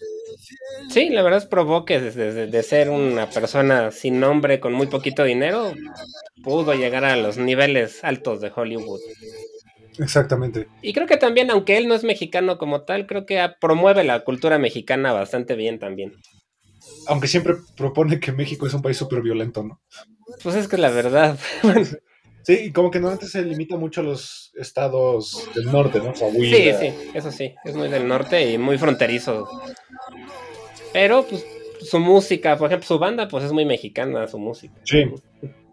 Sí, 0.91 1.09
la 1.09 1.23
verdad 1.23 1.39
es 1.39 1.47
provoque 1.47 2.01
desde 2.01 2.47
de 2.49 2.63
ser 2.63 2.91
una 2.91 3.31
persona 3.31 3.91
sin 3.91 4.19
nombre, 4.19 4.59
con 4.59 4.73
muy 4.73 4.89
poquito 4.89 5.23
dinero, 5.23 5.73
pudo 6.43 6.75
llegar 6.75 7.05
a 7.05 7.17
los 7.17 7.39
niveles 7.39 8.03
altos 8.03 8.41
de 8.41 8.53
Hollywood. 8.55 9.01
Exactamente. 9.99 10.69
Y 10.83 10.93
creo 10.93 11.07
que 11.07 11.17
también, 11.17 11.51
aunque 11.51 11.77
él 11.77 11.89
no 11.89 11.95
es 11.95 12.05
mexicano 12.05 12.59
como 12.59 12.83
tal, 12.83 13.07
creo 13.07 13.27
que 13.27 13.45
promueve 13.61 14.05
la 14.05 14.21
cultura 14.21 14.59
mexicana 14.59 15.13
bastante 15.13 15.55
bien 15.55 15.79
también. 15.79 16.13
Aunque 17.07 17.29
siempre 17.29 17.55
propone 17.77 18.21
que 18.21 18.33
México 18.33 18.67
es 18.67 18.75
un 18.75 18.83
país 18.83 18.97
súper 18.97 19.23
violento, 19.23 19.63
¿no? 19.63 19.81
Pues 20.43 20.57
es 20.57 20.69
que 20.69 20.77
la 20.77 20.91
verdad. 20.91 21.39
Sí, 22.43 22.59
y 22.65 22.73
como 22.73 22.91
que 22.91 22.99
normalmente 22.99 23.27
se 23.27 23.43
limita 23.43 23.77
mucho 23.77 24.01
a 24.01 24.05
los 24.05 24.53
estados 24.57 25.51
del 25.55 25.67
norte, 25.67 25.99
¿no? 25.99 26.15
Sí, 26.15 26.73
sí, 26.79 26.95
eso 27.13 27.31
sí, 27.31 27.55
es 27.63 27.75
muy 27.75 27.89
del 27.89 28.09
norte 28.09 28.51
y 28.51 28.57
muy 28.57 28.79
fronterizo. 28.79 29.47
Pero, 30.93 31.27
pues, 31.29 31.45
su 31.81 31.99
música, 31.99 32.57
por 32.57 32.69
ejemplo, 32.69 32.87
su 32.87 32.99
banda, 32.99 33.29
pues 33.29 33.45
es 33.45 33.53
muy 33.53 33.67
mexicana, 33.67 34.27
su 34.29 34.39
música. 34.39 34.75
Sí, 34.85 35.05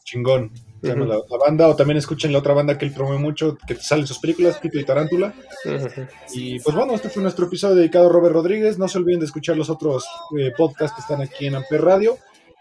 chingón. 0.03 0.51
Uh 0.82 0.88
-huh. 0.88 1.08
la, 1.08 1.16
la, 1.16 1.38
banda, 1.38 1.68
o 1.68 1.76
también 1.76 1.98
escuchen 1.98 2.32
la 2.32 2.40
otra 2.40 2.54
banda 2.54 2.78
que 2.78 2.86
él 2.86 2.92
promueve 2.92 3.20
mucho, 3.20 3.58
que 3.68 3.76
sale 3.76 4.02
en 4.02 4.08
sus 4.08 4.20
películas, 4.20 4.60
Tito 4.62 4.80
y 4.80 4.84
Tarántula. 4.84 5.34
Uh 5.66 5.70
-huh. 5.70 6.08
Y 6.34 6.60
pues 6.60 6.76
bueno, 6.76 6.94
este 6.94 7.10
fue 7.10 7.24
nuestro 7.24 7.46
episodio 7.46 7.76
dedicado 7.76 8.08
a 8.08 8.12
Robert 8.12 8.34
Rodríguez. 8.34 8.78
No 8.78 8.88
se 8.88 8.98
olviden 8.98 9.20
de 9.20 9.26
escuchar 9.26 9.58
los 9.58 9.70
otros 9.70 10.06
eh, 10.38 10.52
podcasts 10.56 10.96
que 10.96 11.02
están 11.02 11.22
aquí 11.22 11.48
en 11.48 11.56
Amper 11.56 11.82
Radio. 11.82 12.18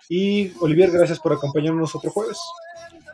Y 0.08 0.52
Olivier, 0.60 0.90
gracias 0.90 1.18
por 1.18 1.32
acompañarnos 1.32 1.94
otro 1.94 2.10
jueves. 2.10 2.38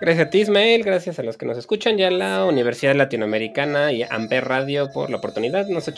Gracias 0.01 0.29
a 0.29 0.31
ti, 0.31 0.41
Ismael, 0.41 0.83
gracias 0.83 1.19
a 1.19 1.23
los 1.23 1.37
que 1.37 1.45
nos 1.45 1.59
escuchan, 1.59 1.99
ya 1.99 2.11
la 2.11 2.47
Universidad 2.47 2.95
Latinoamericana 2.95 3.93
y 3.93 4.03
Amper 4.03 4.47
Radio 4.47 4.91
por 4.91 5.11
la 5.11 5.19
oportunidad. 5.19 5.67
No 5.69 5.83
se, 5.83 5.93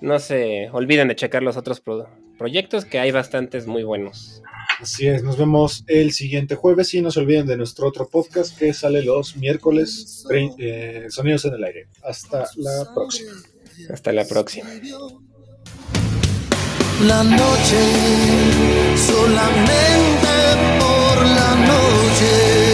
no 0.00 0.18
se 0.18 0.70
olviden 0.72 1.08
de 1.08 1.16
checar 1.16 1.42
los 1.42 1.58
otros 1.58 1.80
pro 1.80 2.08
proyectos, 2.38 2.84
que 2.84 2.98
hay 2.98 3.10
bastantes 3.12 3.66
muy 3.66 3.84
buenos. 3.84 4.42
Así 4.84 5.06
es, 5.06 5.22
nos 5.22 5.38
vemos 5.38 5.82
el 5.86 6.12
siguiente 6.12 6.56
jueves 6.56 6.92
y 6.92 7.00
no 7.00 7.10
se 7.10 7.18
olviden 7.18 7.46
de 7.46 7.56
nuestro 7.56 7.88
otro 7.88 8.06
podcast 8.06 8.54
que 8.54 8.74
sale 8.74 9.02
los 9.02 9.34
miércoles, 9.34 10.26
eh, 10.58 11.06
Sonidos 11.08 11.46
en 11.46 11.54
el 11.54 11.64
Aire. 11.64 11.88
Hasta 12.02 12.44
la 12.56 12.92
próxima. 12.94 13.32
Hasta 13.88 14.12
la 14.12 14.26
próxima. 14.26 14.68
La 17.00 17.24
noche, 17.24 17.78
solamente 18.98 20.28
por 20.78 21.26
la 21.28 21.54
noche. 21.54 22.73